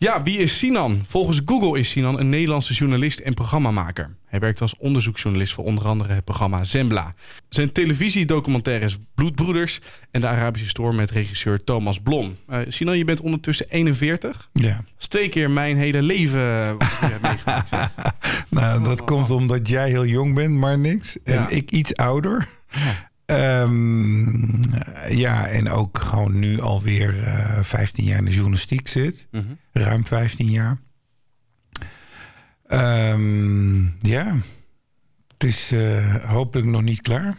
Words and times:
Ja, 0.00 0.22
wie 0.22 0.38
is 0.38 0.58
Sinan? 0.58 1.02
Volgens 1.06 1.40
Google 1.44 1.78
is 1.78 1.90
Sinan 1.90 2.18
een 2.18 2.28
Nederlandse 2.28 2.74
journalist 2.74 3.18
en 3.18 3.34
programmamaker. 3.34 4.16
Hij 4.24 4.40
werkt 4.40 4.60
als 4.60 4.76
onderzoeksjournalist 4.76 5.52
voor 5.52 5.64
onder 5.64 5.84
andere 5.84 6.12
het 6.12 6.24
programma 6.24 6.64
Zembla. 6.64 7.14
Zijn 7.48 7.72
televisiedocumentaires 7.72 8.98
Bloedbroeders 9.14 9.80
en 10.10 10.20
de 10.20 10.26
Arabische 10.26 10.68
Storm 10.68 10.96
met 10.96 11.10
regisseur 11.10 11.64
Thomas 11.64 12.00
Blom. 12.00 12.36
Uh, 12.48 12.58
Sinan, 12.68 12.98
je 12.98 13.04
bent 13.04 13.20
ondertussen 13.20 13.68
41. 13.68 14.48
Ja. 14.52 14.68
Dat 14.68 14.84
is 14.98 15.08
twee 15.08 15.28
keer 15.28 15.50
mijn 15.50 15.76
hele 15.76 16.02
leven 16.02 16.76
meegemaakt. 17.22 17.70
nou, 18.50 18.84
dat 18.84 19.04
komt 19.04 19.30
omdat 19.30 19.68
jij 19.68 19.88
heel 19.88 20.06
jong 20.06 20.34
bent, 20.34 20.54
maar 20.54 20.78
niks. 20.78 21.16
En 21.24 21.46
ik 21.48 21.70
iets 21.70 21.94
ouder. 21.96 22.48
Ja. 22.70 23.10
Um, 23.30 24.60
ja, 25.08 25.46
en 25.46 25.70
ook 25.70 25.98
gewoon 25.98 26.38
nu 26.38 26.60
alweer 26.60 27.14
uh, 27.14 27.58
eh, 27.58 27.64
15 27.64 28.04
jaar 28.04 28.18
in 28.18 28.24
de 28.24 28.30
journalistiek 28.30 28.88
zit. 28.88 29.28
Mm 29.30 29.40
-hmm. 29.40 29.58
Ruim 29.72 30.04
15 30.04 30.46
jaar. 30.46 30.78
Um, 32.68 33.96
ja, 33.98 34.36
het 35.32 35.44
is 35.44 35.72
uh, 35.72 36.14
hopelijk 36.14 36.66
nog 36.66 36.82
niet 36.82 37.00
klaar 37.00 37.36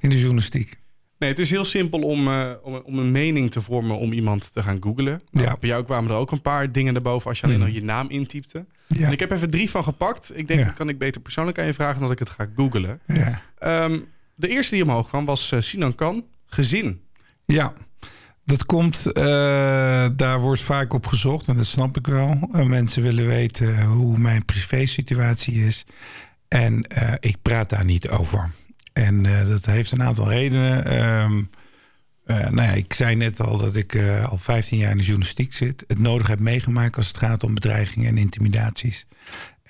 in 0.00 0.08
de 0.08 0.18
journalistiek. 0.18 0.78
Nee, 1.18 1.30
het 1.30 1.38
is 1.38 1.50
heel 1.50 1.64
simpel 1.64 2.00
om, 2.00 2.28
uh, 2.28 2.50
om, 2.62 2.74
om, 2.74 2.98
een 2.98 3.10
mening 3.10 3.50
te 3.50 3.62
vormen 3.62 3.98
om 3.98 4.12
iemand 4.12 4.52
te 4.52 4.62
gaan 4.62 4.82
googlen. 4.82 5.22
Nou, 5.30 5.46
ja. 5.46 5.56
Bij 5.60 5.68
jou 5.68 5.84
kwamen 5.84 6.10
er 6.10 6.16
ook 6.16 6.30
een 6.30 6.42
paar 6.42 6.72
dingen 6.72 6.94
erboven 6.94 7.28
als 7.28 7.40
je 7.40 7.46
alleen 7.46 7.58
mm. 7.58 7.64
nog 7.64 7.74
je 7.74 7.82
naam 7.82 8.08
intypte. 8.10 8.66
Ja. 8.86 9.06
En 9.06 9.12
ik 9.12 9.20
heb 9.20 9.30
even 9.30 9.50
drie 9.50 9.70
van 9.70 9.84
gepakt. 9.84 10.38
Ik 10.38 10.46
denk, 10.46 10.60
ja. 10.60 10.66
dat 10.66 10.74
kan 10.74 10.88
ik 10.88 10.98
beter 10.98 11.20
persoonlijk 11.20 11.58
aan 11.58 11.66
je 11.66 11.74
vragen 11.74 12.00
dan 12.00 12.10
ik 12.10 12.18
het 12.18 12.30
ga 12.30 12.46
googlen. 12.56 13.00
Ja. 13.06 13.42
Um, 13.84 14.08
de 14.40 14.48
eerste 14.48 14.74
die 14.74 14.84
omhoog 14.84 15.08
kwam 15.08 15.24
was 15.24 15.50
uh, 15.52 15.60
Sinan 15.60 15.94
Kan, 15.94 16.24
gezin. 16.46 17.02
Ja, 17.46 17.72
dat 18.44 18.66
komt, 18.66 19.06
uh, 19.06 19.14
daar 20.16 20.40
wordt 20.40 20.62
vaak 20.62 20.92
op 20.92 21.06
gezocht 21.06 21.48
en 21.48 21.56
dat 21.56 21.66
snap 21.66 21.96
ik 21.96 22.06
wel. 22.06 22.48
Uh, 22.52 22.64
mensen 22.64 23.02
willen 23.02 23.26
weten 23.26 23.82
hoe 23.82 24.18
mijn 24.18 24.44
privésituatie 24.44 25.66
is. 25.66 25.84
En 26.48 26.86
ik 27.20 27.36
praat 27.42 27.70
daar 27.70 27.84
niet 27.84 28.08
over. 28.08 28.50
En 28.92 29.22
dat 29.22 29.64
heeft 29.64 29.92
een 29.92 30.02
aantal 30.02 30.28
redenen. 30.28 31.02
Um, 31.22 31.50
nou 32.24 32.62
ja, 32.62 32.70
ik 32.70 32.92
zei 32.92 33.14
net 33.14 33.40
al 33.40 33.56
dat 33.56 33.76
ik 33.76 33.98
al 34.28 34.38
15 34.38 34.78
jaar 34.78 34.90
in 34.90 34.96
de 34.96 35.02
journalistiek 35.02 35.54
zit. 35.54 35.84
Het 35.86 35.98
nodig 35.98 36.26
heb 36.26 36.40
meegemaakt 36.40 36.96
als 36.96 37.08
het 37.08 37.16
gaat 37.16 37.44
om 37.44 37.54
bedreigingen 37.54 38.08
en 38.08 38.18
intimidaties. 38.18 39.06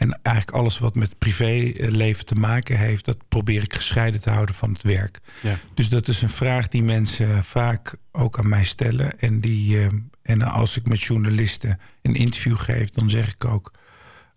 En 0.01 0.21
eigenlijk 0.23 0.57
alles 0.57 0.79
wat 0.79 0.95
met 0.95 1.19
privéleven 1.19 2.27
te 2.27 2.35
maken 2.35 2.79
heeft, 2.79 3.05
dat 3.05 3.29
probeer 3.29 3.63
ik 3.63 3.75
gescheiden 3.75 4.21
te 4.21 4.31
houden 4.31 4.55
van 4.55 4.73
het 4.73 4.83
werk. 4.83 5.19
Ja. 5.43 5.59
Dus 5.75 5.89
dat 5.89 6.09
is 6.09 6.23
een 6.23 6.29
vraag 6.29 6.69
die 6.69 6.83
mensen 6.83 7.45
vaak 7.45 7.97
ook 8.13 8.39
aan 8.39 8.49
mij 8.49 8.65
stellen. 8.65 9.19
En, 9.19 9.41
die, 9.41 9.77
uh, 9.77 9.87
en 10.23 10.43
als 10.43 10.77
ik 10.77 10.89
met 10.89 11.03
journalisten 11.03 11.79
een 12.03 12.15
interview 12.15 12.59
geef, 12.59 12.91
dan 12.91 13.11
zeg 13.11 13.33
ik 13.33 13.45
ook 13.45 13.73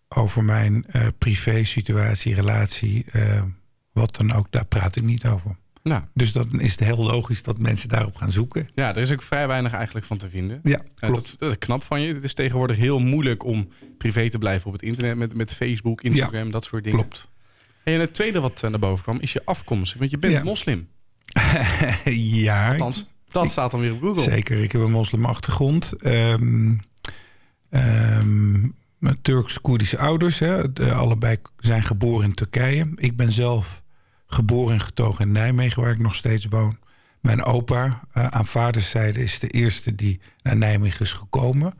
over 0.07 0.43
mijn 0.43 0.85
uh, 0.95 1.07
privé 1.17 1.63
situatie, 1.63 2.35
relatie, 2.35 3.05
uh, 3.13 3.41
wat 3.91 4.15
dan 4.15 4.31
ook, 4.31 4.47
daar 4.49 4.65
praat 4.65 4.95
ik 4.95 5.03
niet 5.03 5.25
over. 5.25 5.55
Nou. 5.83 6.03
Dus 6.13 6.31
dan 6.31 6.59
is 6.59 6.71
het 6.71 6.79
heel 6.79 7.03
logisch 7.03 7.43
dat 7.43 7.59
mensen 7.59 7.89
daarop 7.89 8.15
gaan 8.15 8.31
zoeken. 8.31 8.65
Ja, 8.75 8.95
er 8.95 9.01
is 9.01 9.11
ook 9.11 9.21
vrij 9.21 9.47
weinig 9.47 9.73
eigenlijk 9.73 10.05
van 10.05 10.17
te 10.17 10.29
vinden. 10.29 10.59
Ja, 10.63 10.79
klopt. 10.95 11.29
Dat, 11.29 11.35
dat, 11.39 11.51
is 11.51 11.57
knap 11.57 11.83
van 11.83 12.01
je. 12.01 12.13
Het 12.13 12.23
is 12.23 12.33
tegenwoordig 12.33 12.77
heel 12.77 12.99
moeilijk 12.99 13.43
om 13.43 13.67
privé 13.97 14.29
te 14.29 14.37
blijven 14.37 14.67
op 14.67 14.73
het 14.73 14.81
internet 14.81 15.17
met, 15.17 15.33
met 15.35 15.53
Facebook, 15.53 16.01
Instagram, 16.01 16.51
dat 16.51 16.63
soort 16.63 16.83
dingen. 16.83 16.99
Klopt. 16.99 17.31
En 17.83 17.99
het 17.99 18.13
tweede 18.13 18.39
wat 18.39 18.61
naar 18.61 18.79
boven 18.79 19.03
kwam 19.03 19.19
is 19.19 19.33
je 19.33 19.41
afkomst. 19.45 19.95
Want 19.95 20.11
je 20.11 20.17
bent 20.17 20.33
ja. 20.33 20.43
moslim. 20.43 20.87
ja. 22.45 22.71
Althans, 22.71 23.05
dat 23.27 23.49
staat 23.49 23.71
dan 23.71 23.79
weer 23.79 23.93
op 23.93 24.01
Google. 24.01 24.21
Zeker, 24.23 24.63
ik 24.63 24.71
heb 24.71 24.81
een 24.81 24.91
moslimachtergrond. 24.91 25.93
Um, 26.05 26.79
um, 27.69 28.75
Turks-Koerdische 29.21 29.97
ouders. 29.97 30.39
Hè. 30.39 30.73
De, 30.73 30.93
allebei 30.93 31.37
zijn 31.57 31.83
geboren 31.83 32.25
in 32.25 32.33
Turkije. 32.33 32.91
Ik 32.95 33.17
ben 33.17 33.31
zelf 33.31 33.82
geboren 34.33 34.73
en 34.73 34.81
getogen 34.81 35.25
in 35.25 35.31
Nijmegen, 35.31 35.81
waar 35.81 35.91
ik 35.91 35.99
nog 35.99 36.15
steeds 36.15 36.45
woon. 36.45 36.77
Mijn 37.19 37.43
opa 37.43 37.85
uh, 37.85 38.27
aan 38.27 38.45
vaderszijde 38.45 39.23
is 39.23 39.39
de 39.39 39.47
eerste 39.47 39.95
die 39.95 40.19
naar 40.41 40.57
Nijmegen 40.57 41.01
is 41.01 41.11
gekomen. 41.11 41.73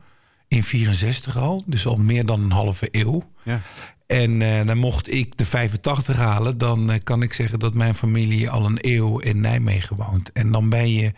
In 0.48 0.64
64 0.64 1.36
al, 1.36 1.62
dus 1.66 1.86
al 1.86 1.96
meer 1.96 2.26
dan 2.26 2.42
een 2.42 2.50
halve 2.50 2.88
eeuw. 2.90 3.30
Ja. 3.42 3.60
En 4.06 4.40
uh, 4.40 4.66
dan 4.66 4.78
mocht 4.78 5.12
ik 5.12 5.36
de 5.36 5.44
85 5.44 6.16
halen, 6.16 6.58
dan 6.58 6.90
uh, 6.90 6.96
kan 7.02 7.22
ik 7.22 7.32
zeggen 7.32 7.58
dat 7.58 7.74
mijn 7.74 7.94
familie 7.94 8.50
al 8.50 8.66
een 8.66 8.78
eeuw 8.80 9.18
in 9.18 9.40
Nijmegen 9.40 9.96
woont. 9.96 10.32
En 10.32 10.52
dan 10.52 10.68
ben 10.68 10.92
je, 10.92 11.12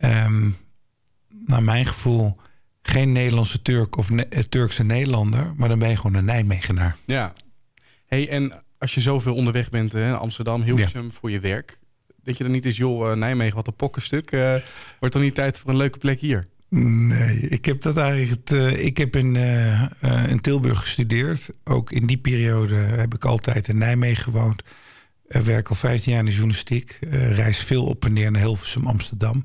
um, 0.00 0.56
naar 1.46 1.62
mijn 1.62 1.86
gevoel, 1.86 2.36
geen 2.82 3.12
Nederlandse 3.12 3.62
Turk 3.62 3.96
of 3.96 4.10
ne 4.10 4.48
Turkse 4.48 4.84
Nederlander, 4.84 5.52
maar 5.56 5.68
dan 5.68 5.78
ben 5.78 5.88
je 5.88 5.96
gewoon 5.96 6.14
een 6.14 6.24
Nijmegenaar. 6.24 6.96
Ja. 7.04 7.32
Hey, 8.06 8.28
en 8.28 8.62
als 8.78 8.94
je 8.94 9.00
zoveel 9.00 9.34
onderweg 9.34 9.70
bent 9.70 9.94
in 9.94 10.14
Amsterdam, 10.14 10.62
Hilversum 10.62 11.04
ja. 11.04 11.10
voor 11.10 11.30
je 11.30 11.40
werk. 11.40 11.78
Denk 12.22 12.36
je 12.36 12.44
dan 12.44 12.52
niet 12.52 12.64
eens, 12.64 12.76
joh, 12.76 13.16
Nijmegen, 13.16 13.56
wat 13.56 13.66
een 13.66 13.76
pokkenstuk. 13.76 14.32
Uh, 14.32 14.54
wordt 14.98 15.14
dan 15.14 15.22
niet 15.22 15.34
tijd 15.34 15.58
voor 15.58 15.70
een 15.70 15.76
leuke 15.76 15.98
plek 15.98 16.20
hier? 16.20 16.46
Nee, 16.68 17.38
ik 17.38 17.64
heb 17.64 17.82
dat 17.82 17.96
eigenlijk. 17.96 18.50
Uh, 18.50 18.84
ik 18.84 18.96
heb 18.96 19.16
in, 19.16 19.34
uh, 19.34 19.84
in 20.28 20.40
Tilburg 20.40 20.80
gestudeerd. 20.80 21.50
Ook 21.64 21.92
in 21.92 22.06
die 22.06 22.18
periode 22.18 22.74
heb 22.74 23.14
ik 23.14 23.24
altijd 23.24 23.68
in 23.68 23.78
Nijmegen 23.78 24.22
gewoond. 24.22 24.62
werk 25.26 25.68
al 25.68 25.74
15 25.74 26.10
jaar 26.10 26.20
in 26.20 26.26
de 26.26 26.32
journalistiek. 26.32 26.98
reis 27.10 27.58
veel 27.58 27.84
op 27.84 28.04
en 28.04 28.12
neer 28.12 28.30
naar 28.30 28.42
Hilversum, 28.42 28.86
Amsterdam. 28.86 29.44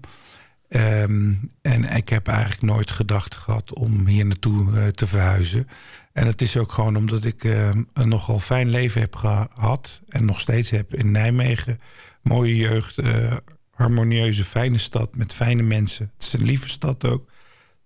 Um, 0.75 1.51
en 1.61 1.95
ik 1.95 2.09
heb 2.09 2.27
eigenlijk 2.27 2.61
nooit 2.61 2.91
gedacht 2.91 3.35
gehad 3.35 3.73
om 3.73 4.07
hier 4.07 4.25
naartoe 4.25 4.91
te 4.91 5.07
verhuizen. 5.07 5.67
En 6.13 6.25
het 6.25 6.41
is 6.41 6.57
ook 6.57 6.71
gewoon 6.71 6.95
omdat 6.95 7.23
ik 7.23 7.43
uh, 7.43 7.69
een 7.93 8.09
nogal 8.09 8.39
fijn 8.39 8.69
leven 8.69 9.01
heb 9.01 9.15
gehad. 9.15 10.01
En 10.07 10.25
nog 10.25 10.39
steeds 10.39 10.69
heb 10.69 10.93
in 10.93 11.11
Nijmegen. 11.11 11.79
Mooie 12.21 12.55
jeugd, 12.55 12.99
uh, 12.99 13.33
harmonieuze, 13.71 14.43
fijne 14.43 14.77
stad 14.77 15.15
met 15.15 15.33
fijne 15.33 15.61
mensen. 15.61 16.11
Het 16.13 16.23
is 16.23 16.33
een 16.33 16.43
lieve 16.43 16.69
stad 16.69 17.05
ook. 17.07 17.29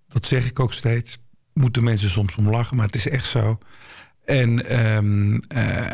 Dat 0.08 0.26
zeg 0.26 0.46
ik 0.46 0.60
ook 0.60 0.74
steeds. 0.74 1.18
Moeten 1.54 1.84
mensen 1.84 2.10
soms 2.10 2.36
om 2.36 2.50
lachen, 2.50 2.76
maar 2.76 2.86
het 2.86 2.96
is 2.96 3.10
echt 3.10 3.28
zo. 3.28 3.58
En 4.26 4.80
um, 4.96 5.34
uh, 5.34 5.88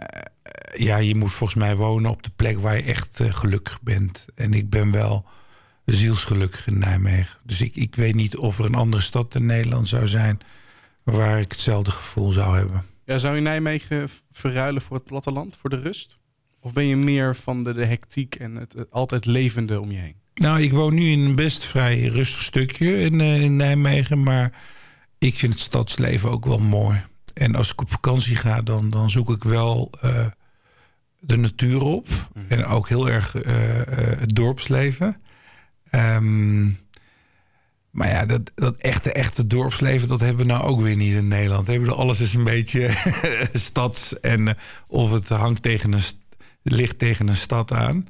ja, 0.73 0.97
je 0.97 1.15
moet 1.15 1.31
volgens 1.31 1.59
mij 1.59 1.75
wonen 1.75 2.11
op 2.11 2.23
de 2.23 2.31
plek 2.35 2.59
waar 2.59 2.75
je 2.75 2.83
echt 2.83 3.19
gelukkig 3.23 3.81
bent. 3.81 4.25
En 4.35 4.53
ik 4.53 4.69
ben 4.69 4.91
wel 4.91 5.25
zielsgelukkig 5.85 6.67
in 6.67 6.79
Nijmegen. 6.79 7.39
Dus 7.44 7.61
ik, 7.61 7.75
ik 7.75 7.95
weet 7.95 8.16
niet 8.16 8.38
of 8.38 8.59
er 8.59 8.66
een 8.66 8.75
andere 8.75 9.03
stad 9.03 9.35
in 9.35 9.45
Nederland 9.45 9.88
zou 9.88 10.07
zijn 10.07 10.39
waar 11.03 11.39
ik 11.39 11.51
hetzelfde 11.51 11.91
gevoel 11.91 12.31
zou 12.31 12.57
hebben. 12.57 12.85
Ja, 13.05 13.17
zou 13.17 13.35
je 13.35 13.41
Nijmegen 13.41 14.09
verruilen 14.31 14.81
voor 14.81 14.95
het 14.95 15.05
platteland, 15.05 15.55
voor 15.55 15.69
de 15.69 15.79
rust? 15.79 16.17
Of 16.59 16.73
ben 16.73 16.85
je 16.85 16.95
meer 16.95 17.35
van 17.35 17.63
de, 17.63 17.73
de 17.73 17.85
hectiek 17.85 18.35
en 18.35 18.55
het, 18.55 18.73
het, 18.73 18.91
altijd 18.91 19.25
levende 19.25 19.81
om 19.81 19.91
je 19.91 19.97
heen? 19.97 20.16
Nou, 20.33 20.61
ik 20.61 20.72
woon 20.72 20.93
nu 20.93 21.01
in 21.01 21.19
een 21.19 21.35
best 21.35 21.66
vrij 21.66 22.03
rustig 22.03 22.41
stukje 22.41 22.93
in, 22.95 23.19
uh, 23.19 23.41
in 23.41 23.55
Nijmegen, 23.55 24.23
maar 24.23 24.61
ik 25.17 25.35
vind 25.35 25.53
het 25.53 25.61
stadsleven 25.61 26.29
ook 26.29 26.45
wel 26.45 26.59
mooi. 26.59 27.05
En 27.33 27.55
als 27.55 27.72
ik 27.72 27.81
op 27.81 27.91
vakantie 27.91 28.35
ga, 28.35 28.61
dan, 28.61 28.89
dan 28.89 29.09
zoek 29.09 29.29
ik 29.29 29.43
wel 29.43 29.89
uh, 30.03 30.25
de 31.19 31.38
natuur 31.38 31.81
op. 31.81 32.07
Mm. 32.33 32.45
En 32.47 32.66
ook 32.66 32.89
heel 32.89 33.09
erg 33.09 33.35
uh, 33.35 33.53
het 34.19 34.35
dorpsleven. 34.35 35.22
Um, 35.95 36.77
maar 37.93 38.09
ja, 38.09 38.25
dat, 38.25 38.51
dat 38.55 38.81
echte, 38.81 39.11
echte 39.11 39.47
dorpsleven, 39.47 40.07
dat 40.07 40.19
hebben 40.19 40.45
we 40.45 40.51
nou 40.51 40.63
ook 40.63 40.81
weer 40.81 40.95
niet 40.95 41.15
in 41.15 41.27
Nederland. 41.27 41.67
We 41.67 41.91
alles 41.91 42.19
is 42.19 42.33
een 42.33 42.43
beetje 42.43 42.89
stads 43.53 44.19
en 44.19 44.47
uh, 44.47 44.53
of 44.87 45.11
het 45.11 45.29
hangt 45.29 45.61
tegen 45.61 45.93
een, 45.93 46.01
ligt 46.61 46.99
tegen 46.99 47.28
een 47.28 47.35
stad 47.35 47.72
aan. 47.72 48.07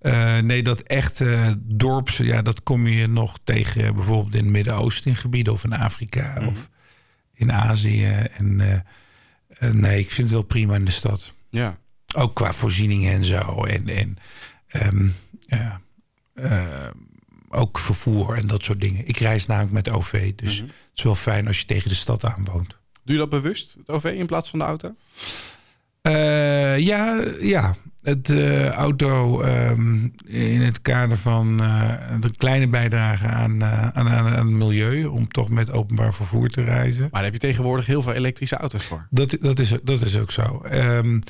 Uh, 0.00 0.38
nee, 0.38 0.62
dat 0.62 0.80
echte 0.80 1.54
dorps, 1.58 2.16
ja, 2.16 2.42
dat 2.42 2.62
kom 2.62 2.86
je 2.86 3.06
nog 3.06 3.38
tegen 3.44 3.94
bijvoorbeeld 3.94 4.34
in 4.34 4.42
het 4.42 4.52
Midden-Oosten 4.52 5.10
in 5.10 5.16
gebieden 5.16 5.52
of 5.52 5.64
in 5.64 5.72
Afrika 5.72 6.30
mm 6.30 6.36
-hmm. 6.36 6.48
of 6.48 6.68
in 7.34 7.52
Azië. 7.52 8.06
En 8.06 8.60
uh, 9.60 9.70
nee, 9.70 9.98
ik 9.98 10.10
vind 10.10 10.28
het 10.28 10.36
wel 10.36 10.46
prima 10.46 10.74
in 10.74 10.84
de 10.84 10.90
stad. 10.90 11.32
Ja. 11.50 11.78
Ook 12.14 12.34
qua 12.34 12.52
voorzieningen 12.52 13.12
en 13.12 13.24
zo. 13.24 13.64
En, 13.64 13.88
en 13.88 14.16
um, 14.86 15.14
ja, 15.46 15.80
ook 17.56 17.78
vervoer 17.78 18.36
en 18.36 18.46
dat 18.46 18.64
soort 18.64 18.80
dingen. 18.80 19.08
Ik 19.08 19.16
reis 19.16 19.46
namelijk 19.46 19.72
met 19.72 19.90
OV, 19.90 20.32
dus 20.34 20.60
mm 20.60 20.66
-hmm. 20.66 20.74
het 20.88 20.98
is 20.98 21.02
wel 21.02 21.14
fijn 21.14 21.46
als 21.46 21.58
je 21.58 21.64
tegen 21.64 21.88
de 21.88 21.94
stad 21.94 22.24
aan 22.24 22.44
woont. 22.52 22.76
Doe 23.04 23.14
je 23.14 23.20
dat 23.20 23.28
bewust, 23.28 23.74
het 23.78 23.88
OV 23.88 24.04
in 24.04 24.26
plaats 24.26 24.50
van 24.50 24.58
de 24.58 24.64
auto? 24.64 24.94
Uh, 26.02 26.78
ja, 26.78 27.24
ja. 27.40 27.74
Het 28.02 28.28
uh, 28.28 28.68
auto 28.68 29.42
um, 29.42 30.14
in 30.26 30.60
het 30.60 30.82
kader 30.82 31.16
van 31.16 31.60
uh, 31.60 31.92
een 32.10 32.36
kleine 32.36 32.66
bijdrage 32.68 33.26
aan, 33.26 33.64
aan, 33.64 33.92
aan, 33.94 34.08
aan, 34.08 34.32
het 34.32 34.44
milieu... 34.44 35.04
om 35.04 35.28
toch 35.28 35.50
met 35.50 35.70
openbaar 35.70 36.14
vervoer 36.14 36.48
te 36.48 36.62
reizen. 36.62 37.00
Maar 37.00 37.10
daar 37.10 37.22
heb 37.22 37.32
je 37.32 37.38
tegenwoordig 37.38 37.86
heel 37.86 38.02
veel 38.02 38.12
elektrische 38.12 38.56
auto's 38.56 38.84
voor. 38.84 39.06
Dat, 39.10 39.36
dat, 39.40 39.58
is, 39.58 39.74
dat 39.82 40.00
is 40.00 40.18
ook 40.18 40.30
zo. 40.30 40.62
Um, 40.72 41.22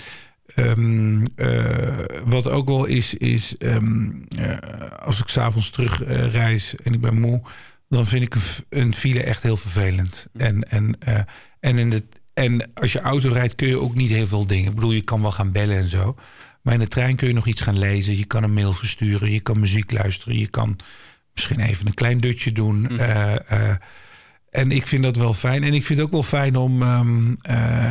Um, 0.55 1.25
uh, 1.37 1.99
wat 2.25 2.49
ook 2.49 2.67
wel 2.67 2.85
is, 2.85 3.15
is 3.15 3.55
um, 3.59 4.25
uh, 4.39 4.57
als 5.03 5.21
ik 5.21 5.29
s'avonds 5.29 5.71
terug 5.71 6.07
uh, 6.07 6.33
reis 6.33 6.75
en 6.75 6.93
ik 6.93 7.01
ben 7.01 7.21
moe, 7.21 7.43
dan 7.89 8.07
vind 8.07 8.23
ik 8.23 8.35
een, 8.69 8.95
file 8.95 9.23
echt 9.23 9.43
heel 9.43 9.57
vervelend. 9.57 10.27
En, 10.33 10.71
en, 10.71 10.97
uh, 11.09 11.19
en, 11.61 11.79
in 11.79 11.91
de, 11.91 12.05
en 12.35 12.71
als 12.75 12.93
je 12.93 13.01
auto 13.01 13.29
rijdt 13.29 13.55
kun 13.55 13.69
je 13.69 13.81
ook 13.81 13.95
niet 13.95 14.11
heel 14.11 14.27
veel 14.27 14.47
dingen. 14.47 14.69
Ik 14.69 14.75
bedoel, 14.75 14.93
je 14.93 15.05
kan 15.05 15.23
wel 15.23 15.33
gaan 15.33 15.53
bellen 15.53 15.77
en 15.77 15.89
zo. 15.89 16.17
Maar 16.63 16.75
in 16.75 16.81
de 16.81 16.89
trein 16.89 17.17
kun 17.17 17.29
je 17.29 17.35
nog 17.35 17.47
iets 17.47 17.61
gaan 17.61 17.79
lezen. 17.79 18.17
Je 18.17 18.25
kan 18.25 18.43
een 18.43 18.53
mail 18.53 18.73
versturen. 18.73 19.31
Je 19.31 19.41
kan 19.41 19.61
muziek 19.61 19.93
luisteren. 19.93 20.39
Je 20.39 20.49
kan 20.49 20.77
misschien 21.35 21.61
even 21.61 21.87
een 21.87 21.95
klein 21.95 22.19
dutje 22.19 22.53
doen. 22.53 22.77
Mm. 22.77 22.91
Uh, 22.91 23.35
uh, 23.53 23.75
en 24.51 24.71
ik 24.71 24.87
vind 24.87 25.03
dat 25.03 25.17
wel 25.17 25.35
fijn. 25.35 25.65
En 25.65 25.75
ik 25.75 25.85
vind 25.85 25.99
het 25.99 26.07
ook 26.07 26.13
wel 26.13 26.23
fijn 26.23 26.57
om... 26.57 26.83
Um, 26.83 27.37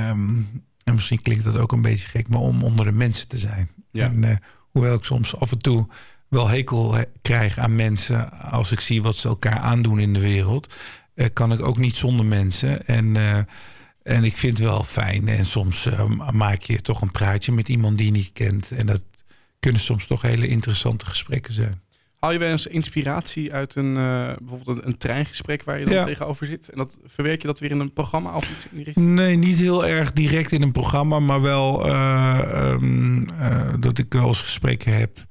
um, 0.10 0.64
en 0.86 0.94
misschien 0.94 1.22
klinkt 1.22 1.44
dat 1.44 1.58
ook 1.58 1.72
een 1.72 1.82
beetje 1.82 2.08
gek... 2.08 2.28
maar 2.28 2.40
om 2.40 2.64
onder 2.64 2.86
de 2.86 2.92
mensen 2.92 3.28
te 3.28 3.38
zijn. 3.38 3.70
Ja. 3.92 4.06
En, 4.06 4.24
uh, 4.24 4.36
hoewel 4.72 4.96
ik 4.96 5.04
soms 5.04 5.36
af 5.36 5.52
en 5.52 5.60
toe 5.60 5.88
wel 6.28 6.48
hekel 6.48 6.96
krijg 7.22 7.58
aan 7.58 7.76
mensen... 7.76 8.32
als 8.42 8.72
ik 8.72 8.80
zie 8.80 9.02
wat 9.02 9.16
ze 9.16 9.28
elkaar 9.28 9.58
aandoen 9.58 10.00
in 10.00 10.14
de 10.14 10.20
wereld... 10.20 10.74
kan 11.34 11.52
ik 11.52 11.62
ook 11.62 11.78
niet 11.78 11.96
zonder 11.96 12.26
mensen. 12.26 12.88
En 12.88 13.16
en 14.06 14.24
ik 14.24 14.38
vind 14.38 14.58
het 14.58 14.68
wel 14.68 14.84
fijn. 14.84 15.28
En 15.28 15.46
soms 15.46 15.90
maak 16.32 16.62
je 16.62 16.82
toch 16.82 17.02
een 17.02 17.12
praatje 17.12 17.52
met 17.52 17.70
iemand 17.70 17.98
die 17.98 18.06
je 18.06 18.12
niet 18.12 18.32
kent. 18.34 18.72
En 18.72 18.86
dat 18.86 19.04
kunnen 19.60 19.82
soms 19.82 20.08
toch 20.08 20.22
hele 20.22 20.48
interessante 20.48 21.06
gesprekken 21.06 21.54
zijn. 21.54 21.82
Haal 22.26 22.34
je 22.34 22.40
wel 22.40 22.52
eens 22.52 22.68
inspiratie 22.68 23.54
uit 23.54 23.76
een, 23.76 23.96
uh, 23.96 24.34
bijvoorbeeld 24.40 24.78
een, 24.78 24.88
een, 24.88 24.98
treingesprek 24.98 25.64
waar 25.64 25.80
je 25.80 25.86
dan 25.86 26.06
tegenover 26.06 26.46
zit? 26.46 26.70
En 26.70 26.78
dat 26.78 27.00
verwerk 27.06 27.42
je 27.42 27.48
dat 27.48 27.60
weer 27.60 27.72
in 27.72 27.80
een 27.80 27.94
programma 27.94 28.36
of 28.36 28.52
iets 28.52 28.66
in 28.66 28.76
die 28.76 28.84
richting? 28.84 29.06
Nee, 29.08 29.36
niet 29.36 29.58
heel 29.58 29.86
erg 29.86 30.14
direct 30.14 30.52
in 30.52 30.62
een 30.62 30.72
programma, 30.72 31.20
maar 31.20 31.42
wel 31.42 31.88
uh, 31.88 32.70
um, 32.82 33.28
dat 33.80 33.98
ik 33.98 34.14
wel 34.14 34.28
eens 34.28 34.42
gesprekken 34.42 34.98
heb. 34.98 35.26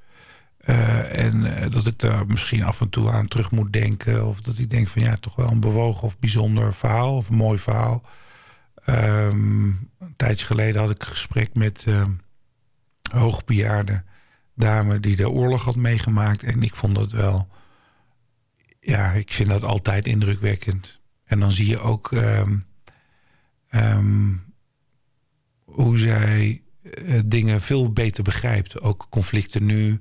en 1.11 1.69
dat 1.69 1.85
ik 1.85 1.99
daar 1.99 2.27
misschien 2.27 2.63
af 2.63 2.81
en 2.81 2.89
toe 2.89 3.09
aan 3.09 3.27
terug 3.27 3.51
moet 3.51 3.73
denken. 3.73 4.27
Of 4.27 4.41
dat 4.41 4.57
ik 4.57 4.69
denk 4.69 4.87
van 4.87 5.01
ja, 5.01 5.15
toch 5.15 5.35
wel 5.35 5.51
een 5.51 5.59
bewogen 5.59 6.03
of 6.03 6.19
bijzonder 6.19 6.73
verhaal 6.73 7.15
of 7.15 7.29
een 7.29 7.35
mooi 7.35 7.57
verhaal. 7.57 8.03
Um, 8.89 9.89
een 9.99 10.15
tijdje 10.15 10.45
geleden 10.45 10.81
had 10.81 10.89
ik 10.89 11.01
een 11.01 11.11
gesprek 11.11 11.49
met 11.53 11.85
uh, 11.87 12.03
hoogbejaarde 13.11 14.03
dame 14.55 14.99
die 14.99 15.15
de 15.15 15.29
oorlog 15.29 15.63
had 15.63 15.75
meegemaakt. 15.75 16.43
En 16.43 16.63
ik 16.63 16.75
vond 16.75 16.95
dat 16.95 17.11
wel, 17.11 17.47
ja, 18.79 19.11
ik 19.11 19.33
vind 19.33 19.49
dat 19.49 19.63
altijd 19.63 20.07
indrukwekkend. 20.07 20.99
En 21.25 21.39
dan 21.39 21.51
zie 21.51 21.67
je 21.67 21.79
ook 21.79 22.11
um, 22.11 22.65
um, 23.69 24.43
hoe 25.63 25.97
zij 25.97 26.61
uh, 26.81 27.19
dingen 27.25 27.61
veel 27.61 27.93
beter 27.93 28.23
begrijpt. 28.23 28.81
Ook 28.81 29.07
conflicten 29.09 29.65
nu 29.65 29.99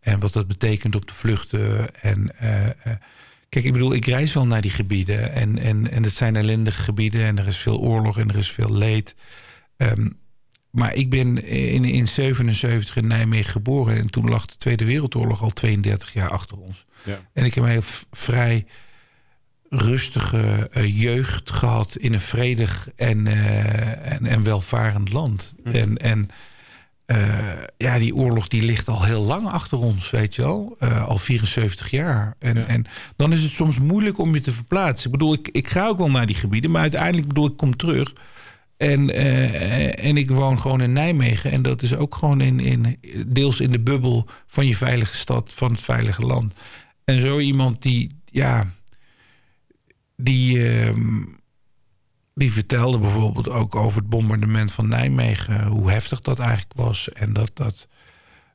en 0.00 0.20
wat 0.20 0.32
dat 0.32 0.46
betekent 0.46 0.94
op 0.94 1.06
de 1.06 1.14
vluchten. 1.14 1.94
En 1.94 2.30
uh, 2.42 2.68
Kijk, 3.54 3.66
ik 3.66 3.72
bedoel, 3.72 3.94
ik 3.94 4.06
reis 4.06 4.32
wel 4.32 4.46
naar 4.46 4.60
die 4.60 4.70
gebieden. 4.70 5.32
En, 5.32 5.58
en, 5.58 5.90
en 5.90 6.02
het 6.02 6.12
zijn 6.12 6.36
ellendige 6.36 6.82
gebieden. 6.82 7.24
En 7.24 7.38
er 7.38 7.46
is 7.46 7.56
veel 7.56 7.80
oorlog 7.80 8.18
en 8.18 8.28
er 8.28 8.36
is 8.36 8.50
veel 8.50 8.72
leed. 8.72 9.14
Um, 9.76 10.18
maar 10.74 10.94
ik 10.94 11.10
ben 11.10 11.46
in, 11.46 11.84
in 11.84 12.08
77 12.08 12.96
in 12.96 13.06
Nijmegen 13.06 13.52
geboren. 13.52 13.96
En 13.96 14.10
toen 14.10 14.28
lag 14.28 14.46
de 14.46 14.56
Tweede 14.56 14.84
Wereldoorlog 14.84 15.42
al 15.42 15.50
32 15.50 16.12
jaar 16.12 16.30
achter 16.30 16.58
ons. 16.58 16.84
Ja. 17.04 17.20
En 17.32 17.44
ik 17.44 17.54
heb 17.54 17.64
een 17.64 17.70
heel 17.70 17.82
vrij 18.10 18.66
rustige 19.68 20.70
uh, 20.76 21.00
jeugd 21.00 21.50
gehad 21.50 21.96
in 21.96 22.12
een 22.12 22.20
vredig 22.20 22.88
en, 22.96 23.26
uh, 23.26 24.12
en, 24.12 24.26
en 24.26 24.42
welvarend 24.42 25.12
land. 25.12 25.54
Hm. 25.64 25.70
En, 25.70 25.96
en 25.96 26.28
uh, 27.06 27.16
ja, 27.76 27.98
die 27.98 28.14
oorlog 28.14 28.48
die 28.48 28.62
ligt 28.62 28.88
al 28.88 29.04
heel 29.04 29.22
lang 29.22 29.48
achter 29.48 29.78
ons, 29.78 30.10
weet 30.10 30.34
je 30.34 30.42
wel. 30.42 30.76
Al 31.06 31.18
74 31.18 31.90
jaar. 31.90 32.36
En, 32.38 32.56
ja. 32.56 32.66
en 32.66 32.84
dan 33.16 33.32
is 33.32 33.42
het 33.42 33.52
soms 33.52 33.78
moeilijk 33.78 34.18
om 34.18 34.34
je 34.34 34.40
te 34.40 34.52
verplaatsen. 34.52 35.06
Ik 35.06 35.12
bedoel, 35.12 35.32
ik, 35.32 35.48
ik 35.48 35.68
ga 35.68 35.86
ook 35.86 35.98
wel 35.98 36.10
naar 36.10 36.26
die 36.26 36.36
gebieden, 36.36 36.70
maar 36.70 36.82
uiteindelijk 36.82 37.28
bedoel 37.28 37.46
ik 37.46 37.56
kom 37.56 37.76
terug. 37.76 38.12
En, 38.90 39.10
uh, 39.10 40.04
en 40.04 40.16
ik 40.16 40.30
woon 40.30 40.60
gewoon 40.60 40.80
in 40.80 40.92
Nijmegen. 40.92 41.50
En 41.50 41.62
dat 41.62 41.82
is 41.82 41.96
ook 41.96 42.14
gewoon 42.14 42.40
in, 42.40 42.60
in, 42.60 42.98
deels 43.26 43.60
in 43.60 43.70
de 43.72 43.80
bubbel 43.80 44.28
van 44.46 44.66
je 44.66 44.76
veilige 44.76 45.16
stad, 45.16 45.52
van 45.54 45.70
het 45.70 45.80
veilige 45.80 46.22
land. 46.22 46.54
En 47.04 47.20
zo 47.20 47.38
iemand 47.38 47.82
die, 47.82 48.20
ja, 48.24 48.70
die. 50.16 50.56
Uh, 50.56 50.90
die 52.34 52.52
vertelde 52.52 52.98
bijvoorbeeld 52.98 53.48
ook 53.48 53.74
over 53.74 54.00
het 54.00 54.08
bombardement 54.08 54.72
van 54.72 54.88
Nijmegen. 54.88 55.66
Hoe 55.66 55.90
heftig 55.90 56.20
dat 56.20 56.38
eigenlijk 56.38 56.72
was. 56.74 57.12
En 57.12 57.32
dat, 57.32 57.50
dat 57.54 57.88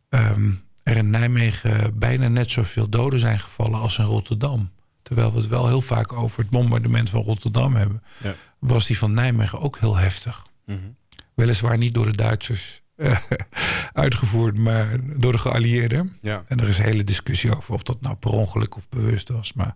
um, 0.09 0.61
er 0.83 0.97
in 0.97 1.09
Nijmegen 1.09 1.99
bijna 1.99 2.27
net 2.27 2.51
zoveel 2.51 2.89
doden 2.89 3.19
zijn 3.19 3.39
gevallen 3.39 3.79
als 3.79 3.97
in 3.97 4.05
Rotterdam. 4.05 4.69
Terwijl 5.09 5.31
we 5.31 5.38
het 5.38 5.47
wel 5.47 5.67
heel 5.67 5.81
vaak 5.81 6.13
over 6.13 6.39
het 6.39 6.50
bombardement 6.50 7.09
van 7.09 7.21
Rotterdam 7.21 7.75
hebben. 7.75 8.03
Ja. 8.23 8.35
Was 8.59 8.88
die 8.88 8.97
van 8.97 9.13
Nijmegen 9.13 9.59
ook 9.59 9.79
heel 9.79 9.95
heftig. 9.95 10.47
Mm 10.65 10.75
-hmm. 10.75 10.95
Weliswaar 11.33 11.77
niet 11.77 11.94
door 11.94 12.06
de 12.06 12.15
Duitsers 12.15 12.81
uh, 12.95 13.17
uitgevoerd, 13.94 14.57
maar 14.57 15.00
door 15.19 15.31
de 15.31 15.38
geallieerden. 15.38 16.17
Ja. 16.21 16.44
En 16.47 16.59
er 16.59 16.67
is 16.67 16.77
een 16.77 16.83
hele 16.83 17.03
discussie 17.03 17.56
over 17.56 17.73
of 17.73 17.83
dat 17.83 18.01
nou 18.01 18.15
per 18.15 18.31
ongeluk 18.31 18.75
of 18.75 18.89
bewust 18.89 19.29
was. 19.29 19.53
Maar 19.53 19.75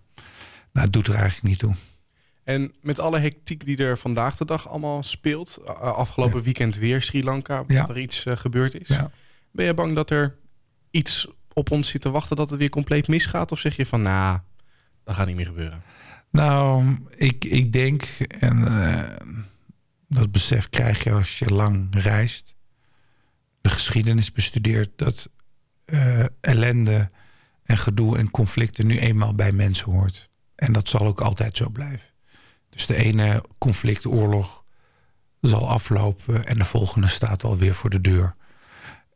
nou, 0.71 0.85
het 0.85 0.94
doet 0.94 1.07
er 1.07 1.13
eigenlijk 1.13 1.44
niet 1.44 1.59
toe. 1.59 1.75
En 2.44 2.74
met 2.81 3.00
alle 3.00 3.19
hectiek 3.19 3.65
die 3.65 3.77
er 3.77 3.97
vandaag 3.97 4.38
de 4.38 4.45
dag 4.45 4.69
allemaal 4.69 5.03
speelt, 5.03 5.65
afgelopen 5.80 6.41
weekend 6.41 6.75
weer 6.75 7.01
Sri 7.01 7.24
Lanka, 7.24 7.63
dat 7.63 7.89
er 7.89 8.00
iets 8.00 8.25
uh, 8.25 8.35
gebeurd 8.35 8.81
is. 8.81 8.88
Ja. 8.88 9.12
Ben 9.51 9.65
je 9.65 9.74
bang 9.74 9.95
dat 9.95 10.09
er 10.09 10.35
iets 10.91 11.27
op 11.53 11.71
ons 11.71 11.89
zit 11.89 12.01
te 12.01 12.12
wachten 12.12 12.35
dat 12.35 12.50
het 12.50 12.59
weer 12.59 12.69
compleet 12.69 13.07
misgaat? 13.07 13.51
Of 13.51 13.59
zeg 13.59 13.75
je 13.75 13.85
van, 13.85 14.01
nou, 14.01 14.39
dat 15.03 15.15
gaat 15.15 15.27
niet 15.27 15.35
meer 15.35 15.45
gebeuren? 15.45 15.81
Nou, 16.29 16.97
ik, 17.15 17.45
ik 17.45 17.71
denk, 17.71 18.03
en 18.39 18.57
uh, 18.57 19.03
dat 20.07 20.31
besef 20.31 20.69
krijg 20.69 21.03
je 21.03 21.11
als 21.11 21.39
je 21.39 21.53
lang 21.53 21.88
reist, 21.91 22.55
de 23.61 23.69
geschiedenis 23.69 24.31
bestudeert, 24.31 24.89
dat 24.95 25.29
uh, 25.85 26.25
ellende 26.41 27.09
en 27.63 27.77
gedoe 27.77 28.17
en 28.17 28.31
conflicten 28.31 28.88
nu 28.88 29.00
eenmaal 29.00 29.35
bij 29.35 29.51
mensen 29.51 29.91
hoort. 29.91 30.29
En 30.55 30.73
dat 30.73 30.89
zal 30.89 31.07
ook 31.07 31.21
altijd 31.21 31.57
zo 31.57 31.69
blijven. 31.69 32.07
Dus 32.69 32.85
de 32.85 32.95
ene 32.95 33.44
conflict, 33.57 34.06
oorlog, 34.06 34.63
zal 35.41 35.69
aflopen 35.69 36.45
en 36.45 36.56
de 36.56 36.65
volgende 36.65 37.07
staat 37.07 37.44
alweer 37.44 37.73
voor 37.73 37.89
de 37.89 38.01
deur. 38.01 38.35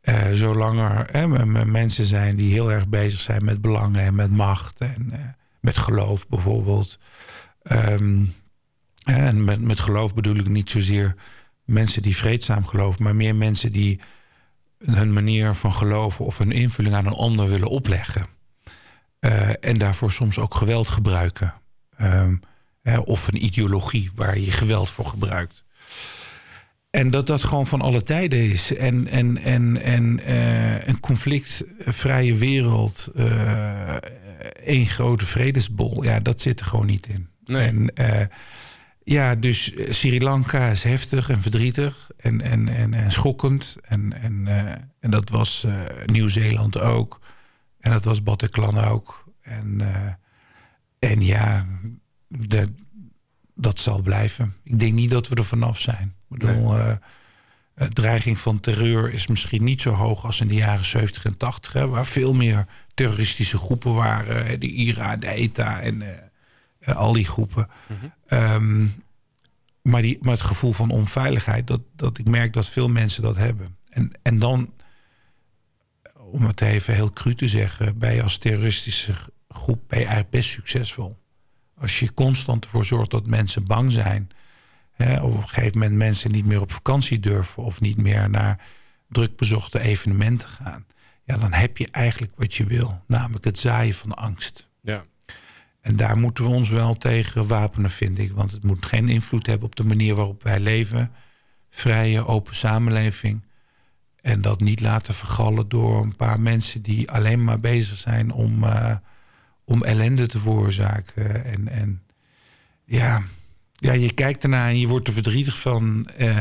Uh, 0.02 0.32
zolang 0.32 0.80
er 1.12 1.68
mensen 1.68 2.04
zijn 2.04 2.36
die 2.36 2.52
heel 2.52 2.72
erg 2.72 2.88
bezig 2.88 3.20
zijn 3.20 3.44
met 3.44 3.60
belangen 3.60 4.00
en 4.00 4.14
met 4.14 4.30
macht 4.30 4.80
en 4.80 5.36
met 5.60 5.78
geloof 5.78 6.28
bijvoorbeeld. 6.28 6.98
Um, 7.72 8.34
en 9.04 9.44
met, 9.44 9.60
met 9.60 9.80
geloof 9.80 10.14
bedoel 10.14 10.36
ik 10.36 10.48
niet 10.48 10.70
zozeer 10.70 11.14
mensen 11.64 12.02
die 12.02 12.16
vreedzaam 12.16 12.66
geloven, 12.66 13.02
maar 13.02 13.16
meer 13.16 13.36
mensen 13.36 13.72
die 13.72 14.00
hun 14.84 15.12
manier 15.12 15.54
van 15.54 15.72
geloven 15.72 16.24
of 16.24 16.38
hun 16.38 16.52
invulling 16.52 16.94
aan 16.94 17.06
een 17.06 17.12
ander 17.12 17.48
willen 17.48 17.68
opleggen. 17.68 18.26
Uh, 19.20 19.50
en 19.60 19.78
daarvoor 19.78 20.12
soms 20.12 20.38
ook 20.38 20.54
geweld 20.54 20.88
gebruiken. 20.88 21.54
Um, 22.02 22.40
of 23.04 23.28
een 23.28 23.44
ideologie 23.44 24.10
waar 24.14 24.38
je 24.38 24.52
geweld 24.52 24.90
voor 24.90 25.06
gebruikt. 25.06 25.64
En 26.90 27.10
dat 27.10 27.26
dat 27.26 27.44
gewoon 27.44 27.66
van 27.66 27.80
alle 27.80 28.02
tijden 28.02 28.50
is. 28.50 28.76
En, 28.76 29.08
en, 29.08 29.38
en, 29.42 29.82
en 29.82 30.20
uh, 30.28 30.86
een 30.86 31.00
conflictvrije 31.00 32.34
wereld, 32.34 33.08
uh, 33.16 33.96
één 34.64 34.86
grote 34.86 35.26
vredesbol, 35.26 36.04
ja, 36.04 36.20
dat 36.20 36.40
zit 36.40 36.60
er 36.60 36.66
gewoon 36.66 36.86
niet 36.86 37.06
in. 37.06 37.28
Nee. 37.44 37.66
En 37.66 37.90
uh, 37.94 38.26
ja, 39.04 39.34
dus 39.34 39.72
Sri 39.88 40.20
Lanka 40.20 40.66
is 40.66 40.82
heftig 40.82 41.30
en 41.30 41.42
verdrietig 41.42 42.10
en, 42.16 42.40
en, 42.40 42.68
en, 42.68 42.94
en 42.94 43.12
schokkend. 43.12 43.76
En, 43.82 44.12
en, 44.22 44.46
en 45.00 45.10
dat 45.10 45.30
was 45.30 45.66
Nieuw-Zeeland 46.06 46.80
ook. 46.80 47.20
En 47.80 47.90
dat 47.90 48.04
was 48.04 48.22
Bataclan 48.22 48.78
ook. 48.78 49.24
En, 49.40 49.80
en 50.98 51.20
ja, 51.20 51.66
de, 52.28 52.72
dat 53.54 53.80
zal 53.80 54.02
blijven. 54.02 54.54
Ik 54.64 54.80
denk 54.80 54.92
niet 54.92 55.10
dat 55.10 55.28
we 55.28 55.34
er 55.34 55.44
vanaf 55.44 55.80
zijn. 55.80 56.14
Ik 56.30 56.38
bedoel, 56.38 56.72
nee. 56.72 56.96
uh, 57.76 57.86
dreiging 57.86 58.38
van 58.38 58.60
terreur 58.60 59.12
is 59.12 59.26
misschien 59.26 59.64
niet 59.64 59.82
zo 59.82 59.90
hoog 59.90 60.24
als 60.24 60.40
in 60.40 60.48
de 60.48 60.54
jaren 60.54 60.84
70 60.84 61.24
en 61.24 61.36
80, 61.36 61.72
hè, 61.72 61.88
waar 61.88 62.06
veel 62.06 62.34
meer 62.34 62.66
terroristische 62.98 63.58
groepen 63.58 63.94
waren. 63.94 64.60
De 64.60 64.66
IRA, 64.66 65.16
de 65.16 65.28
ETA 65.28 65.80
en 65.80 66.00
uh, 66.00 66.96
al 66.96 67.12
die 67.12 67.24
groepen. 67.24 67.68
Mm 67.86 67.96
-hmm. 68.00 68.38
um, 68.38 69.04
maar, 69.82 70.02
die, 70.02 70.18
maar 70.20 70.32
het 70.32 70.42
gevoel 70.42 70.72
van 70.72 70.90
onveiligheid, 70.90 71.66
dat, 71.66 71.80
dat 71.96 72.18
ik 72.18 72.28
merk 72.28 72.52
dat 72.52 72.68
veel 72.68 72.88
mensen 72.88 73.22
dat 73.22 73.36
hebben. 73.36 73.76
En, 73.88 74.10
en 74.22 74.38
dan, 74.38 74.72
om 76.14 76.42
het 76.46 76.60
even 76.60 76.94
heel 76.94 77.12
cru 77.12 77.34
te 77.34 77.48
zeggen, 77.48 77.98
ben 77.98 78.14
je 78.14 78.22
als 78.22 78.38
terroristische 78.38 79.14
groep 79.48 79.82
ben 79.86 79.98
je 79.98 80.04
eigenlijk 80.04 80.30
best 80.30 80.50
succesvol. 80.50 81.18
Als 81.76 81.98
je 81.98 82.14
constant 82.14 82.64
ervoor 82.64 82.84
zorgt 82.84 83.10
dat 83.10 83.26
mensen 83.26 83.66
bang 83.66 83.92
zijn. 83.92 84.28
Hè, 84.92 85.20
of 85.20 85.32
op 85.32 85.40
een 85.40 85.48
gegeven 85.48 85.78
moment 85.78 85.96
mensen 85.96 86.30
niet 86.30 86.44
meer 86.44 86.60
op 86.60 86.72
vakantie 86.72 87.20
durven. 87.20 87.62
Of 87.62 87.80
niet 87.80 87.96
meer 87.96 88.30
naar 88.30 88.66
druk 89.08 89.36
bezochte 89.36 89.80
evenementen 89.80 90.48
gaan. 90.48 90.86
Ja, 91.28 91.36
dan 91.36 91.52
heb 91.52 91.76
je 91.76 91.88
eigenlijk 91.90 92.32
wat 92.36 92.54
je 92.54 92.64
wil. 92.64 93.02
Namelijk 93.06 93.44
het 93.44 93.58
zaaien 93.58 93.94
van 93.94 94.14
angst. 94.14 94.68
Ja. 94.82 95.04
En 95.80 95.96
daar 95.96 96.18
moeten 96.18 96.44
we 96.44 96.50
ons 96.50 96.68
wel 96.68 96.94
tegen 96.94 97.46
wapenen, 97.46 97.90
vind 97.90 98.18
ik. 98.18 98.32
Want 98.32 98.50
het 98.50 98.64
moet 98.64 98.86
geen 98.86 99.08
invloed 99.08 99.46
hebben 99.46 99.66
op 99.66 99.76
de 99.76 99.84
manier 99.84 100.14
waarop 100.14 100.42
wij 100.42 100.60
leven. 100.60 101.12
Vrije, 101.70 102.26
open 102.26 102.54
samenleving. 102.56 103.44
En 104.20 104.40
dat 104.40 104.60
niet 104.60 104.80
laten 104.80 105.14
vergallen 105.14 105.68
door 105.68 106.02
een 106.02 106.16
paar 106.16 106.40
mensen 106.40 106.82
die 106.82 107.10
alleen 107.10 107.44
maar 107.44 107.60
bezig 107.60 107.98
zijn 107.98 108.32
om, 108.32 108.64
uh, 108.64 108.96
om 109.64 109.82
ellende 109.82 110.26
te 110.26 110.38
veroorzaken. 110.38 111.44
En, 111.44 111.68
en 111.68 112.02
ja, 112.84 113.22
ja, 113.72 113.92
je 113.92 114.12
kijkt 114.12 114.42
ernaar 114.42 114.68
en 114.68 114.78
je 114.78 114.88
wordt 114.88 115.06
er 115.06 115.12
verdrietig 115.12 115.60
van. 115.60 116.08
Uh, 116.18 116.38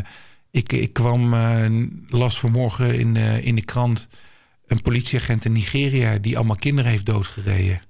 ik, 0.52 0.74
ik 0.74 0.94
kwam, 0.94 1.34
uh, 1.34 1.88
las 2.08 2.40
vanmorgen 2.40 3.00
in, 3.00 3.16
in 3.16 3.56
de 3.56 3.66
krant 3.66 4.08
een 4.68 4.82
politieagent 4.82 5.46
in 5.46 5.52
Nigeria 5.52 6.18
die 6.18 6.38
allemaal 6.38 6.56
kinderen 6.56 6.92
heeft 6.92 7.06
doodgereden. 7.06 7.82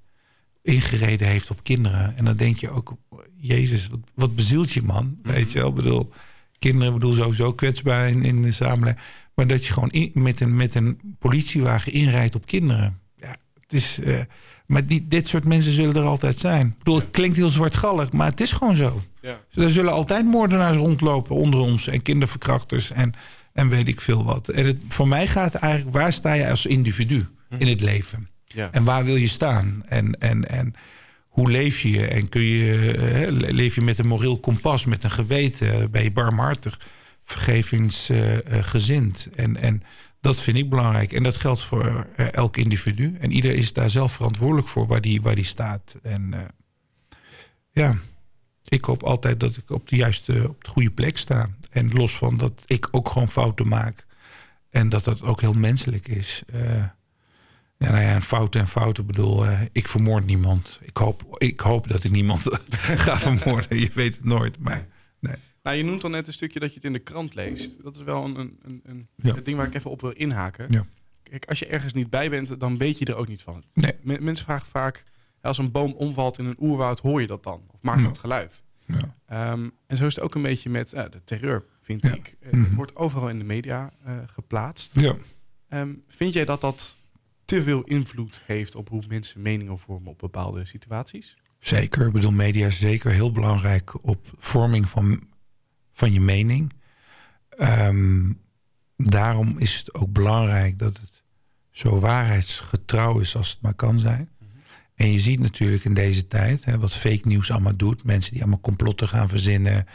Ingereden 0.61 1.27
heeft 1.27 1.49
op 1.49 1.63
kinderen. 1.63 2.17
En 2.17 2.25
dan 2.25 2.35
denk 2.35 2.57
je 2.57 2.69
ook, 2.69 2.93
Jezus, 3.35 3.87
wat, 3.87 3.99
wat 4.15 4.35
bezielt 4.35 4.71
je 4.71 4.81
man? 4.81 5.17
Mhm. 5.21 5.33
Weet 5.33 5.51
je 5.51 5.59
wel, 5.59 5.69
ik 5.69 5.75
bedoel, 5.75 6.09
kinderen 6.59 6.93
bedoel 6.93 7.13
sowieso 7.13 7.51
kwetsbaar 7.51 8.09
in, 8.09 8.23
in 8.23 8.41
de 8.41 8.51
samenleving. 8.51 9.03
Maar 9.33 9.47
dat 9.47 9.65
je 9.65 9.73
gewoon 9.73 9.89
in, 9.89 10.11
met, 10.13 10.41
een, 10.41 10.55
met 10.55 10.75
een 10.75 10.99
politiewagen 11.19 11.91
inrijdt 11.91 12.35
op 12.35 12.45
kinderen. 12.45 12.99
Ja, 13.15 13.35
het 13.61 13.73
is, 13.73 13.99
uh, 13.99 14.19
maar 14.65 14.85
die, 14.85 15.07
dit 15.07 15.27
soort 15.27 15.45
mensen 15.45 15.71
zullen 15.71 15.95
er 15.95 16.03
altijd 16.03 16.39
zijn. 16.39 16.67
Ik 16.67 16.77
bedoel, 16.77 16.99
het 16.99 17.11
klinkt 17.11 17.35
heel 17.35 17.49
zwartgallig, 17.49 18.11
maar 18.11 18.29
het 18.29 18.41
is 18.41 18.51
gewoon 18.51 18.75
zo. 18.75 19.01
Ja. 19.21 19.39
Er 19.53 19.69
zullen 19.69 19.93
altijd 19.93 20.25
moordenaars 20.25 20.77
rondlopen 20.77 21.35
onder 21.35 21.59
ons 21.59 21.87
en 21.87 22.01
kinderverkrachters 22.01 22.91
en, 22.91 23.13
en 23.57 23.69
weet 23.69 23.87
ik 23.87 24.01
veel 24.01 24.23
wat. 24.23 24.47
En 24.47 24.65
het, 24.65 24.77
voor 24.87 25.07
mij 25.07 25.27
gaat 25.27 25.53
het 25.53 25.61
eigenlijk, 25.61 25.97
waar 25.97 26.13
sta 26.13 26.33
je 26.33 26.49
als 26.49 26.65
individu 26.65 27.27
mhm. 27.49 27.61
in 27.61 27.67
het 27.67 27.81
leven? 27.81 28.29
Ja. 28.45 28.69
En 28.71 28.83
waar 28.83 29.05
wil 29.05 29.15
je 29.15 29.27
staan? 29.27 29.83
En, 29.85 30.19
en, 30.19 30.49
en 30.49 30.73
hoe 31.27 31.51
leef 31.51 31.79
je? 31.79 32.07
En 32.07 32.29
kun 32.29 32.41
je, 32.41 33.27
leef 33.31 33.75
je 33.75 33.81
met 33.81 33.97
een 33.97 34.07
moreel 34.07 34.39
kompas, 34.39 34.85
met 34.85 35.03
een 35.03 35.11
geweten? 35.11 35.91
Ben 35.91 36.03
je 36.03 36.11
barmhartig, 36.11 36.79
vergevingsgezind? 37.23 39.29
en, 39.35 39.61
en 39.61 39.83
dat 40.21 40.41
vind 40.41 40.57
ik 40.57 40.69
belangrijk. 40.69 41.11
En 41.11 41.23
dat 41.23 41.35
geldt 41.35 41.63
voor 41.63 42.07
uh, 42.17 42.33
elk 42.33 42.57
individu. 42.57 43.17
En 43.19 43.31
ieder 43.31 43.55
is 43.55 43.73
daar 43.73 43.89
zelf 43.89 44.11
verantwoordelijk 44.11 44.67
voor 44.67 44.87
waar 44.87 45.01
die, 45.01 45.21
waar 45.21 45.35
die 45.35 45.43
staat. 45.43 45.95
En 46.01 46.31
uh, 46.33 46.39
ja, 47.71 47.95
ik 48.67 48.85
hoop 48.85 49.03
altijd 49.03 49.39
dat 49.39 49.57
ik 49.57 49.69
op 49.69 49.89
de 49.89 49.95
juiste, 49.95 50.49
op 50.49 50.63
de 50.63 50.69
goede 50.69 50.91
plek 50.91 51.17
sta. 51.17 51.49
En 51.71 51.91
los 51.91 52.17
van 52.17 52.37
dat 52.37 52.63
ik 52.65 52.87
ook 52.91 53.09
gewoon 53.09 53.29
fouten 53.29 53.67
maak. 53.67 54.05
En 54.69 54.89
dat 54.89 55.03
dat 55.03 55.23
ook 55.23 55.41
heel 55.41 55.53
menselijk 55.53 56.07
is. 56.07 56.43
Uh, 56.53 56.75
ja, 57.77 57.91
nou 57.91 58.01
ja, 58.01 58.13
en 58.13 58.21
fouten 58.21 58.61
en 58.61 58.67
fouten 58.67 59.05
bedoel, 59.05 59.45
ik 59.71 59.87
vermoord 59.87 60.25
niemand. 60.25 60.79
Ik 60.83 60.97
hoop, 60.97 61.35
ik 61.37 61.59
hoop 61.59 61.87
dat 61.87 62.03
ik 62.03 62.11
niemand 62.11 62.41
ga 63.05 63.17
vermoorden. 63.17 63.79
Je 63.79 63.89
weet 63.93 64.15
het 64.15 64.25
nooit, 64.25 64.59
maar 64.59 64.87
nee. 65.19 65.35
Nou, 65.63 65.77
je 65.77 65.83
noemt 65.83 66.03
al 66.03 66.09
net 66.09 66.27
een 66.27 66.33
stukje 66.33 66.59
dat 66.59 66.69
je 66.69 66.75
het 66.75 66.83
in 66.83 66.93
de 66.93 66.99
krant 66.99 67.35
leest. 67.35 67.83
Dat 67.83 67.95
is 67.95 68.01
wel 68.01 68.23
een, 68.23 68.37
een, 68.37 68.59
een, 68.83 69.07
een 69.17 69.43
ding 69.43 69.57
waar 69.57 69.67
ik 69.67 69.73
even 69.73 69.91
op 69.91 70.01
wil 70.01 70.11
inhaken. 70.11 70.65
Ja. 70.69 70.85
Kijk, 71.23 71.45
als 71.45 71.59
je 71.59 71.65
ergens 71.65 71.93
niet 71.93 72.09
bij 72.09 72.29
bent, 72.29 72.59
dan 72.59 72.77
weet 72.77 72.97
je 72.97 73.05
er 73.05 73.15
ook 73.15 73.27
niet 73.27 73.41
van. 73.41 73.63
Nee. 73.73 74.19
mensen 74.19 74.45
vragen 74.45 74.67
vaak, 74.67 75.03
als 75.47 75.57
een 75.57 75.71
boom 75.71 75.91
omvalt 75.93 76.39
in 76.39 76.45
een 76.45 76.57
oerwoud, 76.59 76.99
hoor 76.99 77.21
je 77.21 77.27
dat 77.27 77.43
dan? 77.43 77.61
Of 77.71 77.81
maakt 77.81 78.03
dat 78.03 78.17
geluid? 78.17 78.63
Ja. 78.85 79.51
Um, 79.51 79.71
en 79.87 79.97
zo 79.97 80.05
is 80.05 80.15
het 80.15 80.23
ook 80.23 80.35
een 80.35 80.41
beetje 80.41 80.69
met 80.69 80.93
uh, 80.93 81.03
de 81.09 81.23
terreur, 81.23 81.65
vind 81.81 82.05
ik. 82.05 82.35
Uh, 82.39 82.63
Het 82.63 82.73
wordt 82.73 82.95
overal 82.95 83.29
in 83.29 83.39
de 83.39 83.45
media 83.45 83.91
uh, 84.07 84.17
geplaatst. 84.25 84.99
Ja. 84.99 85.15
Um, 85.69 86.03
vind 86.07 86.33
jij 86.33 86.45
dat 86.45 86.61
dat 86.61 86.97
te 87.45 87.63
veel 87.63 87.83
invloed 87.83 88.41
heeft 88.45 88.75
op 88.75 88.89
hoe 88.89 89.03
mensen 89.07 89.41
meningen 89.41 89.79
vormen 89.79 90.11
op 90.11 90.19
bepaalde 90.19 90.65
situaties? 90.65 91.37
Zeker. 91.59 92.07
Ik 92.07 92.13
bedoel, 92.13 92.31
media 92.31 92.67
is 92.67 92.79
zeker 92.79 93.11
heel 93.11 93.31
belangrijk 93.31 94.05
op 94.05 94.33
vorming 94.37 94.89
van 94.89 95.21
van 95.93 96.13
je 96.13 96.21
mening. 96.21 96.73
Um, 97.59 98.41
daarom 98.95 99.57
is 99.57 99.77
het 99.77 99.93
ook 99.93 100.11
belangrijk 100.11 100.79
dat 100.79 100.97
het 100.97 101.23
zo 101.71 101.99
waarheidsgetrouw 101.99 103.19
is 103.19 103.35
als 103.35 103.49
het 103.49 103.61
maar 103.61 103.73
kan 103.73 103.99
zijn. 103.99 104.29
En 104.97 105.11
je 105.11 105.19
ziet 105.19 105.39
natuurlijk 105.39 105.83
in 105.83 105.93
deze 105.93 106.27
tijd 106.27 106.65
hè, 106.65 106.79
wat 106.79 106.93
fake 106.93 107.27
nieuws 107.27 107.51
allemaal 107.51 107.75
doet. 107.75 108.03
Mensen 108.03 108.31
die 108.31 108.41
allemaal 108.41 108.59
complotten 108.59 109.07
gaan 109.07 109.29
verzinnen. 109.29 109.85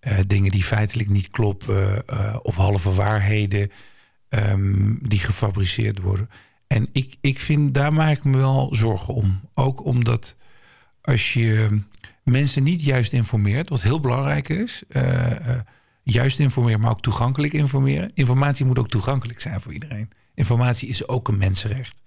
Uh, 0.00 0.18
dingen 0.26 0.50
die 0.50 0.64
feitelijk 0.64 1.08
niet 1.08 1.28
kloppen. 1.28 2.02
Uh, 2.12 2.36
of 2.42 2.56
halve 2.56 2.92
waarheden 2.92 3.70
um, 4.28 4.98
die 5.08 5.18
gefabriceerd 5.18 6.00
worden. 6.00 6.28
En 6.66 6.88
ik, 6.92 7.16
ik 7.20 7.40
vind, 7.40 7.74
daar 7.74 7.92
maak 7.92 8.16
ik 8.16 8.24
me 8.24 8.36
wel 8.36 8.74
zorgen 8.74 9.14
om. 9.14 9.40
Ook 9.54 9.84
omdat 9.84 10.36
als 11.02 11.32
je 11.32 11.80
mensen 12.22 12.62
niet 12.62 12.82
juist 12.82 13.12
informeert, 13.12 13.68
wat 13.68 13.82
heel 13.82 14.00
belangrijk 14.00 14.48
is. 14.48 14.82
Uh, 14.88 15.30
juist 16.02 16.38
informeren, 16.38 16.80
maar 16.80 16.90
ook 16.90 17.02
toegankelijk 17.02 17.52
informeren. 17.52 18.10
Informatie 18.14 18.66
moet 18.66 18.78
ook 18.78 18.88
toegankelijk 18.88 19.40
zijn 19.40 19.60
voor 19.60 19.72
iedereen. 19.72 20.10
Informatie 20.34 20.88
is 20.88 21.08
ook 21.08 21.28
een 21.28 21.38
mensenrecht. 21.38 22.02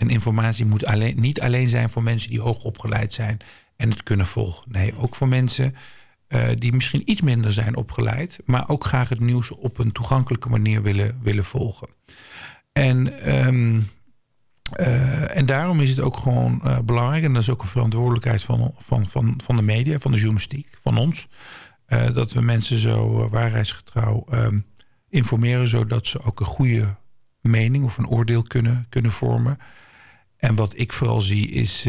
En 0.00 0.10
informatie 0.10 0.64
moet 0.64 0.84
alleen, 0.84 1.20
niet 1.20 1.40
alleen 1.40 1.68
zijn 1.68 1.88
voor 1.88 2.02
mensen 2.02 2.30
die 2.30 2.40
hoog 2.40 2.62
opgeleid 2.62 3.14
zijn 3.14 3.38
en 3.76 3.90
het 3.90 4.02
kunnen 4.02 4.26
volgen. 4.26 4.64
Nee, 4.68 4.96
ook 4.96 5.14
voor 5.14 5.28
mensen 5.28 5.74
uh, 6.28 6.42
die 6.58 6.72
misschien 6.72 7.10
iets 7.10 7.20
minder 7.20 7.52
zijn 7.52 7.76
opgeleid, 7.76 8.40
maar 8.44 8.68
ook 8.68 8.84
graag 8.84 9.08
het 9.08 9.20
nieuws 9.20 9.50
op 9.50 9.78
een 9.78 9.92
toegankelijke 9.92 10.48
manier 10.48 10.82
willen, 10.82 11.18
willen 11.22 11.44
volgen. 11.44 11.88
En 12.72 12.96
um, 13.46 13.88
uh, 14.80 15.36
en 15.36 15.46
daarom 15.46 15.80
is 15.80 15.90
het 15.90 16.00
ook 16.00 16.16
gewoon 16.16 16.60
uh, 16.64 16.78
belangrijk, 16.78 17.24
en 17.24 17.32
dat 17.32 17.42
is 17.42 17.50
ook 17.50 17.62
een 17.62 17.68
verantwoordelijkheid 17.68 18.42
van, 18.42 18.74
van, 18.78 19.06
van, 19.06 19.40
van 19.44 19.56
de 19.56 19.62
media, 19.62 19.98
van 19.98 20.10
de 20.10 20.16
journalistiek, 20.16 20.68
van 20.80 20.96
ons, 20.96 21.28
dat 22.12 22.32
we 22.32 22.40
mensen 22.40 22.78
zo 22.78 23.28
waarheidsgetrouw 23.28 24.26
um, 24.34 24.66
informeren, 25.08 25.66
zodat 25.66 26.06
ze 26.06 26.22
ook 26.22 26.40
een 26.40 26.46
goede 26.46 26.96
mening 27.40 27.84
of 27.84 27.98
een 27.98 28.08
oordeel 28.08 28.42
kunnen, 28.42 28.86
kunnen 28.88 29.12
vormen. 29.12 29.58
En 30.40 30.54
wat 30.54 30.78
ik 30.78 30.92
vooral 30.92 31.20
zie 31.20 31.48
is 31.48 31.82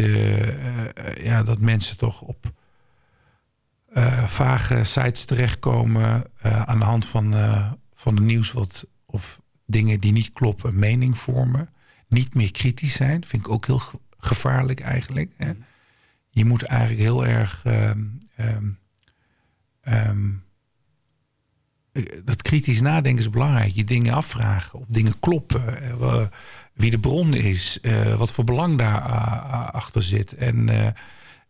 ja, 1.23 1.43
dat 1.43 1.59
mensen 1.59 1.97
toch 1.97 2.21
op 2.21 2.53
vage 4.25 4.83
sites 4.83 5.25
terechtkomen 5.25 6.23
aan 6.41 6.79
de 6.79 6.85
hand 6.85 7.05
van, 7.05 7.33
van 7.93 8.15
de 8.15 8.21
nieuws 8.21 8.51
wat, 8.51 8.87
of 9.05 9.41
dingen 9.65 9.99
die 9.99 10.11
niet 10.11 10.33
kloppen, 10.33 10.79
mening 10.79 11.17
vormen 11.17 11.69
niet 12.11 12.35
meer 12.35 12.51
kritisch 12.51 12.93
zijn. 12.93 13.25
Vind 13.25 13.45
ik 13.45 13.51
ook 13.51 13.65
heel 13.65 13.81
gevaarlijk 14.17 14.79
eigenlijk. 14.79 15.31
Hè? 15.37 15.51
Mhm. 15.51 15.61
Je 16.29 16.45
moet 16.45 16.63
eigenlijk 16.63 17.01
heel 17.01 17.25
erg 17.25 17.63
um, 17.65 18.19
um, 19.83 20.43
dat 22.23 22.41
kritisch 22.41 22.81
nadenken 22.81 23.21
is 23.21 23.29
belangrijk. 23.29 23.71
Je 23.71 23.83
dingen 23.83 24.13
afvragen 24.13 24.79
of 24.79 24.85
dingen 24.87 25.19
kloppen. 25.19 25.99
Wie 26.73 26.91
de 26.91 26.99
bron 26.99 27.33
is. 27.33 27.79
Uh, 27.81 28.15
wat 28.15 28.31
voor 28.31 28.43
belang 28.43 28.77
daar 28.77 28.99
achter 29.71 30.03
zit. 30.03 30.33
En, 30.35 30.67
uh, 30.67 30.87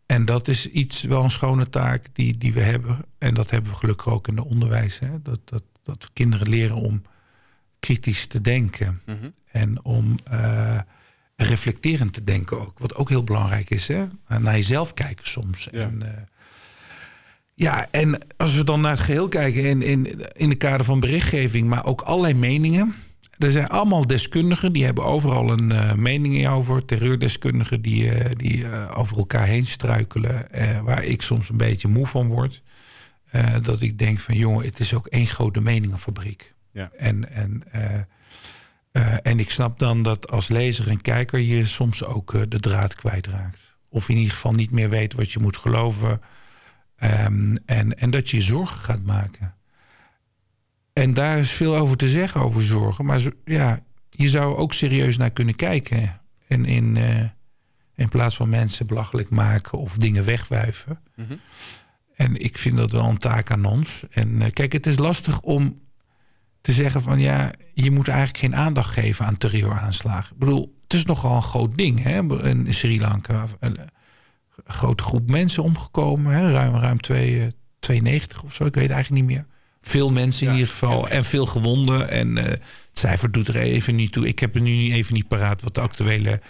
en 0.06 0.26
dat 0.26 0.48
is 0.48 0.68
iets, 0.68 1.04
wel 1.04 1.24
een 1.24 1.32
schone 1.32 1.70
taak 1.70 2.06
die, 2.14 2.38
die 2.38 2.54
we 2.54 2.62
hebben. 2.62 3.06
En 3.18 3.34
dat 3.34 3.52
hebben 3.52 3.72
we 3.72 3.78
gelukkig 3.78 4.08
ook 4.08 4.28
in 4.28 4.38
het 4.38 4.46
onderwijs. 4.46 5.00
Hè? 5.00 5.22
Dat, 5.22 5.40
dat, 5.46 5.64
dat 5.84 6.10
kinderen 6.14 6.50
leren 6.50 6.76
om 6.76 7.02
kritisch 7.80 8.26
te 8.26 8.42
denken. 8.42 9.02
Mhm. 9.06 9.30
En 9.52 9.84
om 9.84 10.16
uh, 10.32 10.80
reflecterend 11.36 12.14
te 12.14 12.24
denken 12.24 12.60
ook. 12.60 12.80
Wat 12.80 12.96
ook 12.96 13.10
heel 13.10 13.24
belangrijk 13.24 13.70
is. 13.70 13.88
Hè? 13.88 14.06
Naar 14.28 14.56
jezelf 14.56 14.94
kijken 14.94 15.28
soms. 15.28 15.68
Ja. 15.72 15.82
En, 15.82 16.28
ja, 17.54 17.88
en 17.92 18.18
als 18.38 18.56
we 18.56 18.64
dan 18.64 18.82
naar 18.82 18.92
het 18.92 19.00
geheel 19.00 19.30
kijken 19.30 19.64
in, 19.64 19.82
in, 19.82 20.08
in 20.34 20.50
de 20.50 20.56
kader 20.56 20.86
van 20.86 21.00
berichtgeving, 21.00 21.68
maar 21.68 21.86
ook 21.86 22.02
allerlei 22.02 22.34
meningen. 22.34 22.96
Er 23.42 23.52
zijn 23.52 23.68
allemaal 23.68 24.08
deskundigen, 24.08 24.74
die 24.74 24.86
hebben 24.86 25.04
overal 25.04 25.52
een 25.52 25.70
uh, 25.72 25.94
mening 25.94 26.48
over. 26.48 26.86
Terreurdeskundigen 26.86 27.82
die, 27.82 28.04
uh, 28.04 28.26
die 28.34 28.58
uh, 28.58 28.92
over 28.96 29.18
elkaar 29.18 29.46
heen 29.46 29.66
struikelen. 29.66 30.48
waar 30.84 31.04
ik 31.04 31.22
soms 31.22 31.50
een 31.50 31.58
beetje 31.58 31.88
moe 31.88 32.08
van 32.08 32.28
word. 32.28 32.62
dat 33.62 33.82
ik 33.82 33.98
denk 33.98 34.20
van 34.20 34.36
jongen, 34.36 34.66
het 34.66 34.80
is 34.80 34.94
ook 34.94 35.08
één 35.08 35.28
grote 35.28 35.62
meningenfabriek. 35.62 36.54
Ja. 36.72 36.92
En, 36.98 37.32
en, 37.32 37.64
en 39.24 39.40
ik 39.40 39.52
snap 39.52 39.80
dan 39.80 40.04
dat 40.04 40.32
als 40.32 40.48
lezer 40.48 40.88
en 40.88 41.02
kijker 41.02 41.40
je 41.40 41.66
soms 41.66 42.04
ook 42.04 42.50
de 42.50 42.60
draad 42.60 42.96
kwijtraakt. 42.96 43.76
Of 43.90 44.10
in 44.10 44.18
ieder 44.18 44.34
geval 44.34 44.54
niet 44.54 44.72
meer 44.72 44.90
weet 44.90 45.14
wat 45.14 45.32
je 45.32 45.40
moet 45.40 45.58
geloven. 45.58 46.22
Um, 47.04 47.58
en, 47.66 47.98
en 47.98 48.10
dat 48.10 48.30
je 48.30 48.38
je 48.38 48.44
zorgen 48.44 48.80
gaat 48.80 49.04
maken. 49.04 49.56
En 51.02 51.14
daar 51.14 51.38
is 51.38 51.52
veel 51.52 51.78
over 51.78 51.98
te 51.98 52.10
zeggen, 52.10 52.42
over 52.42 52.62
zorgen. 52.62 53.06
Maar 53.06 53.20
zo, 53.20 53.30
ja, 53.46 53.80
je 54.10 54.30
zou 54.30 54.56
ook 54.56 54.74
serieus 54.74 55.18
naar 55.18 55.32
kunnen 55.32 55.56
kijken. 55.56 56.22
En 56.48 56.66
in, 56.66 56.98
in 57.96 58.10
plaats 58.10 58.36
van 58.36 58.50
mensen 58.50 58.88
belachelijk 58.88 59.30
maken 59.30 59.78
of 59.78 59.98
dingen 59.98 60.26
wegwuiven. 60.26 61.00
Mm 61.16 61.26
-hmm. 61.28 61.40
En 62.16 62.44
ik 62.44 62.58
vind 62.58 62.78
dat 62.78 62.92
wel 62.92 63.06
een 63.06 63.18
taak 63.18 63.52
aan 63.52 63.66
ons. 63.66 64.04
En 64.10 64.54
kijk, 64.54 64.74
het 64.74 64.88
is 64.88 64.98
lastig 64.98 65.42
om 65.42 65.82
te 66.62 66.72
zeggen 66.72 67.02
van 67.02 67.20
ja, 67.20 67.52
je 67.74 67.92
moet 67.92 68.08
eigenlijk 68.08 68.38
geen 68.38 68.56
aandacht 68.56 68.94
geven 68.94 69.26
aan 69.26 69.38
terreuraanslagen. 69.38 70.34
Ik 70.34 70.40
bedoel, 70.40 70.80
het 70.84 70.94
is 70.94 71.06
nogal 71.06 71.36
een 71.36 71.42
groot 71.42 71.78
ding 71.78 72.04
hè, 72.04 72.44
in 72.48 72.74
Sri 72.74 73.00
Lanka. 73.00 73.48
grote 74.66 75.04
groep 75.04 75.30
mensen 75.30 75.64
omgekomen. 75.64 76.34
Hè? 76.34 76.52
Ruim, 76.52 76.76
ruim 76.76 77.02
twee, 77.02 77.48
92 77.80 78.44
of 78.44 78.54
zo, 78.54 78.66
ik 78.66 78.76
weet 78.76 78.90
eigenlijk 78.90 79.22
niet 79.22 79.36
meer. 79.38 79.46
Veel 79.82 80.12
mensen 80.12 80.48
in 80.48 80.54
ieder 80.54 80.70
geval 80.70 81.08
en 81.08 81.24
veel 81.24 81.46
gewonden. 81.46 82.10
En 82.10 82.36
het 82.36 82.60
cijfer 82.94 83.32
doet 83.32 83.48
er 83.48 83.56
even 83.56 83.96
niet 83.96 84.12
toe. 84.12 84.28
Ik 84.28 84.40
heb 84.40 84.56
er 84.56 84.62
nu 84.62 84.94
even 84.94 85.14
niet 85.14 85.28
paraat 85.28 85.62
wat 85.62 85.76
de 85.76 85.82
actuele... 85.82 86.42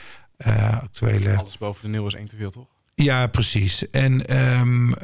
actuele... 0.82 1.36
Alles 1.36 1.58
boven 1.58 1.82
de 1.82 1.88
nul 1.88 2.08
is 2.08 2.14
één 2.14 2.28
te 2.28 2.36
veel, 2.36 2.52
toch? 2.52 2.68
Ja, 2.96 3.28
precies. 3.28 3.90
En 3.90 4.38
um, 4.60 4.96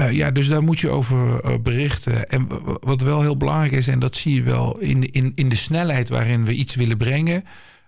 uh, 0.00 0.12
ja, 0.12 0.30
dus 0.30 0.48
daar 0.48 0.62
moet 0.62 0.80
je 0.80 0.88
over 0.88 1.44
uh, 1.44 1.54
berichten. 1.62 2.28
En 2.28 2.48
wat 2.80 3.00
wel 3.00 3.20
heel 3.20 3.36
belangrijk 3.36 3.72
is, 3.72 3.88
en 3.88 3.98
dat 3.98 4.16
zie 4.16 4.34
je 4.34 4.42
wel 4.42 4.78
in, 4.78 5.12
in, 5.12 5.32
in 5.34 5.48
de 5.48 5.56
snelheid 5.56 6.08
waarin 6.08 6.44
we 6.44 6.52
iets 6.52 6.74
willen 6.74 6.96
brengen. 6.96 7.44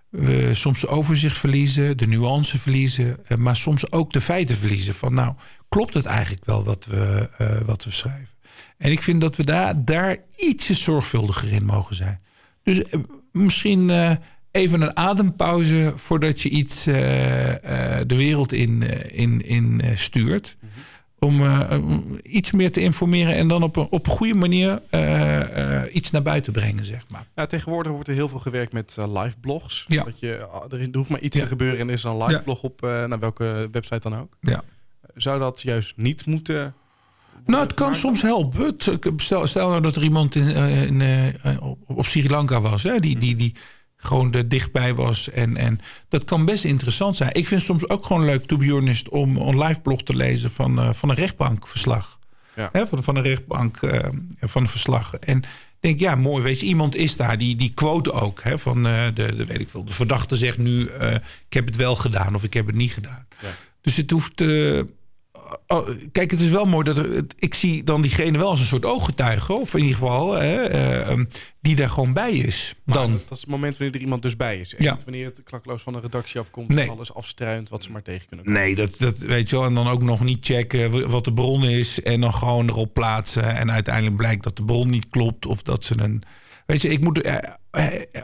We 0.09 0.49
soms 0.53 0.81
de 0.81 0.87
overzicht 0.87 1.37
verliezen, 1.37 1.97
de 1.97 2.07
nuance 2.07 2.57
verliezen, 2.57 3.17
uh, 3.27 3.37
maar 3.37 3.55
soms 3.55 3.91
ook 3.91 4.13
de 4.13 4.21
feiten 4.21 4.55
verliezen. 4.57 4.93
Van 4.93 5.13
nou, 5.13 5.33
klopt 5.69 5.93
het 5.93 6.05
eigenlijk 6.05 6.45
wel 6.45 6.63
wat 6.63 6.85
we, 6.85 7.29
wat 7.65 7.83
we 7.83 7.91
schrijven? 7.91 8.29
En 8.77 8.91
ik 8.91 9.01
vind 9.01 9.21
dat 9.21 9.35
we 9.35 9.43
daar, 9.43 9.85
daar 9.85 10.17
ietsje 10.35 10.73
zorgvuldiger 10.73 11.51
in 11.51 11.65
mogen 11.65 11.95
zijn. 11.95 12.21
Dus 12.63 12.81
misschien 13.31 13.91
even 14.51 14.81
een 14.81 14.97
adempauze 14.97 15.93
voordat 15.95 16.41
je 16.41 16.49
iets 16.49 16.83
de 16.83 18.05
wereld 18.07 18.53
in, 18.53 18.83
in, 19.11 19.45
in 19.45 19.81
stuurt. 19.95 20.57
Mm 20.59 20.69
-hmm 20.73 20.85
om 21.19 21.41
iets 22.23 22.51
meer 22.51 22.71
te 22.71 22.81
informeren 22.81 23.35
en 23.35 23.47
dan 23.47 23.63
op 23.63 23.75
een, 23.75 23.87
op 23.89 24.05
een 24.05 24.11
goede 24.11 24.33
manier 24.33 24.81
iets 25.91 26.11
naar 26.11 26.21
buiten 26.21 26.53
brengen, 26.53 26.85
zeg 26.85 27.03
maar. 27.09 27.25
Ja, 27.35 27.45
tegenwoordig 27.45 27.91
wordt 27.91 28.07
er 28.07 28.13
heel 28.13 28.29
veel 28.29 28.39
gewerkt 28.39 28.73
met 28.73 28.97
live 28.99 29.39
blogs. 29.41 29.83
Ja. 29.87 30.03
Dat 30.03 30.19
je, 30.19 30.47
er 30.69 30.89
hoeft 30.91 31.09
maar 31.09 31.19
iets 31.19 31.37
ja. 31.37 31.43
te 31.43 31.49
gebeuren 31.49 31.79
en 31.79 31.87
er 31.87 31.93
is 31.93 32.03
een 32.03 32.23
live 32.23 32.41
blog 32.43 32.63
op 32.63 32.81
naar 32.81 33.19
welke 33.19 33.69
website 33.71 34.09
dan 34.09 34.19
ook. 34.19 34.37
Ja. 34.41 34.63
Zou 35.15 35.39
dat 35.39 35.61
juist 35.61 35.93
niet 35.95 36.25
moeten... 36.25 36.73
Nou, 37.47 37.63
het 37.63 37.73
kan 37.73 37.95
soms 37.95 38.21
helpen. 38.21 38.75
Stel, 39.17 39.47
stel 39.47 39.69
nou 39.69 39.81
dat 39.81 39.95
er 39.95 40.03
iemand 40.03 40.35
in, 40.35 40.47
in 40.99 41.35
op, 41.59 41.79
op 41.85 42.05
Sri 42.05 42.29
Lanka 42.29 42.61
was, 42.61 42.83
hè, 42.83 42.99
die, 42.99 43.17
die, 43.17 43.35
die 43.35 43.55
gewoon 43.97 44.33
er 44.33 44.49
dichtbij 44.49 44.93
was. 44.93 45.29
En, 45.29 45.57
en 45.57 45.79
dat 46.09 46.23
kan 46.23 46.45
best 46.45 46.63
interessant 46.63 47.17
zijn. 47.17 47.29
Ik 47.29 47.47
vind 47.47 47.61
het 47.61 47.69
soms 47.69 47.89
ook 47.89 48.05
gewoon 48.05 48.25
leuk, 48.25 48.45
to 48.45 48.57
be 48.57 48.69
honest, 48.69 49.09
om 49.09 49.37
een 49.37 49.63
live 49.63 49.81
blog 49.81 50.03
te 50.03 50.15
lezen 50.15 50.51
van, 50.51 50.79
uh, 50.79 50.93
van 50.93 51.09
een 51.09 51.15
rechtbankverslag. 51.15 52.19
Ja. 52.55 52.69
Hè, 52.71 52.87
van, 52.87 53.03
van 53.03 53.15
een 53.15 53.23
rechtbank 53.23 53.81
uh, 53.81 53.99
van 54.39 54.61
een 54.61 54.67
verslag. 54.67 55.13
En 55.13 55.43
denk, 55.79 55.99
ja, 55.99 56.15
mooi, 56.15 56.43
weet 56.43 56.59
je, 56.59 56.65
iemand 56.65 56.95
is 56.95 57.17
daar, 57.17 57.37
die, 57.37 57.55
die 57.55 57.73
quote 57.73 58.11
ook. 58.11 58.43
Hè, 58.43 58.59
van 58.59 58.87
uh, 58.87 59.05
de, 59.13 59.35
de, 59.35 59.45
weet 59.45 59.59
ik 59.59 59.69
veel, 59.69 59.85
de 59.85 59.93
verdachte 59.93 60.35
zegt 60.35 60.57
nu, 60.57 60.81
ik 61.45 61.53
heb 61.53 61.65
het 61.65 61.75
wel 61.75 61.95
gedaan 61.95 62.35
of 62.35 62.43
ik 62.43 62.53
heb 62.53 62.65
het 62.65 62.75
niet 62.75 62.91
gedaan. 62.91 63.27
Ja. 63.41 63.49
Dus 63.81 63.95
het 63.95 64.11
hoeft 64.11 64.43
Oh, 65.67 65.89
kijk, 66.11 66.31
het 66.31 66.39
is 66.39 66.49
wel 66.49 66.65
mooi 66.65 66.83
dat 66.83 66.97
er, 66.97 67.25
ik 67.39 67.53
zie 67.53 67.83
dan 67.83 68.01
diegene 68.01 68.37
wel 68.37 68.49
als 68.49 68.59
een 68.59 68.65
soort 68.65 68.85
ooggetuige, 68.85 69.53
of 69.53 69.73
in 69.73 69.79
ieder 69.79 69.97
geval, 69.97 70.33
hè, 70.33 70.73
uh, 70.73 71.09
um, 71.09 71.27
die 71.61 71.75
daar 71.75 71.89
gewoon 71.89 72.13
bij 72.13 72.33
is. 72.33 72.75
dan. 72.85 73.11
Dat, 73.11 73.21
dat, 73.21 73.31
is 73.37 73.41
het 73.41 73.49
moment 73.49 73.77
wanneer 73.77 73.95
er 73.95 74.01
iemand 74.01 74.21
dus 74.21 74.35
bij 74.35 74.59
is. 74.59 74.75
Ja. 74.77 74.97
wanneer 75.03 75.25
het 75.25 75.43
klakloos 75.43 75.81
van 75.81 75.93
de 75.93 75.99
redactie 75.99 76.39
afkomt, 76.39 76.67
nee. 76.67 76.89
alles 76.89 77.13
afstruint 77.13 77.69
wat 77.69 77.83
ze 77.83 77.91
maar 77.91 78.01
tegen 78.01 78.27
kunnen 78.27 78.45
komen. 78.45 78.61
Nee, 78.61 78.75
dat, 78.75 78.95
dat 78.97 79.17
weet 79.17 79.49
je 79.49 79.55
wel. 79.55 79.65
En 79.65 79.73
dan 79.73 79.87
ook 79.87 80.03
nog 80.03 80.23
niet 80.23 80.45
checken 80.45 81.09
wat 81.09 81.23
de 81.23 81.33
bron 81.33 81.63
is 81.63 82.01
en 82.01 82.21
dan 82.21 82.33
gewoon 82.33 82.69
erop 82.69 82.93
plaatsen. 82.93 83.55
En 83.55 83.71
uiteindelijk 83.71 84.15
blijkt 84.15 84.43
dat 84.43 84.55
de 84.55 84.63
bron 84.63 84.89
niet 84.89 85.09
klopt 85.09 85.45
of 85.45 85.61
dat 85.61 85.83
ze 85.83 85.95
een. 85.97 86.23
Weet 86.65 86.81
je, 86.81 86.89
ik 86.89 87.01
moet 87.01 87.25
uh, 87.25 87.37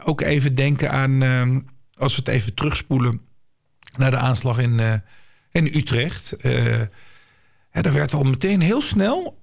ook 0.03 0.21
even 0.21 0.55
denken 0.55 0.91
aan, 0.91 1.23
uh, 1.23 1.57
als 1.93 2.15
we 2.15 2.19
het 2.19 2.27
even 2.27 2.53
terugspoelen 2.53 3.21
naar 3.97 4.11
de 4.11 4.17
aanslag 4.17 4.57
in, 4.57 5.01
in 5.51 5.65
Utrecht. 5.65 6.35
Ja, 7.73 7.81
er 7.81 7.93
werd 7.93 8.13
al 8.13 8.23
meteen 8.23 8.61
heel 8.61 8.81
snel 8.81 9.41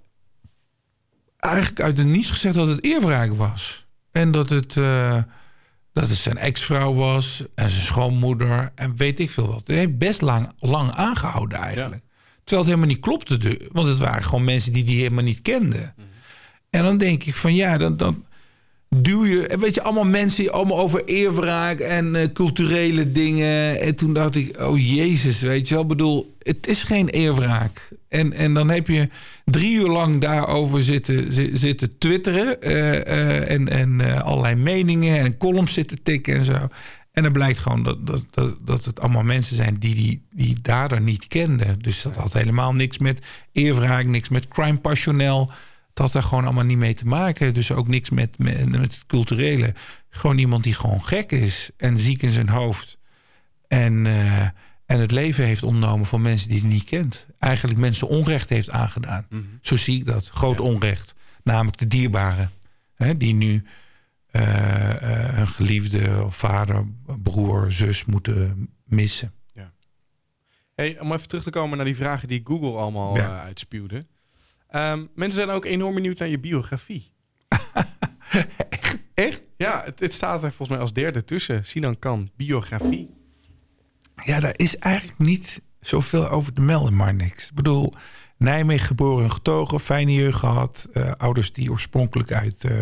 eigenlijk 1.36 1.80
uit 1.80 1.96
de 1.96 2.04
niets 2.04 2.30
gezegd 2.30 2.54
dat 2.54 2.68
het 2.68 2.84
eerwraak 2.84 3.32
was. 3.32 3.86
En 4.12 4.30
dat 4.30 4.50
het, 4.50 4.76
uh, 4.76 5.22
dat 5.92 6.08
het 6.08 6.18
zijn 6.18 6.38
ex-vrouw 6.38 6.94
was 6.94 7.44
en 7.54 7.70
zijn 7.70 7.84
schoonmoeder 7.84 8.72
en 8.74 8.96
weet 8.96 9.20
ik 9.20 9.30
veel 9.30 9.46
wat. 9.46 9.66
Het 9.66 9.76
heeft 9.76 9.98
best 9.98 10.20
lang, 10.20 10.52
lang 10.58 10.92
aangehouden 10.92 11.58
eigenlijk. 11.58 12.02
Ja. 12.02 12.08
Terwijl 12.44 12.60
het 12.60 12.76
helemaal 12.76 12.94
niet 12.94 13.00
klopte. 13.00 13.68
Want 13.72 13.86
het 13.86 13.98
waren 13.98 14.22
gewoon 14.22 14.44
mensen 14.44 14.72
die 14.72 14.84
die 14.84 14.96
helemaal 14.96 15.24
niet 15.24 15.42
kenden. 15.42 15.94
Mhm. 15.96 16.06
En 16.70 16.82
dan 16.82 16.98
denk 16.98 17.24
ik 17.24 17.34
van 17.34 17.54
ja, 17.54 17.78
dan, 17.78 17.96
dan 17.96 18.24
duw 18.96 19.24
je... 19.24 19.56
Weet 19.60 19.74
je, 19.74 19.82
allemaal 19.82 20.04
mensen 20.04 20.52
allemaal 20.52 20.78
over 20.78 21.04
eerwraak 21.04 21.78
en 21.78 22.14
uh, 22.14 22.24
culturele 22.32 23.12
dingen. 23.12 23.80
En 23.80 23.96
toen 23.96 24.12
dacht 24.12 24.34
ik, 24.34 24.60
oh 24.60 24.78
jezus, 24.78 25.40
weet 25.40 25.68
je 25.68 25.74
wel. 25.74 25.86
Bedoel, 25.86 26.36
het 26.38 26.66
is 26.66 26.82
geen 26.82 27.08
eerwraak. 27.08 27.88
En, 28.08 28.32
en 28.32 28.54
dan 28.54 28.70
heb 28.70 28.86
je 28.86 29.08
drie 29.44 29.74
uur 29.76 29.88
lang 29.88 30.20
daarover 30.20 30.82
zitten, 30.82 31.32
zitten 31.58 31.98
twitteren. 31.98 32.56
Uh, 32.60 32.92
uh, 32.94 33.50
en 33.50 33.68
en 33.68 34.22
allerlei 34.22 34.54
meningen 34.54 35.18
en 35.18 35.36
columns 35.36 35.72
zitten 35.72 36.02
tikken 36.02 36.34
en 36.34 36.44
zo. 36.44 36.68
En 37.12 37.22
dan 37.22 37.32
blijkt 37.32 37.58
gewoon 37.58 37.82
dat, 37.82 38.06
dat, 38.06 38.26
dat, 38.30 38.56
dat 38.64 38.84
het 38.84 39.00
allemaal 39.00 39.22
mensen 39.22 39.56
zijn 39.56 39.76
die 39.78 39.94
die, 39.94 40.20
die 40.30 40.56
dader 40.62 41.00
niet 41.00 41.28
kenden. 41.28 41.78
Dus 41.78 42.02
dat 42.02 42.14
had 42.14 42.32
helemaal 42.32 42.74
niks 42.74 42.98
met 42.98 43.18
eerwraak, 43.52 44.06
niks 44.06 44.28
met 44.28 44.48
crime 44.48 44.78
passionnel. 44.78 45.50
Het 45.90 45.98
had 45.98 46.12
daar 46.12 46.22
gewoon 46.22 46.44
allemaal 46.44 46.64
niet 46.64 46.78
mee 46.78 46.94
te 46.94 47.06
maken. 47.06 47.54
Dus 47.54 47.72
ook 47.72 47.88
niks 47.88 48.10
met, 48.10 48.38
met, 48.38 48.68
met 48.68 48.80
het 48.80 49.06
culturele. 49.06 49.74
Gewoon 50.08 50.38
iemand 50.38 50.64
die 50.64 50.74
gewoon 50.74 51.04
gek 51.04 51.32
is 51.32 51.70
en 51.76 51.98
ziek 51.98 52.22
in 52.22 52.30
zijn 52.30 52.48
hoofd. 52.48 52.98
En, 53.68 54.04
uh, 54.04 54.42
en 54.86 55.00
het 55.00 55.10
leven 55.10 55.44
heeft 55.44 55.62
ontnomen 55.62 56.06
van 56.06 56.22
mensen 56.22 56.48
die 56.48 56.60
hij 56.60 56.68
niet 56.68 56.84
kent. 56.84 57.26
Eigenlijk 57.38 57.78
mensen 57.78 58.08
onrecht 58.08 58.48
heeft 58.48 58.70
aangedaan. 58.70 59.26
Mm 59.28 59.38
-hmm. 59.38 59.58
Zo 59.60 59.76
zie 59.76 59.98
ik 59.98 60.04
dat. 60.04 60.28
Groot 60.28 60.58
ja. 60.58 60.64
onrecht. 60.64 61.14
Namelijk 61.42 61.78
de 61.78 61.86
dierbaren. 61.86 62.50
Hè, 62.94 63.16
die 63.16 63.34
nu 63.34 63.64
uh, 64.32 64.42
uh, 64.42 64.98
hun 65.28 65.48
geliefde 65.48 66.24
vader, 66.28 66.86
broer, 67.22 67.72
zus 67.72 68.04
moeten 68.04 68.68
missen. 68.84 69.32
Ja. 69.52 69.72
Hey, 70.74 71.00
om 71.00 71.12
even 71.12 71.28
terug 71.28 71.44
te 71.44 71.50
komen 71.50 71.76
naar 71.76 71.86
die 71.86 71.96
vragen 71.96 72.28
die 72.28 72.40
Google 72.44 72.78
allemaal 72.78 73.16
ja. 73.16 73.42
uitspuwde. 73.42 74.06
Um, 74.72 75.08
mensen 75.14 75.42
zijn 75.42 75.56
ook 75.56 75.64
enorm 75.64 75.94
benieuwd 75.94 76.18
naar 76.18 76.28
je 76.28 76.38
biografie. 76.38 77.12
echt? 78.68 78.98
Echt? 79.14 79.42
Ja, 79.56 79.82
het, 79.84 80.00
het, 80.00 80.12
staat 80.12 80.42
er 80.42 80.48
volgens 80.48 80.68
mij 80.68 80.78
als 80.78 80.92
derde 80.92 81.24
tussen. 81.24 81.64
Sinan 81.64 81.98
Kan, 81.98 82.30
biografie. 82.36 83.10
Ja, 84.24 84.40
daar 84.40 84.54
is 84.56 84.78
eigenlijk 84.78 85.18
niet 85.18 85.60
zoveel 85.80 86.28
over 86.28 86.52
te 86.52 86.60
melden, 86.60 86.96
maar 86.96 87.14
niks. 87.14 87.48
Ik 87.48 87.54
bedoel, 87.54 87.92
Nijmegen 88.36 88.86
geboren 88.86 89.24
en 89.24 89.30
getogen, 89.30 89.80
fijne 89.80 90.14
jeugd 90.14 90.38
gehad. 90.38 90.88
Uh, 90.92 91.10
ouders 91.18 91.52
die 91.52 91.70
oorspronkelijk 91.70 92.32
uit, 92.32 92.64
uh, 92.64 92.72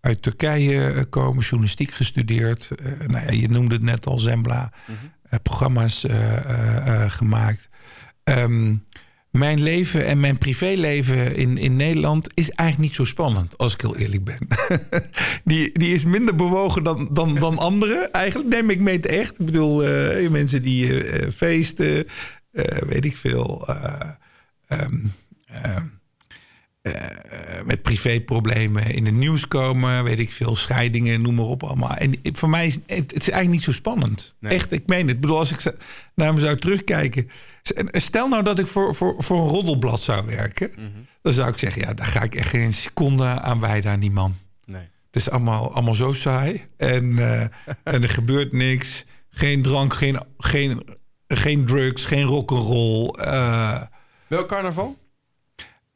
uit 0.00 0.22
Turkije 0.22 1.04
komen, 1.04 1.42
journalistiek 1.42 1.90
gestudeerd. 1.90 2.70
Uh, 2.82 3.08
nou 3.08 3.24
ja, 3.24 3.30
je 3.30 3.48
noemde 3.48 3.74
het 3.74 3.84
net 3.84 4.06
al, 4.06 4.18
Zembla. 4.18 4.72
Mm 4.86 4.96
-hmm. 4.96 5.42
programma's 5.42 6.06
gemaakt. 7.08 7.68
Um, 8.24 8.84
mijn 9.30 9.62
leven 9.62 10.06
en 10.06 10.20
mijn 10.20 10.38
privéleven 10.38 11.36
in, 11.36 11.58
in 11.58 11.76
Nederland 11.76 12.30
is 12.34 12.50
eigenlijk 12.50 12.88
niet 12.88 12.98
zo 12.98 13.04
spannend, 13.04 13.58
als 13.58 13.74
ik 13.74 13.80
heel 13.80 13.96
eerlijk 13.96 14.24
ben. 14.24 14.38
die, 15.44 15.72
die 15.72 15.94
is 15.94 16.04
minder 16.04 16.36
bewogen 16.36 16.82
dan, 16.82 17.08
dan, 17.12 17.34
dan 17.34 17.58
anderen. 17.58 18.12
Eigenlijk 18.12 18.48
neem 18.48 18.70
ik 18.70 18.80
mee 18.80 19.00
echt. 19.00 19.40
Ik 19.40 19.46
bedoel, 19.46 19.88
uh, 19.88 20.30
mensen 20.30 20.62
die 20.62 20.86
uh, 20.86 21.30
feesten, 21.30 22.06
uh, 22.52 22.64
weet 22.64 23.04
ik 23.04 23.16
veel. 23.16 23.68
Um, 24.68 25.12
met 27.64 27.82
privéproblemen 27.82 28.94
in 28.94 29.04
het 29.04 29.14
nieuws 29.14 29.48
komen, 29.48 30.04
weet 30.04 30.18
ik 30.18 30.32
veel, 30.32 30.56
scheidingen, 30.56 31.22
noem 31.22 31.34
maar 31.34 31.44
op 31.44 31.62
allemaal. 31.62 31.94
En 31.94 32.18
voor 32.22 32.48
mij 32.48 32.66
is 32.66 32.74
het, 32.74 32.84
het 32.86 33.12
is 33.12 33.28
eigenlijk 33.28 33.50
niet 33.50 33.62
zo 33.62 33.72
spannend. 33.72 34.34
Nee. 34.38 34.54
Echt, 34.54 34.72
ik 34.72 34.86
meen 34.86 35.06
het. 35.06 35.14
Ik 35.14 35.20
bedoel, 35.20 35.38
als 35.38 35.52
ik 35.52 35.74
naar 36.14 36.34
me 36.34 36.40
zou 36.40 36.58
terugkijken. 36.58 37.30
Stel 37.92 38.28
nou 38.28 38.42
dat 38.42 38.58
ik 38.58 38.66
voor, 38.66 38.94
voor, 38.94 39.22
voor 39.22 39.42
een 39.42 39.48
roddelblad 39.48 40.02
zou 40.02 40.26
werken. 40.26 40.70
Mm 40.76 40.90
-hmm. 40.94 41.06
Dan 41.22 41.32
zou 41.32 41.50
ik 41.50 41.58
zeggen, 41.58 41.82
ja, 41.82 41.94
daar 41.94 42.06
ga 42.06 42.22
ik 42.22 42.34
echt 42.34 42.48
geen 42.48 42.72
seconde 42.72 43.24
aan 43.24 43.60
wijden 43.60 43.90
aan 43.90 44.00
die 44.00 44.10
man. 44.10 44.36
Nee. 44.64 44.88
Het 45.06 45.16
is 45.16 45.30
allemaal, 45.30 45.72
allemaal 45.72 45.94
zo 45.94 46.12
saai. 46.12 46.66
En, 46.76 47.04
uh, 47.04 47.40
en 47.42 48.02
er 48.02 48.08
gebeurt 48.08 48.52
niks. 48.52 49.04
Geen 49.30 49.62
drank, 49.62 49.94
geen, 49.94 50.20
geen, 50.38 50.82
geen 51.28 51.64
drugs, 51.64 52.04
geen 52.04 52.24
rock'n'roll. 52.24 53.14
Uh, 53.18 53.82
Welk 54.26 54.48
carnaval? 54.48 54.98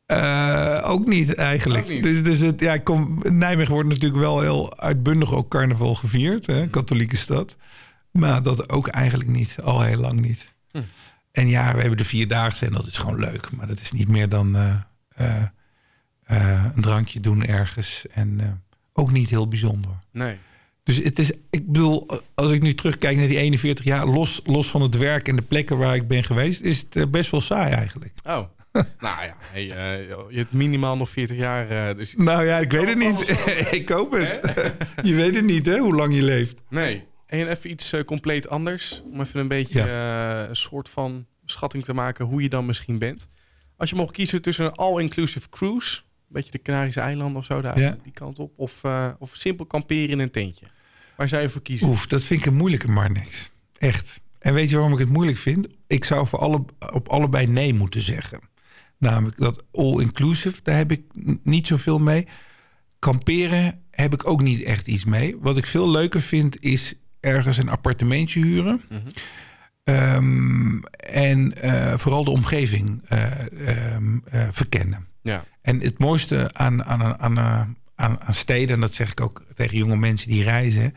Uh, 0.06 0.80
ook 0.84 1.06
niet 1.06 1.34
eigenlijk. 1.34 1.84
Ook 1.84 1.90
niet. 1.90 2.02
Dus, 2.02 2.22
dus 2.22 2.40
het, 2.40 2.60
ja, 2.60 2.78
kom, 2.78 3.22
Nijmegen 3.22 3.72
wordt 3.72 3.88
natuurlijk 3.88 4.20
wel 4.20 4.40
heel 4.40 4.78
uitbundig 4.78 5.32
ook 5.32 5.48
carnaval 5.48 5.94
gevierd. 5.94 6.46
Hè, 6.46 6.68
katholieke 6.68 7.16
stad. 7.16 7.56
Maar 8.10 8.42
dat 8.42 8.68
ook 8.70 8.88
eigenlijk 8.88 9.30
niet. 9.30 9.56
Al 9.62 9.82
heel 9.82 10.00
lang 10.00 10.20
niet. 10.20 10.54
Hm. 10.70 10.82
En 11.32 11.48
ja, 11.48 11.74
we 11.74 11.80
hebben 11.80 11.96
de 11.96 12.04
Vierdaagse 12.04 12.66
en 12.66 12.72
dat 12.72 12.86
is 12.86 12.96
gewoon 12.96 13.18
leuk. 13.18 13.50
Maar 13.50 13.66
dat 13.66 13.80
is 13.80 13.92
niet 13.92 14.08
meer 14.08 14.28
dan 14.28 14.56
uh, 14.56 14.74
uh, 15.20 15.42
uh, 16.30 16.64
een 16.74 16.82
drankje 16.82 17.20
doen 17.20 17.44
ergens. 17.44 18.04
En 18.10 18.62
ook 18.92 19.10
niet 19.10 19.30
heel 19.30 19.48
bijzonder. 19.48 19.90
Nee. 20.12 20.36
Dus 20.84 20.96
het 20.96 21.18
is, 21.18 21.32
ik 21.50 21.66
bedoel, 21.66 22.06
als 22.34 22.50
ik 22.50 22.62
nu 22.62 22.74
terugkijk 22.74 23.16
naar 23.16 23.28
die 23.28 23.38
41 23.38 23.84
jaar, 23.84 24.06
los, 24.06 24.40
los 24.44 24.70
van 24.70 24.82
het 24.82 24.96
werk 24.96 25.28
en 25.28 25.36
de 25.36 25.42
plekken 25.42 25.78
waar 25.78 25.94
ik 25.94 26.08
ben 26.08 26.24
geweest, 26.24 26.60
is 26.60 26.80
het 26.80 26.96
eh, 26.96 27.06
best 27.06 27.30
wel 27.30 27.40
saai 27.40 27.72
eigenlijk. 27.72 28.12
Oh. 28.24 28.48
nou 29.00 29.24
ja, 29.24 29.36
hey, 29.40 29.64
uh, 29.64 30.08
je 30.30 30.38
hebt 30.38 30.52
minimaal 30.52 30.96
nog 30.96 31.10
40 31.10 31.36
jaar. 31.36 31.70
Uh, 31.70 31.96
dus 31.96 32.14
nou 32.16 32.44
ja, 32.44 32.58
ik 32.58 32.72
weet 32.72 32.88
het 32.88 32.98
niet. 32.98 33.28
ik 33.80 33.88
hoop 33.88 34.12
het. 34.12 34.54
je 35.08 35.14
weet 35.14 35.34
het 35.34 35.44
niet, 35.44 35.66
hè, 35.66 35.78
hoe 35.78 35.94
lang 35.94 36.14
je 36.14 36.22
leeft. 36.22 36.62
Nee. 36.68 37.06
En 37.26 37.48
even 37.48 37.70
iets 37.70 37.92
uh, 37.92 38.02
compleet 38.02 38.48
anders. 38.48 39.02
Om 39.12 39.20
even 39.20 39.40
een 39.40 39.48
beetje 39.48 39.84
ja. 39.84 40.48
een 40.48 40.56
soort 40.56 40.88
van 40.88 41.26
schatting 41.44 41.84
te 41.84 41.92
maken 41.92 42.24
hoe 42.24 42.42
je 42.42 42.48
dan 42.48 42.66
misschien 42.66 42.98
bent. 42.98 43.28
Als 43.76 43.90
je 43.90 43.96
mocht 43.96 44.12
kiezen 44.12 44.42
tussen 44.42 44.64
een 44.64 44.72
all-inclusive 44.72 45.48
cruise, 45.48 45.96
een 45.96 46.04
beetje 46.28 46.50
de 46.50 46.62
Canarische 46.62 47.00
eilanden 47.00 47.36
of 47.36 47.44
zo, 47.44 47.60
daar 47.60 47.78
ja. 47.78 47.96
die 48.02 48.12
kant 48.12 48.38
op, 48.38 48.52
of, 48.56 48.80
of 49.18 49.30
simpel 49.32 49.66
kamperen 49.66 50.08
in 50.08 50.18
een 50.18 50.30
tentje. 50.30 50.66
Waar 51.16 51.28
zou 51.28 51.42
je 51.42 51.48
voor 51.48 51.62
kiezen? 51.62 51.88
Oef, 51.88 52.06
dat 52.06 52.24
vind 52.24 52.40
ik 52.40 52.46
een 52.46 52.56
moeilijke, 52.56 52.88
maar 52.88 53.10
niks. 53.10 53.50
Echt. 53.78 54.20
En 54.38 54.54
weet 54.54 54.70
je 54.70 54.74
waarom 54.76 54.92
ik 54.92 54.98
het 54.98 55.08
moeilijk 55.08 55.38
vind? 55.38 55.66
Ik 55.86 56.04
zou 56.04 56.26
voor 56.26 56.38
alle, 56.38 56.64
op 56.92 57.08
allebei 57.08 57.46
nee 57.46 57.74
moeten 57.74 58.00
zeggen. 58.00 58.40
Namelijk 58.98 59.36
dat 59.36 59.64
all-inclusive, 59.72 60.60
daar 60.62 60.76
heb 60.76 60.92
ik 60.92 61.02
niet 61.42 61.66
zoveel 61.66 61.98
mee. 61.98 62.26
Kamperen 62.98 63.80
heb 63.90 64.12
ik 64.12 64.26
ook 64.26 64.42
niet 64.42 64.62
echt 64.62 64.86
iets 64.86 65.04
mee. 65.04 65.36
Wat 65.40 65.56
ik 65.56 65.66
veel 65.66 65.90
leuker 65.90 66.20
vind, 66.20 66.62
is 66.62 66.94
ergens 67.20 67.56
een 67.56 67.68
appartementje 67.68 68.40
huren. 68.40 68.82
Mm 68.88 69.00
-hmm. 69.84 69.94
um, 69.94 70.84
en 71.10 71.54
uh, 71.64 71.98
vooral 71.98 72.24
de 72.24 72.30
omgeving 72.30 73.02
uh, 73.12 73.94
um, 73.94 74.22
uh, 74.34 74.48
verkennen. 74.50 75.06
Ja. 75.22 75.44
En 75.62 75.80
het 75.80 75.98
mooiste 75.98 76.50
aan, 76.52 76.84
aan, 76.84 77.20
aan, 77.20 77.38
aan, 77.94 78.20
aan 78.20 78.34
steden, 78.34 78.74
en 78.74 78.80
dat 78.80 78.94
zeg 78.94 79.10
ik 79.10 79.20
ook 79.20 79.44
tegen 79.54 79.76
jonge 79.76 79.96
mensen 79.96 80.28
die 80.28 80.42
reizen, 80.42 80.94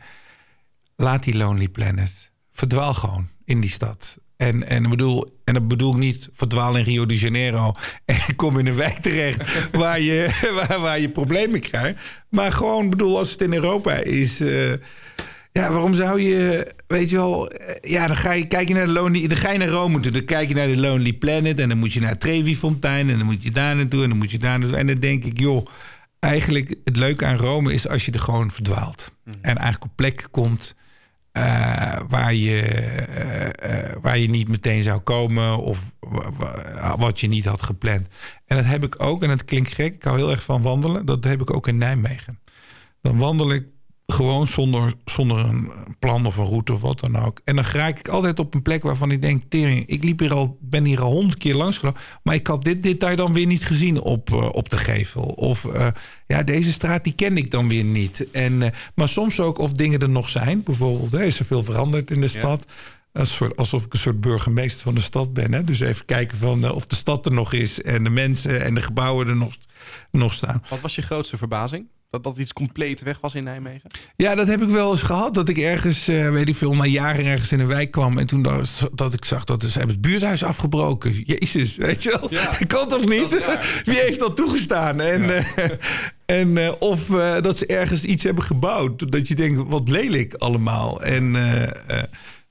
laat 0.96 1.22
die 1.22 1.36
Lonely 1.36 1.68
Planet. 1.68 2.30
Verdwaal 2.52 2.94
gewoon 2.94 3.28
in 3.44 3.60
die 3.60 3.70
stad. 3.70 4.18
En, 4.38 4.68
en, 4.68 4.88
bedoel, 4.88 5.40
en 5.44 5.54
dat 5.54 5.68
bedoel 5.68 5.92
ik 5.92 5.98
niet 5.98 6.28
verdwaal 6.32 6.76
in 6.76 6.84
Rio 6.84 7.06
de 7.06 7.16
Janeiro 7.16 7.72
en 8.04 8.36
kom 8.36 8.58
in 8.58 8.66
een 8.66 8.74
wijk 8.74 8.98
terecht 8.98 9.50
waar 9.72 10.00
je, 10.00 10.48
waar, 10.54 10.80
waar 10.80 11.00
je 11.00 11.08
problemen 11.08 11.60
krijgt. 11.60 12.00
Maar 12.28 12.52
gewoon 12.52 12.90
bedoel, 12.90 13.18
als 13.18 13.30
het 13.30 13.40
in 13.40 13.52
Europa 13.54 13.92
is. 13.92 14.40
Uh, 14.40 14.72
ja, 15.52 15.70
waarom 15.70 15.94
zou 15.94 16.20
je, 16.20 16.66
weet 16.86 17.10
je 17.10 17.16
wel, 17.16 17.52
ja, 17.80 18.06
dan 18.06 18.16
ga 18.16 18.32
je, 18.32 18.46
kijk 18.46 18.68
je 18.68 18.74
naar 18.74 18.86
de 18.86 18.92
Lonely, 18.92 19.26
dan 19.26 19.38
ga 19.38 19.50
je 19.50 19.58
naar 19.58 19.68
Rome 19.68 20.00
toe, 20.00 20.12
dan 20.12 20.24
kijk 20.24 20.48
je 20.48 20.54
naar 20.54 20.66
de 20.66 20.76
Lonely 20.76 21.12
Planet 21.12 21.60
en 21.60 21.68
dan 21.68 21.78
moet 21.78 21.92
je 21.92 22.00
naar 22.00 22.18
Trevi 22.18 22.56
Fontein 22.56 23.10
en 23.10 23.16
dan 23.16 23.26
moet 23.26 23.42
je 23.42 23.50
daar 23.50 23.76
naartoe 23.76 24.02
en 24.02 24.08
dan 24.08 24.18
moet 24.18 24.30
je 24.30 24.38
daar 24.38 24.58
naartoe. 24.58 24.78
En 24.78 24.86
dan 24.86 24.96
denk 24.96 25.24
ik, 25.24 25.38
joh, 25.38 25.66
eigenlijk 26.18 26.74
het 26.84 26.96
leuke 26.96 27.26
aan 27.26 27.36
Rome 27.36 27.72
is 27.72 27.88
als 27.88 28.04
je 28.04 28.12
er 28.12 28.20
gewoon 28.20 28.50
verdwaalt. 28.50 29.14
Mm. 29.24 29.32
En 29.32 29.56
eigenlijk 29.56 29.84
op 29.84 29.96
plek 29.96 30.28
komt 30.30 30.74
uh, 31.38 32.00
waar, 32.08 32.34
je, 32.34 32.62
uh, 33.62 33.70
uh, 33.70 33.92
waar 34.00 34.18
je 34.18 34.30
niet 34.30 34.48
meteen 34.48 34.82
zou 34.82 35.00
komen 35.00 35.58
of 35.58 35.94
wat 36.98 37.20
je 37.20 37.28
niet 37.28 37.44
had 37.44 37.62
gepland. 37.62 38.06
En 38.46 38.56
dat 38.56 38.66
heb 38.66 38.84
ik 38.84 39.02
ook, 39.02 39.22
en 39.22 39.28
dat 39.28 39.44
klinkt 39.44 39.72
gek, 39.72 39.94
ik 39.94 40.02
hou 40.02 40.16
heel 40.16 40.30
erg 40.30 40.42
van 40.42 40.62
wandelen. 40.62 41.06
Dat 41.06 41.24
heb 41.24 41.40
ik 41.40 41.54
ook 41.54 41.68
in 41.68 41.78
Nijmegen. 41.78 42.38
Dan 43.02 43.18
wandel 43.18 43.52
ik 43.52 43.66
gewoon 44.12 44.46
zonder, 44.46 44.92
zonder 45.04 45.38
een 45.38 45.70
plan 45.98 46.26
of 46.26 46.36
een 46.36 46.44
route 46.44 46.72
of 46.72 46.80
wat 46.80 47.00
dan 47.00 47.16
ook. 47.16 47.40
En 47.44 47.56
dan 47.56 47.64
raak 47.64 47.98
ik 47.98 48.08
altijd 48.08 48.38
op 48.38 48.54
een 48.54 48.62
plek 48.62 48.82
waarvan 48.82 49.10
ik 49.10 49.22
denk... 49.22 49.42
Tering, 49.48 49.86
ik 49.86 50.04
liep 50.04 50.18
hier 50.18 50.32
al, 50.32 50.58
ben 50.60 50.84
hier 50.84 51.02
al 51.02 51.12
honderd 51.12 51.38
keer 51.38 51.54
langs 51.54 51.78
gelopen... 51.78 52.00
maar 52.22 52.34
ik 52.34 52.46
had 52.46 52.64
dit 52.64 52.82
detail 52.82 53.16
dan 53.16 53.32
weer 53.32 53.46
niet 53.46 53.64
gezien 53.64 54.00
op, 54.00 54.30
uh, 54.30 54.48
op 54.52 54.70
de 54.70 54.76
gevel. 54.76 55.22
Of 55.22 55.64
uh, 55.64 55.86
ja, 56.26 56.42
deze 56.42 56.72
straat 56.72 57.04
die 57.04 57.12
ken 57.12 57.36
ik 57.36 57.50
dan 57.50 57.68
weer 57.68 57.84
niet. 57.84 58.30
En, 58.30 58.52
uh, 58.52 58.68
maar 58.94 59.08
soms 59.08 59.40
ook 59.40 59.58
of 59.58 59.72
dingen 59.72 60.00
er 60.00 60.08
nog 60.08 60.28
zijn. 60.28 60.62
Bijvoorbeeld, 60.62 61.12
hè, 61.12 61.24
is 61.24 61.38
er 61.38 61.44
veel 61.44 61.64
veranderd 61.64 62.10
in 62.10 62.20
de 62.20 62.28
stad... 62.28 62.64
Ja. 62.66 62.74
Alsof 63.54 63.84
ik 63.84 63.92
een 63.92 63.98
soort 63.98 64.20
burgemeester 64.20 64.82
van 64.82 64.94
de 64.94 65.00
stad 65.00 65.32
ben. 65.32 65.52
Hè? 65.52 65.64
Dus 65.64 65.80
even 65.80 66.04
kijken 66.04 66.38
van, 66.38 66.70
of 66.70 66.86
de 66.86 66.96
stad 66.96 67.26
er 67.26 67.32
nog 67.32 67.52
is... 67.52 67.82
en 67.82 68.04
de 68.04 68.10
mensen 68.10 68.64
en 68.64 68.74
de 68.74 68.82
gebouwen 68.82 69.28
er 69.28 69.36
nog, 69.36 69.54
nog 70.10 70.32
staan. 70.32 70.62
Wat 70.68 70.80
was 70.80 70.94
je 70.94 71.02
grootste 71.02 71.36
verbazing? 71.36 71.86
Dat 72.10 72.22
dat 72.22 72.38
iets 72.38 72.52
compleet 72.52 73.02
weg 73.02 73.20
was 73.20 73.34
in 73.34 73.44
Nijmegen? 73.44 73.90
Ja, 74.16 74.34
dat 74.34 74.46
heb 74.46 74.62
ik 74.62 74.68
wel 74.68 74.90
eens 74.90 75.02
gehad. 75.02 75.34
Dat 75.34 75.48
ik 75.48 75.58
ergens, 75.58 76.08
uh, 76.08 76.30
weet 76.30 76.48
ik 76.48 76.54
veel, 76.54 76.74
na 76.74 76.84
jaren 76.84 77.24
ergens 77.24 77.52
in 77.52 77.60
een 77.60 77.66
wijk 77.66 77.90
kwam. 77.90 78.18
En 78.18 78.26
toen 78.26 78.42
dat, 78.42 78.88
dat 78.94 79.12
ik 79.12 79.24
zag 79.24 79.44
dat 79.44 79.62
ze 79.62 79.78
hebben 79.78 79.96
het 79.96 80.04
buurthuis 80.04 80.44
afgebroken. 80.44 81.22
Jezus, 81.24 81.76
weet 81.76 82.02
je 82.02 82.18
wel? 82.20 82.30
Ja, 82.32 82.58
kan 82.66 82.88
toch 82.88 83.04
niet? 83.04 83.58
Wie 83.84 83.98
heeft 83.98 84.18
dat 84.18 84.36
toegestaan? 84.36 85.00
En, 85.00 85.22
ja. 85.22 85.28
uh, 85.28 85.70
en 86.40 86.56
uh, 86.56 86.72
of 86.78 87.06
dat 87.40 87.58
ze 87.58 87.66
ergens 87.66 88.04
iets 88.04 88.24
hebben 88.24 88.44
gebouwd. 88.44 89.12
Dat 89.12 89.28
je 89.28 89.34
denkt, 89.34 89.68
wat 89.68 89.88
lelijk 89.88 90.34
allemaal. 90.34 91.02
En, 91.02 91.36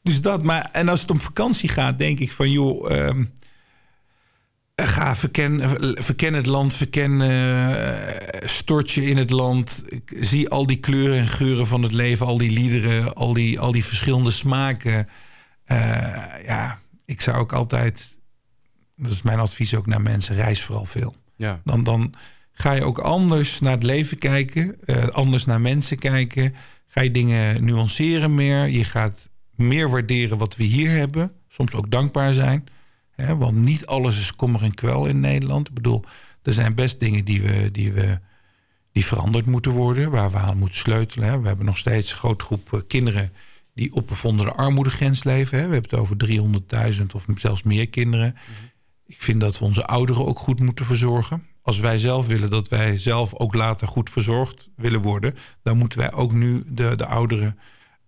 dus 0.02 0.22
dat, 0.22 0.44
maar, 0.44 0.70
en 0.72 0.90
als 0.90 1.02
het 1.02 1.12
om 1.12 1.22
vakantie 1.22 1.70
gaat, 1.70 1.98
denk 1.98 2.20
ik 2.20 2.32
van, 2.32 2.52
joh... 2.52 2.92
Um, 2.92 3.34
Ga, 4.86 5.16
verken, 5.16 5.62
verken 6.04 6.34
het 6.34 6.46
land, 6.46 6.74
verken, 6.74 7.12
uh, 7.12 8.48
stort 8.48 8.92
je 8.92 9.06
in 9.06 9.18
het 9.18 9.30
land. 9.30 9.84
Ik 9.88 10.18
zie 10.20 10.50
al 10.50 10.68
die 10.68 10.78
kleuren 10.78 11.18
en 11.18 11.28
geuren 11.28 11.68
van 11.68 11.84
het 11.84 11.92
leven, 11.92 12.26
al 12.26 12.38
die 12.38 12.52
liederen, 12.52 13.14
al 13.14 13.34
die, 13.34 13.60
al 13.60 13.72
die 13.72 13.86
verschillende 13.86 14.32
smaken. 14.32 15.08
Uh, 15.68 15.78
ja, 16.46 16.80
ik 17.06 17.22
zou 17.22 17.38
ook 17.38 17.54
altijd, 17.54 18.18
dat 18.96 19.12
is 19.12 19.22
mijn 19.22 19.40
advies 19.40 19.76
ook 19.76 19.86
naar 19.86 20.02
mensen, 20.02 20.36
reis 20.36 20.62
vooral 20.62 20.86
veel. 20.86 21.16
Ja. 21.36 21.62
Dan, 21.64 21.84
dan 21.84 22.14
ga 22.52 22.72
je 22.72 22.84
ook 22.84 23.00
anders 23.00 23.60
naar 23.60 23.74
het 23.74 23.84
leven 23.84 24.18
kijken, 24.18 24.76
uh, 24.86 25.08
anders 25.08 25.46
naar 25.46 25.62
mensen 25.62 25.98
kijken. 25.98 26.56
Ga 26.88 27.02
je 27.02 27.12
dingen 27.12 27.64
nuanceren 27.64 28.36
meer. 28.36 28.68
Je 28.68 28.84
gaat 28.84 29.30
meer 29.56 29.90
waarderen 29.90 30.38
wat 30.38 30.56
we 30.56 30.64
hier 30.64 30.90
hebben. 30.90 31.32
Soms 31.48 31.74
ook 31.74 31.92
dankbaar 31.92 32.34
zijn. 32.34 32.68
Hè, 33.18 33.38
want 33.38 33.56
niet 33.56 33.86
alles 33.86 34.20
is 34.20 34.36
kommer 34.36 34.64
en 34.64 34.74
kwel 34.74 35.06
in 35.06 35.20
Nederland. 35.20 35.68
Ik 35.68 35.74
bedoel, 35.74 36.04
er 36.42 36.54
zijn 36.54 36.76
best 36.76 37.00
dingen 37.00 37.26
die, 37.26 37.42
we, 37.42 37.72
die, 37.72 37.92
we, 37.92 38.20
die 38.92 39.06
veranderd 39.06 39.46
moeten 39.46 39.72
worden, 39.72 40.12
waar 40.12 40.32
we 40.32 40.38
aan 40.38 40.58
moeten 40.58 40.78
sleutelen. 40.78 41.30
Hè. 41.30 41.42
We 41.42 41.48
hebben 41.48 41.66
nog 41.66 41.78
steeds 41.78 42.12
een 42.12 42.18
grote 42.18 42.46
groep 42.46 42.84
kinderen 42.88 43.34
die 43.74 43.94
op 43.94 44.12
of 44.12 44.26
onder 44.26 44.46
de 44.46 44.52
armoedegrens 44.52 45.24
leven. 45.24 45.60
Hè. 45.60 45.68
We 45.68 45.74
hebben 45.74 45.92
het 45.92 46.00
over 46.00 46.16
300.000 47.00 47.06
of 47.14 47.26
zelfs 47.36 47.64
meer 47.64 47.90
kinderen. 47.90 48.36
Mm-hmm. 48.50 48.72
Ik 49.06 49.22
vind 49.22 49.42
dat 49.42 49.60
we 49.60 49.66
onze 49.66 49.86
ouderen 49.86 50.26
ook 50.26 50.40
goed 50.40 50.60
moeten 50.60 50.86
verzorgen. 50.86 51.46
Als 51.62 51.80
wij 51.80 51.98
zelf 51.98 52.28
willen 52.28 52.50
dat 52.50 52.68
wij 52.68 52.98
zelf 52.98 53.36
ook 53.36 53.54
later 53.54 53.88
goed 53.88 54.10
verzorgd 54.10 54.70
willen 54.76 55.02
worden, 55.02 55.36
dan 55.64 55.78
moeten 55.78 56.00
wij 56.00 56.14
ook 56.14 56.34
nu 56.34 56.64
de, 56.68 56.96
de 56.96 57.06
ouderen 57.06 57.60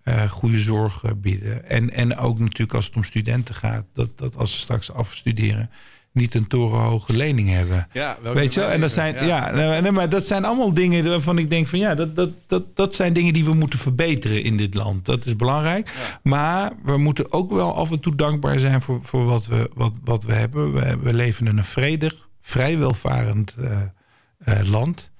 uh, 0.09 0.29
goede 0.29 0.59
zorg 0.59 1.03
uh, 1.03 1.11
bieden. 1.17 1.69
En, 1.69 1.93
en 1.93 2.17
ook 2.17 2.39
natuurlijk 2.39 2.73
als 2.73 2.85
het 2.85 2.95
om 2.95 3.03
studenten 3.03 3.55
gaat, 3.55 3.85
dat, 3.93 4.09
dat 4.15 4.37
als 4.37 4.53
ze 4.53 4.59
straks 4.59 4.93
afstuderen, 4.93 5.69
niet 6.11 6.35
een 6.35 6.47
torenhoge 6.47 7.13
lening 7.13 7.49
hebben. 7.49 7.87
Ja, 7.93 8.17
Weet 8.21 8.53
je 8.53 8.59
wel? 8.59 8.69
En 8.69 8.81
dat 8.81 8.91
zijn, 8.91 9.13
ja. 9.25 9.55
ja 9.55 9.79
nee, 9.79 9.91
maar 9.91 10.09
dat 10.09 10.27
zijn 10.27 10.45
allemaal 10.45 10.73
dingen 10.73 11.09
waarvan 11.09 11.37
ik 11.37 11.49
denk 11.49 11.67
van 11.67 11.79
ja, 11.79 11.95
dat, 11.95 12.15
dat, 12.15 12.29
dat, 12.47 12.75
dat 12.75 12.95
zijn 12.95 13.13
dingen 13.13 13.33
die 13.33 13.45
we 13.45 13.53
moeten 13.53 13.79
verbeteren 13.79 14.43
in 14.43 14.57
dit 14.57 14.73
land. 14.73 15.05
Dat 15.05 15.25
is 15.25 15.35
belangrijk. 15.35 15.87
Ja. 15.87 16.19
Maar 16.23 16.71
we 16.83 16.97
moeten 16.97 17.31
ook 17.31 17.51
wel 17.51 17.75
af 17.75 17.91
en 17.91 17.99
toe 17.99 18.15
dankbaar 18.15 18.59
zijn 18.59 18.81
voor, 18.81 18.99
voor 19.03 19.25
wat, 19.25 19.47
we, 19.47 19.69
wat, 19.73 19.99
wat 20.03 20.23
we 20.23 20.33
hebben. 20.33 20.73
We, 20.73 20.97
we 20.97 21.13
leven 21.13 21.47
in 21.47 21.57
een 21.57 21.63
vredig, 21.63 22.29
vrij 22.39 22.77
welvarend 22.77 23.55
uh, 23.59 24.59
land. 24.63 25.11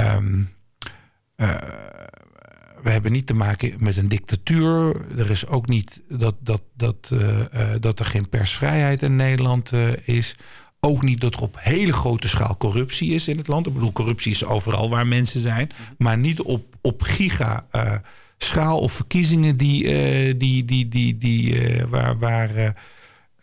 Um, 0.00 0.56
we 2.88 2.94
hebben 2.94 3.12
niet 3.12 3.26
te 3.26 3.34
maken 3.34 3.74
met 3.78 3.96
een 3.96 4.08
dictatuur. 4.08 4.96
Er 5.18 5.30
is 5.30 5.46
ook 5.46 5.68
niet 5.68 6.02
dat, 6.08 6.34
dat, 6.40 6.62
dat, 6.76 7.10
uh, 7.12 7.38
uh, 7.38 7.44
dat 7.80 7.98
er 7.98 8.04
geen 8.04 8.28
persvrijheid 8.28 9.02
in 9.02 9.16
Nederland 9.16 9.72
uh, 9.72 9.88
is. 10.04 10.36
Ook 10.80 11.02
niet 11.02 11.20
dat 11.20 11.34
er 11.34 11.40
op 11.40 11.56
hele 11.60 11.92
grote 11.92 12.28
schaal 12.28 12.56
corruptie 12.56 13.14
is 13.14 13.28
in 13.28 13.36
het 13.36 13.48
land. 13.48 13.66
Ik 13.66 13.72
bedoel, 13.72 13.92
corruptie 13.92 14.30
is 14.30 14.44
overal 14.44 14.90
waar 14.90 15.06
mensen 15.06 15.40
zijn. 15.40 15.70
Maar 15.98 16.18
niet 16.18 16.40
op, 16.40 16.76
op 16.80 17.02
giga 17.02 17.66
schaal 18.38 18.78
of 18.78 18.92
verkiezingen 18.92 19.56
die, 19.56 19.82
die, 20.36 20.64
die, 20.64 20.88
die, 20.88 21.16
die, 21.16 21.56
waar, 21.88 22.18
waar, 22.18 22.74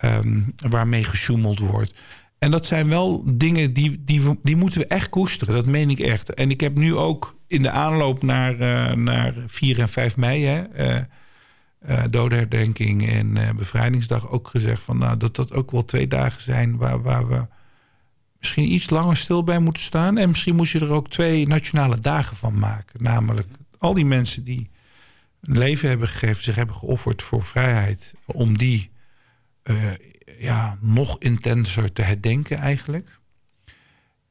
um, 0.01 0.53
waarmee 0.69 1.03
gesjoemeld 1.03 1.59
wordt. 1.59 1.93
En 2.39 2.51
dat 2.51 2.65
zijn 2.65 2.89
wel 2.89 3.23
dingen 3.25 3.73
die, 3.73 4.03
die, 4.03 4.21
die 4.43 4.55
moeten 4.55 4.79
we 4.79 4.87
echt 4.87 5.09
koesteren. 5.09 5.53
Dat 5.53 5.65
meen 5.65 5.89
ik 5.89 5.99
echt. 5.99 6.33
En 6.33 6.49
ik 6.49 6.61
heb 6.61 6.75
nu 6.77 6.95
ook 6.95 7.35
in 7.55 7.61
de 7.61 7.69
aanloop 7.69 8.23
naar, 8.23 8.53
uh, 8.53 8.91
naar 8.91 9.33
4 9.47 9.79
en 9.79 9.89
5 9.89 10.17
mei... 10.17 10.45
Hè, 10.45 10.95
uh, 10.95 11.01
uh, 11.89 12.03
dodenherdenking 12.09 13.09
en 13.09 13.55
bevrijdingsdag 13.55 14.29
ook 14.29 14.47
gezegd... 14.47 14.81
Van, 14.81 14.97
nou, 14.97 15.17
dat 15.17 15.35
dat 15.35 15.53
ook 15.53 15.71
wel 15.71 15.85
twee 15.85 16.07
dagen 16.07 16.41
zijn 16.41 16.77
waar, 16.77 17.01
waar 17.01 17.27
we 17.27 17.47
misschien 18.39 18.71
iets 18.71 18.89
langer 18.89 19.17
stil 19.17 19.43
bij 19.43 19.59
moeten 19.59 19.83
staan. 19.83 20.17
En 20.17 20.27
misschien 20.27 20.55
moet 20.55 20.69
je 20.69 20.79
er 20.79 20.91
ook 20.91 21.09
twee 21.09 21.47
nationale 21.47 21.99
dagen 21.99 22.37
van 22.37 22.59
maken. 22.59 23.03
Namelijk 23.03 23.47
al 23.77 23.93
die 23.93 24.05
mensen 24.05 24.43
die 24.43 24.69
een 25.41 25.57
leven 25.57 25.89
hebben 25.89 26.07
gegeven... 26.07 26.43
zich 26.43 26.55
hebben 26.55 26.75
geofferd 26.75 27.21
voor 27.21 27.43
vrijheid... 27.43 28.13
om 28.25 28.57
die 28.57 28.91
ja, 30.39 30.77
nog 30.81 31.19
intenser 31.19 31.93
te 31.93 32.01
herdenken 32.01 32.57
eigenlijk. 32.57 33.19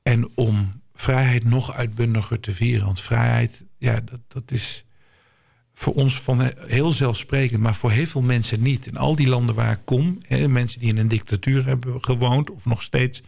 En 0.03 0.31
om 0.35 0.83
vrijheid 0.95 1.45
nog 1.45 1.75
uitbundiger 1.75 2.41
te 2.41 2.53
vieren. 2.53 2.85
Want 2.85 3.01
vrijheid, 3.01 3.65
ja, 3.79 4.01
dat, 4.01 4.21
dat 4.29 4.51
is 4.51 4.85
voor 5.75 5.95
ons 5.95 6.21
van 6.21 6.51
heel 6.57 6.93
zelfsprekend, 6.93 7.61
maar 7.61 7.75
voor 7.75 7.91
heel 7.91 8.07
veel 8.07 8.23
mensen 8.23 8.63
niet. 8.63 8.87
In 8.87 8.97
al 8.97 9.17
die 9.17 9.29
landen 9.29 9.55
waar 9.55 9.73
ik 9.73 9.81
kom, 9.85 10.19
hè, 10.27 10.49
mensen 10.49 10.81
die 10.81 10.89
in 10.89 10.99
een 10.99 11.09
dictatuur 11.09 11.67
hebben 11.67 12.05
gewoond 12.05 12.51
of 12.51 12.65
nog 12.65 12.83
steeds 12.83 13.23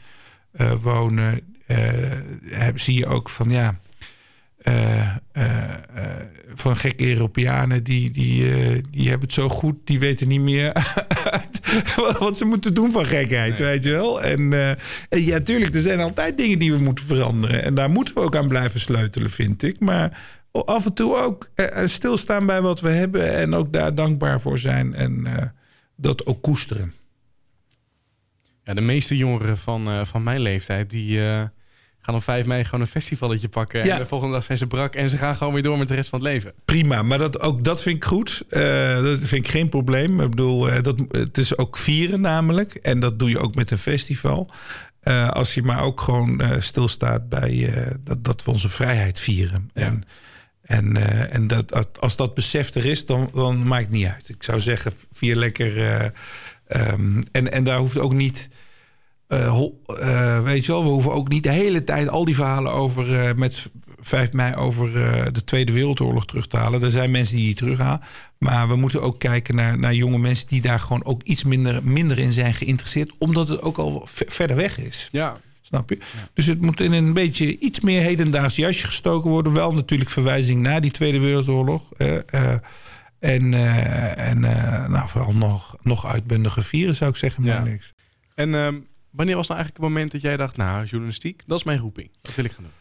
uh, 0.53 0.73
wonen, 0.73 1.57
uh, 1.67 2.69
zie 2.75 2.99
je 2.99 3.07
ook 3.07 3.29
van 3.29 3.51
ja. 3.51 3.81
Uh, 4.69 5.15
van 6.55 6.77
gekke 6.77 7.09
Europeanen 7.09 7.85
die, 7.85 8.11
die, 8.11 8.81
die 8.91 9.09
hebben 9.09 9.27
het 9.27 9.33
zo 9.33 9.49
goed, 9.49 9.77
die 9.85 9.99
weten 9.99 10.29
niet 10.29 10.41
meer 10.41 10.73
wat 12.19 12.37
ze 12.37 12.45
moeten 12.45 12.75
doen 12.75 12.91
van 12.91 13.07
gekheid, 13.07 13.59
weet 13.59 13.85
je 13.85 13.91
wel. 13.91 14.23
En, 14.23 14.53
en 15.09 15.23
ja, 15.23 15.41
tuurlijk, 15.41 15.75
er 15.75 15.83
zijn 15.83 16.01
altijd 16.01 16.39
dingen 16.39 16.59
die 16.59 16.73
we 16.73 16.79
moeten 16.79 17.05
veranderen. 17.05 17.63
En 17.63 17.75
daar 17.75 17.91
moeten 17.91 18.15
we 18.15 18.21
ook 18.21 18.37
aan 18.37 18.49
blijven 18.49 18.81
sleutelen, 18.81 19.31
vind 19.31 19.63
ik. 19.63 19.81
Maar 19.81 20.19
af 20.51 20.85
en 20.85 20.95
toe 20.95 21.17
ook 21.17 21.51
stilstaan 21.85 22.47
bij 22.47 22.61
wat 22.63 22.81
we 22.81 22.89
hebben 22.89 23.35
en 23.37 23.55
ook 23.55 23.73
daar 23.73 23.95
dankbaar 23.95 24.41
voor 24.41 24.59
zijn 24.59 24.95
en 24.95 25.27
dat 25.97 26.27
ook 26.27 26.43
koesteren. 26.43 26.93
Ja, 28.65 28.75
de 28.75 28.81
meeste 28.81 29.17
jongeren 29.17 29.59
van, 29.59 30.07
van 30.07 30.23
mijn 30.23 30.41
leeftijd, 30.41 30.91
die 30.91 31.21
gaan 32.07 32.14
op 32.14 32.25
5 32.25 32.47
mei 32.47 32.64
gewoon 32.64 32.81
een 32.81 32.87
festivalletje 32.87 33.49
pakken. 33.49 33.85
Ja. 33.85 33.95
En 33.95 33.99
de 33.99 34.07
volgende 34.07 34.35
dag 34.35 34.45
zijn 34.45 34.59
ze 34.59 34.66
brak 34.66 34.95
en 34.95 35.11
ze 35.11 35.16
gaan 35.16 35.37
gewoon 35.37 35.53
weer 35.53 35.62
door 35.62 35.79
met 35.79 35.88
de 35.88 35.95
rest 35.95 36.09
van 36.09 36.19
het 36.19 36.29
leven. 36.29 36.53
Prima, 36.64 37.03
maar 37.03 37.19
dat, 37.19 37.40
ook 37.40 37.64
dat 37.64 37.83
vind 37.83 37.97
ik 37.97 38.05
goed. 38.05 38.42
Uh, 38.51 39.03
dat 39.03 39.19
vind 39.19 39.45
ik 39.45 39.51
geen 39.51 39.69
probleem. 39.69 40.21
Ik 40.21 40.31
bedoel, 40.31 40.69
uh, 40.69 40.83
dat, 40.83 41.05
het 41.11 41.38
is 41.38 41.59
ook 41.59 41.77
vieren 41.77 42.21
namelijk. 42.21 42.75
En 42.75 43.01
dat 43.01 43.19
doe 43.19 43.29
je 43.29 43.38
ook 43.38 43.55
met 43.55 43.71
een 43.71 43.79
festival. 43.79 44.51
Uh, 45.03 45.31
als 45.31 45.55
je 45.55 45.62
maar 45.62 45.83
ook 45.83 46.01
gewoon 46.01 46.42
stilstaat 46.59 47.29
bij 47.29 47.73
dat, 48.01 48.25
dat 48.25 48.45
we 48.45 48.51
onze 48.51 48.69
vrijheid 48.69 49.21
vieren. 49.21 49.71
Ja. 49.75 49.83
En, 49.83 50.05
en, 50.62 50.97
en 51.31 51.47
dat, 51.47 52.01
als 52.01 52.16
dat 52.16 52.35
besef 52.35 52.75
er 52.75 52.87
is, 52.87 53.07
dan, 53.07 53.31
dan 53.35 53.66
maakt 53.66 53.85
het 53.85 53.92
niet 53.92 54.07
uit. 54.07 54.29
Ik 54.29 54.42
zou 54.42 54.61
zeggen, 54.61 54.92
vier 55.12 55.37
lekker. 55.37 56.05
Um, 56.69 57.25
en, 57.33 57.53
en 57.53 57.64
daar 57.64 57.79
hoeft 57.79 57.99
ook 57.99 58.14
niet 58.14 58.49
uh, 59.29 59.61
uh, 60.01 60.43
weet 60.43 60.67
je 60.67 60.73
wel, 60.73 60.83
we 60.83 60.89
hoeven 60.89 61.12
ook 61.12 61.29
niet 61.29 61.43
de 61.43 61.51
hele 61.51 61.85
tijd 61.85 62.09
al 62.09 62.25
die 62.25 62.35
verhalen 62.35 62.73
over 62.73 63.09
uh, 63.09 63.35
met 63.37 63.71
5 64.01 64.33
mei 64.33 64.55
over 64.55 64.93
de 65.33 65.45
Tweede 65.45 65.73
Wereldoorlog 65.73 66.27
terug 66.27 66.47
te 66.47 66.57
halen. 66.57 66.83
Er 66.83 66.91
zijn 66.91 67.11
mensen 67.11 67.37
die 67.37 67.45
die 67.45 67.55
terughalen. 67.55 68.01
Maar 68.39 68.69
we 68.69 68.77
moeten 68.77 69.03
ook 69.03 69.19
kijken 69.19 69.55
naar, 69.55 69.79
naar 69.79 69.95
jonge 69.95 70.19
mensen 70.19 70.47
die 70.49 70.61
daar 70.61 70.81
gewoon 70.81 71.05
ook 71.05 71.23
iets 71.23 71.45
minder, 71.45 71.81
minder 71.83 72.19
in 72.19 72.33
zijn 72.33 72.55
geïnteresseerd, 72.55 73.12
omdat 73.19 73.49
het 73.49 73.62
ook 73.62 73.79
al 73.79 74.03
verder 74.07 74.57
weg 74.57 74.79
is. 74.79 75.09
Ja. 75.12 75.37
Snap 75.61 75.91
je? 75.91 75.99
Dus 76.33 76.47
het 76.47 76.61
moet 76.61 76.81
in 76.81 76.93
een 76.93 77.12
beetje 77.12 77.59
iets 77.59 77.81
meer 77.81 78.01
hedendaags 78.01 78.57
jasje 78.57 78.87
gestoken 78.87 79.31
worden. 79.31 79.53
Wel 79.53 79.75
natuurlijk 79.75 80.11
verwijzing 80.11 80.62
naar 80.62 80.81
die 80.81 80.91
Tweede 80.91 81.19
Wereldoorlog. 81.19 81.93
en 83.19 83.55
en 84.17 84.41
nou, 84.91 85.09
vooral 85.09 85.33
nog, 85.35 85.77
nog 85.83 86.07
uitbundige 86.07 86.62
vieren, 86.62 86.97
zou 86.97 87.11
ik 87.11 87.17
zeggen. 87.17 87.43
Maar 87.43 87.53
ja. 87.53 87.62
niks. 87.62 87.95
En 88.35 88.55
um, 88.55 88.87
Wanneer 89.17 89.37
was 89.37 89.49
nou 89.49 89.61
eigenlijk 89.61 89.85
het 89.85 89.95
moment 89.95 90.13
dat 90.13 90.21
jij 90.21 90.37
dacht, 90.37 90.57
nou, 90.57 90.85
journalistiek, 90.85 91.43
dat 91.47 91.59
is 91.59 91.65
mijn 91.65 91.79
roeping. 91.79 92.11
Dat 92.23 92.35
wil 92.35 92.45
ik 92.45 92.53
gaan 92.53 92.63
doen. 92.63 92.73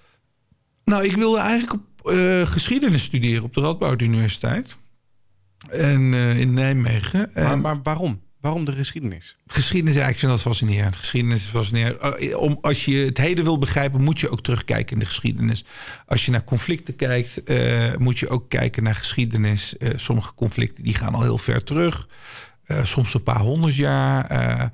Nou, 0.86 1.04
ik 1.04 1.16
wilde 1.16 1.40
eigenlijk 1.40 1.74
op 1.74 2.12
uh, 2.12 2.46
geschiedenis 2.46 3.04
studeren 3.04 3.44
op 3.44 3.54
de 3.54 3.62
Radboud 3.62 4.02
Universiteit. 4.02 4.78
En 5.70 6.02
uh, 6.14 6.40
in 6.40 6.54
Nijmegen. 6.54 7.32
Maar, 7.34 7.60
maar, 7.60 7.82
waarom? 7.84 8.22
Waarom 8.42 8.66
de 8.66 8.72
geschiedenis? 8.72 9.38
Geschiedenis, 9.48 9.96
eigenlijk 9.96 10.20
vind 10.20 10.32
dat 10.32 10.42
fascinerend. 10.42 10.96
Geschiedenis 10.96 11.42
is 11.42 11.50
fascinerend. 11.50 12.22
Uh, 12.22 12.38
om, 12.38 12.58
als 12.62 12.86
je 12.86 12.96
het 12.96 13.18
heden 13.18 13.44
wil 13.44 13.58
begrijpen, 13.58 14.04
moet 14.04 14.20
je 14.20 14.30
ook 14.30 14.42
terugkijken 14.42 14.94
in 14.94 15.00
de 15.00 15.06
geschiedenis. 15.06 15.66
Als 16.06 16.26
je 16.26 16.32
naar 16.32 16.44
conflicten 16.44 16.96
kijkt, 16.96 17.42
moet 17.98 18.20
je 18.20 18.30
ook 18.30 18.50
kijken 18.50 18.84
naar 18.84 18.96
geschiedenis. 18.96 19.76
sommige 19.96 20.34
conflicten 20.34 20.84
die 20.84 20.94
gaan 20.94 21.14
al 21.14 21.22
heel 21.22 21.38
ver 21.38 21.64
terug. 21.64 22.08
soms 22.84 23.14
een 23.14 23.24
paar 23.24 23.40
honderd 23.40 23.76
jaar. 23.76 24.72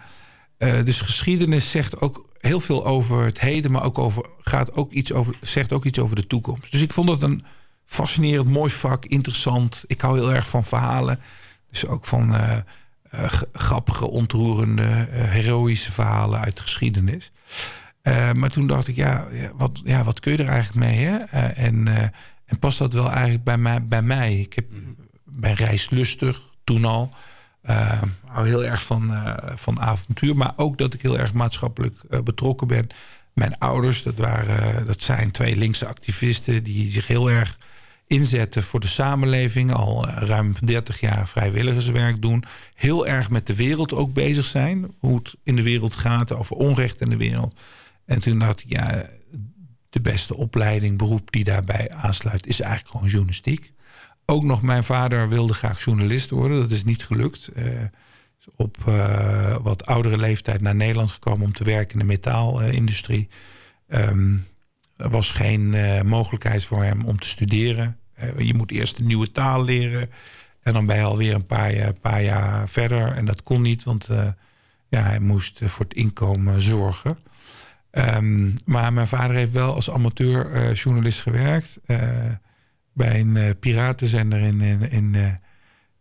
Uh, 0.64 0.84
dus 0.84 1.02
geschiedenis 1.02 1.72
zegt 1.72 2.02
ook 2.02 2.30
heel 2.40 2.60
veel 2.60 2.86
over 2.86 3.24
het 3.24 3.40
heden, 3.40 3.72
maar 3.72 3.84
ook 3.84 3.98
over, 3.98 4.26
gaat 4.42 4.74
ook 4.74 4.92
iets 4.92 5.14
over, 5.14 5.36
zegt 5.42 5.74
ook 5.74 5.86
iets 5.86 6.00
over 6.00 6.16
de 6.16 6.28
toekomst. 6.28 6.72
Dus 6.72 6.82
ik 6.82 6.94
vond 6.94 7.10
het 7.10 7.22
een 7.22 7.44
fascinerend, 7.86 8.50
mooi 8.50 8.72
vak, 8.72 9.06
interessant. 9.06 9.84
Ik 9.88 10.02
hou 10.02 10.18
heel 10.18 10.34
erg 10.34 10.50
van 10.50 10.64
verhalen. 10.64 11.20
Dus 11.70 11.86
ook 11.88 12.06
van 12.06 12.34
uh, 12.34 12.58
uh, 13.16 13.32
grappige, 13.54 14.10
ontroerende, 14.10 15.08
heroïsche 15.12 15.92
verhalen 15.92 16.40
uit 16.40 16.58
de 16.58 16.64
geschiedenis. 16.64 17.32
maar 18.34 18.50
toen 18.50 18.68
dacht 18.68 18.88
ik, 18.88 18.96
ja, 18.96 19.28
wat, 19.56 19.82
ja, 19.84 20.04
wat 20.04 20.20
kun 20.20 20.32
je 20.32 20.38
er 20.38 20.50
eigenlijk 20.50 20.86
mee? 20.86 21.06
Hè? 21.06 21.18
en, 21.46 21.88
en 22.46 22.60
past 22.60 22.78
dat 22.78 22.94
wel 22.94 23.12
eigenlijk 23.12 23.44
bij 23.44 23.58
mij? 23.58 23.84
Bij 23.84 24.02
mij? 24.02 24.40
Ik 24.40 24.54
heb, 24.54 24.72
mhm. 24.72 24.80
ben 25.24 25.54
reislustig 25.54 26.42
toen 26.64 26.86
al. 26.86 27.14
Uh, 27.70 28.02
hou 28.26 28.48
heel 28.48 28.66
erg 28.66 28.84
van, 28.84 29.12
uh, 29.12 29.36
van 29.56 29.82
avontuur, 29.82 30.36
maar 30.36 30.54
ook 30.56 30.78
dat 30.78 30.94
ik 30.94 31.02
heel 31.02 31.20
erg 31.20 31.34
maatschappelijk 31.34 32.04
uh, 32.10 32.20
betrokken 32.20 32.68
ben. 32.68 32.88
Mijn 33.34 33.58
ouders, 33.58 34.04
dat, 34.04 34.18
waren, 34.18 34.86
dat 34.86 35.04
zijn 35.04 35.32
twee 35.32 35.56
linkse 35.56 35.88
activisten 35.88 36.64
die 36.64 36.92
zich 36.92 37.08
heel 37.08 37.32
erg 37.32 37.58
inzetten 38.08 38.64
voor 38.64 38.80
de 38.80 38.88
samenleving. 38.88 39.74
Al 39.74 40.08
ruim 40.08 40.54
30 40.66 41.00
jaar 41.00 41.28
vrijwilligerswerk 41.28 42.22
doen. 42.22 42.44
Heel 42.74 43.08
erg 43.08 43.30
met 43.30 43.48
de 43.48 43.56
wereld 43.56 43.94
ook 43.94 44.14
bezig 44.14 44.46
zijn. 44.46 44.92
Hoe 45.00 45.16
het 45.16 45.36
in 45.44 45.56
de 45.56 45.64
wereld 45.64 45.96
gaat, 45.96 46.34
over 46.34 46.56
onrecht 46.56 47.02
in 47.02 47.10
de 47.10 47.18
wereld. 47.18 47.56
En 48.06 48.20
toen 48.20 48.40
dacht 48.40 48.62
ik, 48.62 48.70
ja, 48.70 49.04
de 49.90 50.02
beste 50.02 50.36
opleiding, 50.36 50.98
beroep 50.98 51.32
die 51.32 51.44
daarbij 51.44 51.92
aansluit, 51.92 52.48
is 52.48 52.60
eigenlijk 52.60 52.92
gewoon 52.92 53.10
journalistiek. 53.10 53.72
Ook 54.32 54.44
nog 54.44 54.62
mijn 54.62 54.84
vader 54.84 55.30
wilde 55.30 55.54
graag 55.54 55.84
journalist 55.84 56.30
worden. 56.30 56.60
Dat 56.60 56.72
is 56.72 56.84
niet 56.84 57.06
gelukt. 57.06 57.50
Uh, 57.56 57.66
op 58.56 58.78
uh, 58.88 59.56
wat 59.62 59.86
oudere 59.86 60.18
leeftijd 60.18 60.62
naar 60.62 60.76
Nederland 60.76 61.12
gekomen 61.12 61.46
om 61.46 61.54
te 61.54 61.64
werken 61.64 61.94
in 61.94 62.00
de 62.00 62.14
metaalindustrie. 62.14 63.30
Um, 63.88 64.46
er 64.96 65.10
was 65.10 65.32
geen 65.32 65.74
uh, 65.74 66.02
mogelijkheid 66.02 66.66
voor 66.66 66.84
hem 66.84 67.06
om 67.06 67.20
te 67.20 67.28
studeren. 67.28 67.98
je 68.38 68.54
moet 68.54 68.72
eerst 68.72 69.00
een 69.00 69.06
nieuwe 69.06 69.32
taal 69.32 69.64
leren. 69.64 70.10
En 70.62 70.74
dan 70.74 70.86
ben 70.86 70.96
je 70.96 71.04
alweer 71.04 71.34
een 71.34 71.46
paar, 71.46 71.94
paar 71.94 72.24
jaar 72.24 72.70
verder. 72.70 73.12
En 73.12 73.26
dat 73.26 73.44
kon 73.44 73.62
niet, 73.62 73.84
want 73.84 74.10
ja, 74.90 75.02
hij 75.02 75.20
moest 75.20 75.60
voor 75.64 75.86
het 75.86 75.94
inkomen 75.94 76.62
zorgen. 76.62 77.18
Um, 77.92 78.56
maar 78.66 78.94
mijn 78.94 79.08
vader 79.08 79.36
heeft 79.36 79.52
wel 79.52 79.74
als 79.74 79.92
amateurjournalist 79.92 81.22
gewerkt 81.22 81.80
bij 82.94 83.20
een 83.20 83.36
uh, 83.36 83.50
piratenzender 83.60 84.40
in, 84.40 84.62
in, 84.62 84.90
in, 84.92 85.14
uh, 85.16 85.34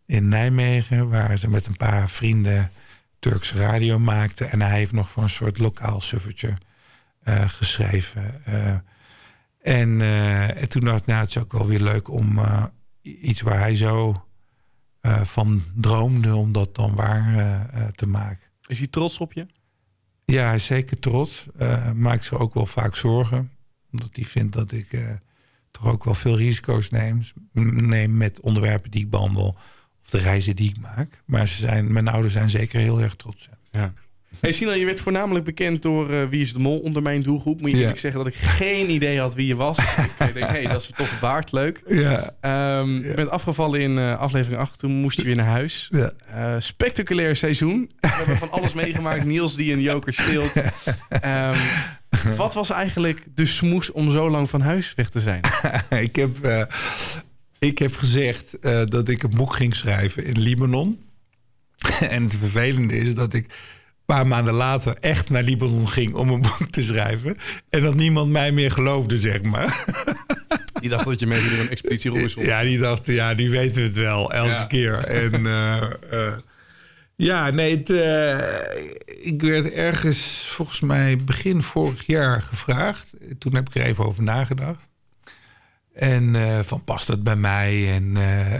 in 0.05 0.27
Nijmegen, 0.27 1.09
waar 1.09 1.37
ze 1.37 1.49
met 1.49 1.65
een 1.65 1.77
paar 1.77 2.09
vrienden 2.09 2.71
Turkse 3.19 3.57
radio 3.57 3.99
maakten. 3.99 4.51
En 4.51 4.61
hij 4.61 4.77
heeft 4.77 4.91
nog 4.91 5.09
voor 5.09 5.23
een 5.23 5.29
soort 5.29 5.57
lokaal 5.57 6.01
suffertje 6.01 6.57
uh, 7.23 7.49
geschreven. 7.49 8.45
En, 9.61 10.01
en, 10.01 10.69
toen 10.69 10.83
dacht 10.83 11.01
ik, 11.01 11.05
nou, 11.05 11.19
het 11.19 11.29
is 11.29 11.37
ook 11.37 11.51
wel 11.51 11.67
weer 11.67 11.79
leuk 11.79 12.09
om 12.09 12.39
iets 13.01 13.41
waar 13.41 13.59
hij 13.59 13.75
zo 13.75 14.25
van 15.23 15.63
droomde, 15.75 16.35
om 16.35 16.51
dat 16.51 16.75
dan 16.75 16.95
waar 16.95 17.91
te 17.95 18.07
maken. 18.07 18.47
Is 18.67 18.77
hij 18.77 18.87
trots 18.87 19.17
op 19.17 19.33
je? 19.33 19.45
Ja, 20.25 20.45
hij 20.45 20.55
is 20.55 20.65
zeker 20.65 20.99
trots. 20.99 21.47
maakt 21.95 22.23
zich 22.23 22.39
ook 22.39 22.53
wel 22.53 22.65
vaak 22.65 22.95
zorgen. 22.95 23.51
Omdat 23.91 24.09
hij 24.13 24.25
vindt 24.25 24.53
dat 24.53 24.71
ik 24.71 25.19
toch 25.71 25.85
ook 25.85 26.03
wel 26.03 26.13
veel 26.13 26.37
risico's 26.37 26.89
neem, 26.89 27.21
neem 27.53 28.17
met 28.17 28.39
onderwerpen 28.39 28.91
die 28.91 29.01
ik 29.01 29.09
behandel 29.09 29.57
of 30.03 30.09
de 30.09 30.17
reizen 30.17 30.55
die 30.55 30.69
ik 30.69 30.77
maak. 30.79 31.21
Maar 31.25 31.47
ze 31.47 31.55
zijn, 31.55 31.93
mijn 31.93 32.07
ouders 32.07 32.33
zijn 32.33 32.49
zeker 32.49 32.79
heel 32.79 33.01
erg 33.01 33.15
trots. 33.15 33.49
Ja. 33.71 33.93
Hey 34.39 34.51
Sina, 34.51 34.73
je 34.73 34.85
werd 34.85 34.99
voornamelijk 34.99 35.45
bekend 35.45 35.81
door 35.81 36.11
uh, 36.11 36.23
Wie 36.23 36.41
is 36.41 36.53
de 36.53 36.59
Mol 36.59 36.79
onder 36.79 37.01
mijn 37.01 37.21
doelgroep. 37.21 37.61
Moet 37.61 37.71
je 37.71 37.77
ja. 37.77 37.95
zeggen 37.95 38.23
dat 38.23 38.27
ik 38.27 38.35
geen 38.35 38.89
idee 38.89 39.19
had 39.19 39.33
wie 39.33 39.47
je 39.47 39.55
was. 39.55 39.77
ik 40.27 40.33
denk, 40.33 40.35
hé, 40.35 40.45
hey, 40.45 40.67
dat 40.67 40.81
is 40.81 40.87
een 40.87 40.93
toffe 40.93 41.19
baard, 41.19 41.51
leuk. 41.51 41.81
Ja. 41.87 42.33
Um, 42.79 43.01
ja. 43.01 43.07
Je 43.07 43.13
bent 43.15 43.29
afgevallen 43.29 43.81
in 43.81 43.97
uh, 43.97 44.19
aflevering 44.19 44.61
8, 44.61 44.79
toen 44.79 44.91
moest 44.91 45.17
je 45.17 45.23
weer 45.23 45.35
naar 45.35 45.45
huis. 45.45 45.87
Ja. 45.89 46.11
Uh, 46.29 46.55
spectaculair 46.59 47.35
seizoen. 47.35 47.91
We 47.99 48.07
hebben 48.07 48.37
van 48.37 48.51
alles 48.51 48.73
meegemaakt. 48.73 49.25
Niels 49.25 49.55
die 49.55 49.73
een 49.73 49.81
joker 49.81 50.13
steelt. 50.13 50.55
Um, 50.55 50.63
wat 52.37 52.53
was 52.53 52.69
eigenlijk 52.69 53.25
de 53.35 53.45
smoes 53.45 53.91
om 53.91 54.11
zo 54.11 54.29
lang 54.29 54.49
van 54.49 54.61
huis 54.61 54.93
weg 54.95 55.09
te 55.09 55.19
zijn? 55.19 55.41
ik, 56.07 56.15
heb, 56.15 56.37
uh, 56.45 56.63
ik 57.59 57.79
heb 57.79 57.95
gezegd 57.95 58.57
uh, 58.61 58.83
dat 58.85 59.09
ik 59.09 59.23
een 59.23 59.35
boek 59.35 59.55
ging 59.55 59.75
schrijven 59.75 60.25
in 60.25 60.39
Libanon. 60.39 60.99
en 62.09 62.23
het 62.23 62.35
vervelende 62.39 62.97
is 62.97 63.13
dat 63.13 63.33
ik 63.33 63.45
een 63.45 64.05
paar 64.05 64.27
maanden 64.27 64.53
later 64.53 64.97
echt 64.99 65.29
naar 65.29 65.43
Libanon 65.43 65.89
ging 65.89 66.13
om 66.13 66.29
een 66.29 66.41
boek 66.41 66.67
te 66.69 66.81
schrijven. 66.81 67.37
En 67.69 67.81
dat 67.81 67.95
niemand 67.95 68.31
mij 68.31 68.51
meer 68.51 68.71
geloofde, 68.71 69.17
zeg 69.17 69.41
maar. 69.41 69.85
Die 70.79 70.89
dacht 70.89 71.05
dat 71.05 71.19
je 71.19 71.27
mee 71.27 71.59
een 71.59 71.69
expeditie 71.69 72.11
Robinson. 72.11 72.43
Ja, 72.43 72.63
die 72.63 72.77
dachten, 72.77 73.13
ja, 73.13 73.35
die 73.35 73.49
weten 73.49 73.83
het 73.83 73.95
wel, 73.95 74.33
elke 74.33 74.49
ja. 74.49 74.65
keer. 74.65 74.97
En 74.97 75.41
uh, 75.41 75.83
ja, 77.23 77.49
nee, 77.49 77.77
het, 77.77 77.89
uh, 77.89 78.37
ik 79.21 79.41
werd 79.41 79.69
ergens 79.69 80.47
volgens 80.47 80.79
mij 80.79 81.17
begin 81.17 81.61
vorig 81.63 82.05
jaar 82.05 82.41
gevraagd. 82.41 83.13
Toen 83.37 83.55
heb 83.55 83.69
ik 83.69 83.75
er 83.75 83.85
even 83.85 84.05
over 84.05 84.23
nagedacht. 84.23 84.89
En 85.93 86.35
eh, 86.35 86.59
van 86.59 86.83
past 86.83 87.07
het 87.07 87.23
bij 87.23 87.35
mij 87.35 87.93
en 87.93 88.17
eh, 88.17 88.59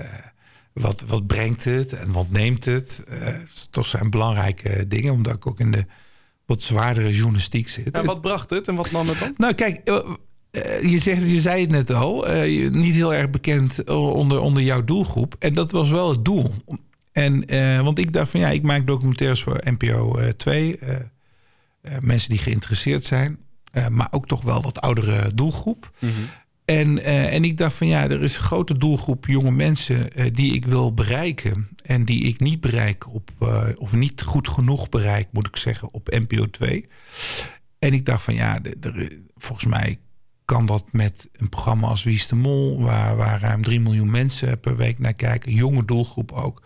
wat, 0.73 1.03
wat 1.07 1.27
brengt 1.27 1.63
het 1.63 1.93
en 1.93 2.11
wat 2.11 2.29
neemt 2.29 2.65
het? 2.65 3.03
Eh, 3.07 3.27
toch 3.69 3.85
zijn 3.85 4.09
belangrijke 4.09 4.87
dingen, 4.87 5.13
omdat 5.13 5.33
ik 5.33 5.47
ook 5.47 5.59
in 5.59 5.71
de 5.71 5.85
wat 6.51 6.63
zwaardere 6.63 7.13
journalistiek 7.13 7.67
zit. 7.67 7.91
En 7.91 8.05
wat 8.05 8.21
bracht 8.21 8.49
het 8.49 8.67
en 8.67 8.75
wat 8.75 8.91
nam 8.91 9.07
het 9.07 9.19
dan? 9.19 9.33
Nou, 9.37 9.53
kijk, 9.53 9.81
eh, 9.83 9.99
eh, 10.51 10.91
je, 10.91 10.97
zegt, 10.97 11.29
je 11.29 11.39
zei 11.39 11.61
het 11.61 11.69
net 11.69 11.91
al, 11.91 12.27
eh, 12.27 12.71
niet 12.71 12.95
heel 12.95 13.13
erg 13.13 13.29
bekend 13.29 13.89
onder, 13.89 14.39
onder 14.39 14.63
jouw 14.63 14.83
doelgroep. 14.83 15.35
En 15.39 15.53
dat 15.53 15.71
was 15.71 15.89
wel 15.89 16.09
het 16.09 16.25
doel. 16.25 16.53
En, 17.11 17.45
eh, 17.47 17.81
want 17.81 17.99
ik 17.99 18.13
dacht 18.13 18.31
van 18.31 18.39
ja, 18.39 18.49
ik 18.49 18.63
maak 18.63 18.87
documentaires 18.87 19.41
voor 19.43 19.61
NPO 19.63 20.17
eh 20.17 20.29
2. 20.29 20.77
eh, 20.77 20.95
eh, 21.81 21.93
mensen 22.01 22.29
die 22.29 22.39
geïnteresseerd 22.39 23.03
zijn. 23.05 23.37
maar 23.89 24.07
ook 24.11 24.27
toch 24.27 24.41
wel 24.41 24.61
wat 24.61 24.81
oudere 24.81 25.33
doelgroep. 25.33 25.91
En, 26.65 27.03
eh, 27.03 27.33
en 27.33 27.43
ik 27.43 27.57
dacht 27.57 27.75
van 27.75 27.87
ja, 27.87 28.03
er 28.09 28.23
is 28.23 28.35
een 28.35 28.43
grote 28.43 28.77
doelgroep 28.77 29.25
jonge 29.25 29.51
mensen 29.51 30.09
die 30.33 30.53
ik 30.53 30.65
wil 30.65 30.93
bereiken. 30.93 31.69
En 31.83 32.05
die 32.05 32.23
ik 32.23 32.39
niet 32.39 32.59
bereik 32.61 33.13
op, 33.13 33.29
of 33.77 33.93
niet 33.93 34.21
goed 34.21 34.47
genoeg 34.47 34.89
bereik, 34.89 35.27
moet 35.31 35.47
ik 35.47 35.55
zeggen, 35.55 35.93
op 35.93 36.09
NPO 36.09 36.49
2. 36.49 36.87
En 37.79 37.93
ik 37.93 38.05
dacht 38.05 38.23
van 38.23 38.33
ja, 38.33 38.59
volgens 39.35 39.67
mij 39.67 39.99
kan 40.45 40.65
dat 40.65 40.93
met 40.93 41.29
een 41.33 41.49
programma 41.49 41.87
als 41.87 42.03
Wie 42.03 42.15
is 42.15 42.27
de 42.27 42.35
Mol, 42.35 42.81
waar, 42.81 43.15
waar 43.15 43.39
ruim 43.41 43.61
3 43.63 43.79
miljoen 43.79 44.11
mensen 44.11 44.59
per 44.59 44.75
week 44.75 44.99
naar 44.99 45.13
kijken, 45.13 45.53
jonge 45.53 45.85
doelgroep 45.85 46.31
ook. 46.31 46.61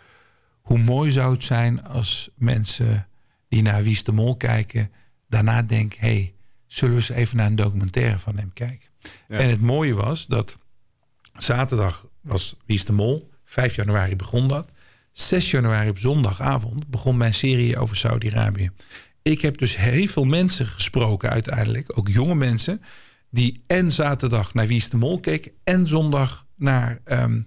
Hoe 0.66 0.78
mooi 0.78 1.12
zou 1.12 1.34
het 1.34 1.44
zijn 1.44 1.84
als 1.84 2.30
mensen 2.36 3.08
die 3.48 3.62
naar 3.62 3.84
Wie 3.84 3.92
is 3.92 4.04
de 4.04 4.12
Mol 4.12 4.38
kijken, 4.38 4.92
daarna 5.28 5.62
denken: 5.62 6.00
hé, 6.00 6.08
hey, 6.08 6.34
zullen 6.68 6.96
we 6.96 7.00
eens 7.02 7.10
even 7.10 7.38
naar 7.38 7.46
een 7.46 7.56
documentaire 7.56 8.20
van 8.20 8.38
hem 8.38 8.54
kijken? 8.54 8.90
Ja. 9.28 9.38
En 9.38 9.50
het 9.50 9.62
mooie 9.62 9.94
was 9.94 10.28
dat 10.28 10.58
zaterdag 11.34 12.08
was 12.22 12.56
Wie 12.66 12.76
is 12.76 12.86
de 12.86 12.94
Mol, 12.94 13.30
5 13.44 13.76
januari 13.76 14.16
begon 14.16 14.48
dat. 14.48 14.72
6 15.12 15.52
januari 15.52 15.90
op 15.90 15.98
zondagavond 15.98 16.88
begon 16.88 17.18
mijn 17.18 17.34
serie 17.34 17.78
over 17.78 17.96
Saudi-Arabië. 17.96 18.72
Ik 19.22 19.42
heb 19.42 19.58
dus 19.58 19.76
heel 19.76 20.08
veel 20.08 20.26
mensen 20.26 20.68
gesproken 20.68 21.30
uiteindelijk, 21.30 21.98
ook 21.98 22.08
jonge 22.08 22.36
mensen, 22.36 22.82
die 23.30 23.62
en 23.68 23.92
zaterdag 23.92 24.54
naar 24.54 24.68
Wie 24.68 24.78
is 24.78 24.90
de 24.90 24.98
Mol 24.98 25.20
keken 25.20 25.52
en 25.64 25.88
zondag 25.88 26.46
naar 26.56 27.00
ehm, 27.04 27.42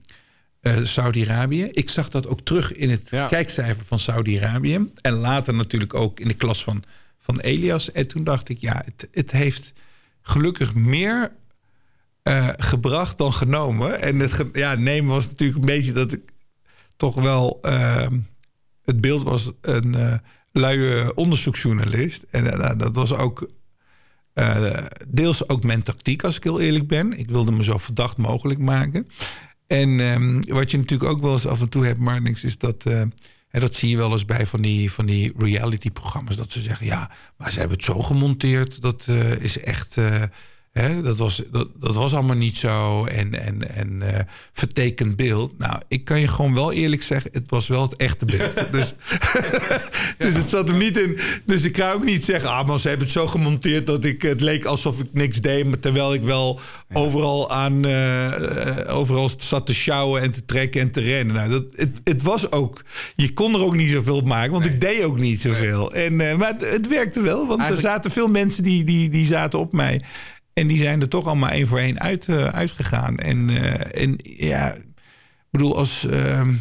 eh, 0.76 0.84
Saudi-Arabië. 0.84 1.64
Ik 1.72 1.90
zag 1.90 2.08
dat 2.08 2.26
ook 2.26 2.40
terug 2.40 2.72
in 2.72 2.90
het 2.90 3.08
Ja. 3.10 3.26
kijkcijfer 3.26 3.84
van 3.84 3.98
Saudi-Arabië. 3.98 4.90
En 5.00 5.12
later 5.12 5.54
natuurlijk 5.54 5.94
ook 5.94 6.20
in 6.20 6.28
de 6.28 6.34
klas 6.34 6.64
van, 6.64 6.82
van 7.18 7.40
Elias. 7.40 7.92
En 7.92 8.06
toen 8.06 8.24
dacht 8.24 8.48
ik, 8.48 8.58
ja, 8.58 8.82
het, 8.84 9.08
het 9.12 9.30
heeft 9.30 9.72
gelukkig 10.22 10.74
meer 10.74 11.32
eh, 12.22 12.48
gebracht 12.56 13.18
dan 13.18 13.32
genomen. 13.32 14.02
En 14.02 14.18
het 14.18 14.32
ge- 14.32 14.48
ja, 14.52 14.74
nemen 14.74 15.10
was 15.10 15.26
natuurlijk 15.26 15.58
een 15.58 15.66
beetje 15.66 15.92
dat 15.92 16.12
ik 16.12 16.20
toch 16.96 17.14
wel... 17.14 17.58
ehm, 17.62 18.18
het 18.84 19.00
beeld 19.00 19.22
was 19.22 19.50
een 19.60 19.94
eh 19.94 20.14
luie 20.52 21.14
onderzoeksjournalist. 21.14 22.24
En 22.30 22.42
nou, 22.44 22.76
dat 22.78 22.94
was 22.94 23.12
ook 23.12 23.48
deels 25.08 25.48
ook 25.48 25.64
mijn 25.64 25.82
tactiek, 25.82 26.24
als 26.24 26.36
ik 26.36 26.44
heel 26.44 26.60
eerlijk 26.60 26.86
ben. 26.88 27.18
Ik 27.18 27.28
wilde 27.30 27.52
me 27.52 27.64
zo 27.64 27.78
verdacht 27.78 28.16
mogelijk 28.16 28.60
maken. 28.60 29.06
En 29.68 30.00
ehm, 30.00 30.42
wat 30.54 30.70
je 30.70 30.76
natuurlijk 30.76 31.10
ook 31.10 31.20
wel 31.20 31.32
eens 31.32 31.46
af 31.46 31.60
en 31.60 31.68
toe 31.68 31.84
hebt, 31.84 31.98
Marnix, 31.98 32.44
is 32.44 32.58
dat... 32.58 32.84
eh, 32.84 33.00
en 33.48 33.60
dat 33.60 33.74
zie 33.76 33.88
je 33.88 33.96
wel 33.96 34.12
eens 34.12 34.24
bij 34.24 34.46
van 34.46 34.62
die, 34.62 34.92
van 34.92 35.06
die 35.06 35.32
reality-programma's. 35.36 36.36
Dat 36.36 36.52
ze 36.52 36.60
zeggen, 36.60 36.86
ja, 36.86 37.10
maar 37.36 37.52
ze 37.52 37.58
hebben 37.58 37.76
het 37.76 37.86
zo 37.86 38.00
gemonteerd. 38.00 38.80
Dat 38.80 39.06
eh, 39.08 39.32
is 39.32 39.58
echt... 39.58 39.96
hè, 40.80 41.02
dat, 41.02 41.18
was, 41.18 41.42
dat, 41.50 41.68
dat 41.78 41.94
was 41.94 42.14
allemaal 42.14 42.36
niet 42.36 42.58
zo. 42.58 43.04
En, 43.04 43.44
en, 43.44 43.74
en 43.74 44.14
eh, 44.14 44.20
vertekend 44.52 45.16
beeld. 45.16 45.58
Nou, 45.58 45.80
ik 45.88 46.04
kan 46.04 46.20
je 46.20 46.28
gewoon 46.28 46.54
wel 46.54 46.72
eerlijk 46.72 47.02
zeggen... 47.02 47.30
het 47.32 47.50
was 47.50 47.68
wel 47.68 47.82
het 47.82 47.96
echte 47.96 48.24
beeld. 48.24 48.64
dus, 48.72 48.94
dus 50.18 50.34
het 50.34 50.48
zat 50.48 50.68
hem 50.68 50.78
niet 50.78 50.98
in... 50.98 51.18
Dus 51.44 51.64
ik 51.64 51.72
kan 51.72 51.92
ook 51.92 52.04
niet 52.04 52.24
zeggen... 52.24 52.50
ah, 52.50 52.66
maar 52.66 52.78
ze 52.78 52.88
hebben 52.88 53.06
het 53.06 53.16
zo 53.16 53.26
gemonteerd... 53.26 53.86
dat 53.86 54.04
ik, 54.04 54.22
het 54.22 54.40
leek 54.40 54.64
alsof 54.64 55.00
ik 55.00 55.08
niks 55.12 55.40
deed... 55.40 55.66
maar 55.66 55.78
terwijl 55.78 56.14
ik 56.14 56.22
wel 56.22 56.60
overal 56.92 57.50
aan... 57.50 57.84
eh, 57.84 58.26
eh, 58.26 58.96
overal 58.96 59.30
zat 59.38 59.66
te 59.66 59.74
sjouwen 59.74 60.22
en 60.22 60.32
te 60.32 60.44
trekken 60.44 60.80
en 60.80 60.90
te 60.90 61.00
rennen. 61.00 61.34
Nou, 61.34 61.50
dat, 61.50 61.64
het, 61.76 62.00
het 62.04 62.22
was 62.22 62.52
ook... 62.52 62.84
Je 63.16 63.32
kon 63.32 63.54
er 63.54 63.62
ook 63.62 63.76
niet 63.76 63.90
zoveel 63.90 64.16
op 64.16 64.26
maken... 64.26 64.52
want 64.52 64.66
ik 64.66 64.80
deed 64.80 65.02
ook 65.02 65.18
niet 65.18 65.40
zoveel. 65.40 65.92
En, 65.92 66.16
maar 66.16 66.48
het, 66.48 66.60
het 66.60 66.88
werkte 66.88 67.22
wel. 67.22 67.46
Want 67.46 67.60
Eigenlijk- 67.60 67.86
er 67.86 67.90
zaten 67.92 68.10
veel 68.10 68.28
mensen 68.28 68.62
die, 68.62 68.84
die, 68.84 69.08
die 69.08 69.26
zaten 69.26 69.58
op 69.58 69.72
mij... 69.72 70.02
En 70.58 70.66
die 70.66 70.76
zijn 70.76 71.00
er 71.00 71.08
toch 71.08 71.26
allemaal 71.26 71.50
één 71.50 71.66
voor 71.66 71.78
één 71.78 72.00
uit, 72.00 72.28
eh, 72.28 72.46
uitgegaan. 72.46 73.18
En, 73.18 73.50
eh, 73.50 74.02
en 74.02 74.18
ja, 74.22 74.74
ik 74.74 74.84
bedoel, 75.50 75.76
als, 75.76 76.06
ehm, 76.06 76.54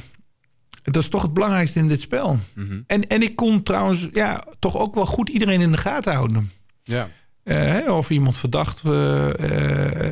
dat 0.84 0.96
is 0.96 1.10
toch 1.10 1.22
het 1.22 1.34
belangrijkste 1.34 1.80
in 1.80 1.88
dit 1.88 2.02
spel. 2.02 2.40
en, 2.88 3.08
en 3.08 3.22
ik 3.22 3.36
kon 3.36 3.64
trouwens 3.64 4.08
ja, 4.14 4.44
toch 4.60 4.78
ook 4.78 4.96
wel 4.96 5.06
goed 5.06 5.30
iedereen 5.30 5.62
in 5.62 5.72
de 5.72 5.78
gaten 5.78 6.14
houden. 6.14 6.52
Ja. 6.84 7.10
Eh, 7.44 7.56
hè, 7.56 7.92
of 7.92 8.10
iemand 8.10 8.38
verdacht 8.38 8.84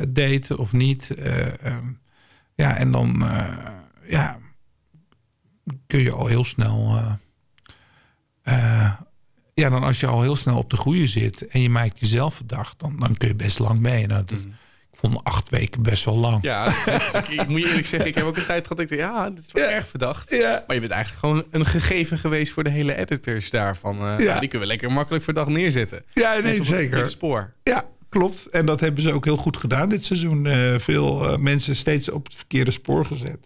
deed 0.08 0.56
of 0.56 0.72
niet. 0.72 1.10
Eh, 1.10 1.64
ehm, 1.64 1.86
ja, 2.54 2.76
en 2.76 2.90
dan 2.90 3.24
ja, 4.08 4.38
kun 5.86 6.00
je 6.00 6.12
al 6.12 6.26
heel 6.26 6.44
snel. 6.44 7.00
Ja, 9.60 9.68
dan 9.70 9.82
als 9.82 10.00
je 10.00 10.06
al 10.06 10.22
heel 10.22 10.36
snel 10.36 10.58
op 10.58 10.70
de 10.70 10.76
goede 10.76 11.06
zit 11.06 11.46
en 11.46 11.60
je 11.62 11.68
maakt 11.70 12.00
jezelf 12.00 12.34
verdacht, 12.34 12.78
dan, 12.78 12.96
dan 12.98 13.16
kun 13.16 13.28
je 13.28 13.34
best 13.34 13.58
lang 13.58 13.80
mee. 13.80 14.06
Nou, 14.06 14.24
dat, 14.24 14.38
Ik 14.92 14.98
vond 15.02 15.24
acht 15.24 15.48
weken 15.48 15.82
best 15.82 16.04
wel 16.04 16.18
lang. 16.18 16.42
Ja, 16.42 16.64
dus 16.64 17.12
ik, 17.14 17.28
ik 17.28 17.48
moet 17.48 17.60
je 17.60 17.68
eerlijk 17.68 17.86
zeggen, 17.86 18.08
ik 18.08 18.14
heb 18.14 18.24
ook 18.24 18.36
een 18.36 18.44
tijd 18.44 18.62
gehad 18.66 18.76
dat 18.76 18.90
ik 18.90 18.98
dacht, 18.98 19.00
ja, 19.10 19.30
dit 19.30 19.44
is 19.46 19.52
wel 19.52 19.62
Ja. 19.64 19.70
erg 19.70 19.86
verdacht. 19.88 20.30
Ja. 20.30 20.64
Maar 20.66 20.74
je 20.74 20.80
bent 20.82 20.92
eigenlijk 20.92 21.24
gewoon 21.26 21.44
een 21.50 21.66
gegeven 21.66 22.18
geweest 22.18 22.52
voor 22.52 22.64
de 22.64 22.70
hele 22.70 22.94
editors 22.96 23.50
daarvan. 23.50 23.96
Ja. 23.96 24.18
ja. 24.18 24.38
Die 24.38 24.48
kunnen 24.48 24.60
we 24.68 24.74
lekker 24.74 24.92
makkelijk 24.92 25.24
verdacht 25.24 25.48
neerzetten. 25.48 26.04
Ja, 26.12 26.32
nee, 26.32 26.42
het 26.54 26.64
zeker. 26.64 26.80
verkeerde 26.82 27.08
spoor. 27.10 27.52
Ja, 27.62 27.84
klopt. 28.08 28.46
En 28.46 28.66
dat 28.66 28.80
hebben 28.80 29.02
ze 29.02 29.12
ook 29.12 29.24
heel 29.24 29.36
goed 29.36 29.56
gedaan 29.56 29.88
dit 29.88 30.04
seizoen. 30.04 30.46
Eh, 30.46 30.78
veel 30.78 31.28
eh, 31.28 31.36
mensen 31.38 31.76
steeds 31.76 32.10
op 32.10 32.24
het 32.24 32.34
verkeerde 32.34 32.70
spoor 32.70 33.04
gezet. 33.06 33.38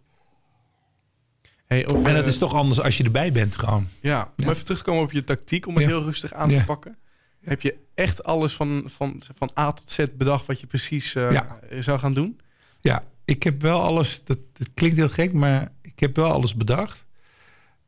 Hey, 1.71 1.89
over, 1.89 2.07
En 2.09 2.17
het 2.17 2.27
is 2.27 2.39
toch 2.39 2.55
anders 2.55 2.81
als 2.81 2.97
je 2.97 3.05
erbij 3.05 3.33
bent 3.33 3.57
gewoon. 3.57 3.89
Ja, 4.01 4.33
om 4.37 4.49
even 4.49 4.65
terug 4.65 4.79
te 4.79 4.85
komen 4.85 5.03
op 5.03 5.13
je 5.13 5.25
tactiek 5.25 5.67
om 5.67 5.75
het 5.75 5.83
Ja. 5.83 5.89
heel 5.89 6.03
rustig 6.03 6.33
aan 6.33 6.49
te 6.49 6.63
pakken. 6.67 6.97
Heb 7.41 7.61
je 7.61 7.77
echt 7.95 8.25
alles 8.25 8.55
van, 8.55 8.85
van, 8.87 9.23
van 9.37 9.51
A 9.59 9.73
tot 9.73 9.91
Z 9.91 10.05
bedacht 10.17 10.47
wat 10.47 10.61
je 10.61 10.67
precies 10.67 11.15
eh, 11.15 11.41
zou 11.81 11.99
gaan 11.99 12.15
doen? 12.15 12.41
Ja, 12.81 13.05
ik 13.25 13.43
heb 13.43 13.63
wel 13.63 13.83
alles. 13.83 14.25
Dat, 14.25 14.39
dat 14.53 14.71
klinkt 14.75 14.97
heel 14.97 15.09
gek, 15.09 15.33
maar 15.33 15.73
ik 15.83 16.01
heb 16.01 16.17
wel 16.17 16.31
alles 16.33 16.55
bedacht. 16.55 17.07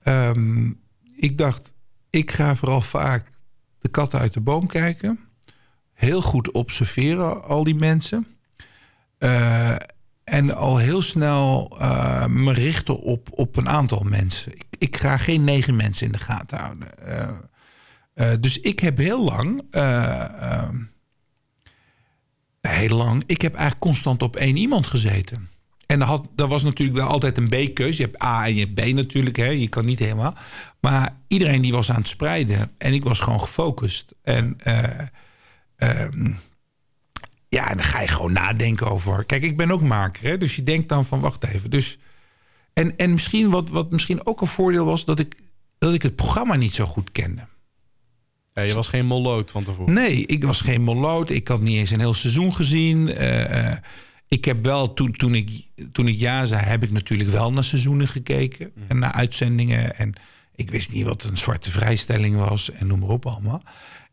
Ehm, 0.03 0.71
ik 1.16 1.38
dacht, 1.38 1.75
ik 2.11 2.31
ga 2.31 2.57
vooral 2.57 2.81
vaak 2.81 3.29
de 3.79 3.88
katten 3.88 4.18
uit 4.18 4.33
de 4.33 4.40
boom 4.40 4.66
kijken. 4.66 5.18
Heel 5.92 6.23
goed 6.23 6.51
observeren, 6.51 7.45
al 7.45 7.64
die 7.64 7.75
mensen. 7.75 8.27
Eh, 9.18 9.77
en 10.33 10.55
al 10.57 10.77
heel 10.77 11.03
snel 11.03 11.77
eh, 11.81 12.27
me 12.27 12.53
richten 12.53 13.01
op, 13.01 13.29
op 13.31 13.57
een 13.57 13.68
aantal 13.68 14.01
mensen. 14.05 14.53
Ik, 14.53 14.64
ik 14.79 14.97
ga 14.97 15.16
geen 15.16 15.45
negen 15.45 15.77
mensen 15.77 16.07
in 16.07 16.12
de 16.12 16.18
gaten 16.18 16.59
houden. 16.59 16.99
Eh, 17.07 17.29
eh, 18.14 18.40
dus 18.40 18.61
ik 18.61 18.79
heb 18.79 18.97
heel 18.97 19.25
lang. 19.25 19.62
eh, 19.71 20.53
ehm, 20.53 20.77
heel 22.61 22.97
lang. 22.97 23.23
Ik 23.27 23.42
heb 23.42 23.53
eigenlijk 23.53 23.83
constant 23.83 24.23
op 24.23 24.37
één 24.37 24.57
iemand 24.57 24.87
gezeten. 24.87 25.49
En 25.87 25.99
dat, 25.99 26.09
had, 26.09 26.31
was 26.37 26.62
natuurlijk 26.62 26.99
wel 26.99 27.09
altijd 27.09 27.38
een 27.38 27.49
B-keus. 27.49 27.97
Je 27.97 28.03
hebt 28.03 28.23
A 28.23 28.47
en 28.47 28.55
je 28.55 28.61
hebt 28.61 28.75
B 28.75 28.95
natuurlijk. 28.95 29.37
Hè. 29.37 29.47
Je 29.49 29.68
kan 29.68 29.85
niet 29.85 29.99
helemaal. 29.99 30.35
Maar 30.81 31.16
iedereen 31.29 31.62
die 31.62 31.73
was 31.73 31.90
aan 31.90 31.97
het 31.97 32.09
spreiden. 32.09 32.71
En 32.79 32.92
ik 32.92 33.05
was 33.05 33.21
gewoon 33.21 33.40
gefocust. 33.40 34.14
En 34.23 34.55
eh, 34.59 34.85
ehm, 35.76 36.33
ja, 37.53 37.70
en 37.70 37.76
dan 37.76 37.86
ga 37.86 38.00
je 38.00 38.09
gewoon 38.09 38.32
nadenken 38.32 38.86
over. 38.86 39.24
Kijk, 39.24 39.42
ik 39.42 39.57
ben 39.57 39.70
ook 39.70 39.82
maker. 39.82 40.24
Hè, 40.24 40.38
dus 40.38 40.57
je 40.57 40.62
denkt 40.62 40.88
dan 40.88 41.05
van, 41.05 41.20
wacht 41.20 41.44
even. 41.44 41.70
Dus, 41.70 41.98
en, 42.72 42.96
en 42.96 43.11
misschien 43.11 43.50
wat, 43.50 43.70
wat 43.70 43.90
misschien 43.90 44.26
ook 44.26 44.40
een 44.40 44.46
voordeel 44.46 44.84
was... 44.84 45.05
Dat 45.05 45.18
ik, 45.18 45.34
dat 45.78 45.94
ik 45.94 46.03
het 46.03 46.16
programma 46.16 46.57
niet 46.57 46.74
zo 46.74 46.86
goed 46.86 47.12
kende. 47.12 47.46
Ja, 48.55 48.62
je 48.62 48.74
was 48.74 48.88
geen 48.88 49.07
molloot 49.07 49.50
van 49.50 49.64
tevoren. 49.64 49.92
Nee, 49.92 50.26
ik 50.26 50.44
was 50.44 50.61
geen 50.61 50.82
moloot. 50.82 51.30
Ik 51.30 51.48
had 51.48 51.61
niet 51.61 51.76
eens 51.76 51.90
een 51.90 51.98
heel 51.98 52.14
seizoen 52.14 52.55
gezien. 52.55 53.14
Eh, 53.14 53.70
eh, 53.70 53.78
ik 54.28 54.44
heb 54.44 54.64
wel, 54.64 54.92
toen, 54.92 55.12
toen, 55.12 55.34
ik, 55.34 55.66
toen 55.92 56.09
ik 56.09 56.18
ja 56.18 56.44
zei, 56.44 56.62
heb 56.62 56.82
ik 56.82 56.90
natuurlijk 56.90 57.30
wel 57.30 57.53
naar 57.53 57.64
seizoenen 57.64 58.09
gekeken. 58.09 58.72
En 58.88 58.98
naar 58.98 59.12
uitzendingen. 59.12 59.96
En 59.96 60.12
ik 60.55 60.70
wist 60.70 60.92
niet 60.92 61.05
wat 61.05 61.24
een 61.24 61.36
zwarte 61.36 61.70
vrijstelling 61.70 62.36
was. 62.36 62.70
En 62.70 62.86
noem 62.86 62.98
maar 62.98 63.09
op 63.09 63.26
allemaal. 63.26 63.62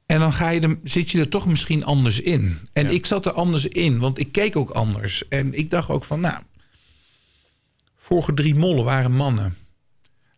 En 0.09 0.19
dan 0.19 0.33
ga 0.33 0.49
je 0.49 0.59
er, 0.61 0.79
zit 0.83 1.11
je 1.11 1.19
er 1.19 1.29
toch 1.29 1.45
misschien 1.47 1.83
anders 1.85 2.19
in. 2.19 2.57
En 2.73 2.83
Ja. 2.83 2.89
ik 2.89 3.05
zat 3.05 3.25
er 3.25 3.31
anders 3.31 3.65
in, 3.65 3.99
want 3.99 4.19
ik 4.19 4.31
keek 4.31 4.55
ook 4.55 4.69
anders. 4.69 5.27
En 5.27 5.53
ik 5.53 5.69
dacht 5.69 5.89
ook 5.89 6.03
van, 6.03 6.19
nou... 6.19 6.43
Vorige 7.97 8.33
drie 8.33 8.55
mollen 8.55 8.83
waren 8.83 9.11
mannen. 9.11 9.57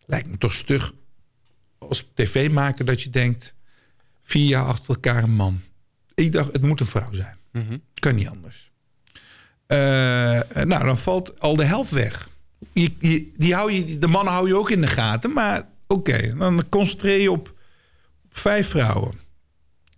Lijkt 0.06 0.28
me 0.28 0.38
toch 0.38 0.52
stug 0.54 0.92
als 1.78 2.08
tv-maker 2.14 2.84
dat 2.84 3.02
je 3.02 3.10
denkt... 3.10 3.54
vier 4.22 4.46
jaar 4.46 4.64
achter 4.64 4.94
elkaar 4.94 5.22
een 5.22 5.34
man. 5.34 5.60
Ik 6.14 6.32
dacht, 6.32 6.52
het 6.52 6.62
moet 6.62 6.80
een 6.80 6.86
vrouw 6.86 7.12
zijn. 7.12 7.36
Mhm. 7.52 7.78
Kan 7.94 8.14
niet 8.14 8.28
anders. 8.28 8.70
nou, 10.66 10.84
dan 10.84 10.98
valt 10.98 11.40
al 11.40 11.56
de 11.56 11.64
helft 11.64 11.90
weg. 11.90 12.28
Je, 12.72 12.92
je, 12.98 13.30
die 13.36 13.54
hou 13.54 13.72
je, 13.72 13.98
de 13.98 14.06
mannen 14.06 14.32
hou 14.32 14.48
je 14.48 14.56
ook 14.56 14.70
in 14.70 14.80
de 14.80 14.86
gaten. 14.86 15.32
Maar 15.32 15.68
oké, 15.86 16.34
dan 16.36 16.68
concentreer 16.68 17.20
je 17.20 17.30
op 17.30 17.54
vijf 18.30 18.68
vrouwen. 18.68 19.20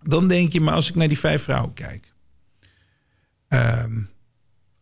Dan 0.08 0.28
denk 0.28 0.52
je, 0.52 0.60
maar 0.60 0.74
als 0.74 0.88
ik 0.88 0.94
naar 0.94 1.08
die 1.08 1.18
vijf 1.18 1.42
vrouwen 1.42 1.74
kijk. 1.74 2.12
Ehm, 3.48 4.00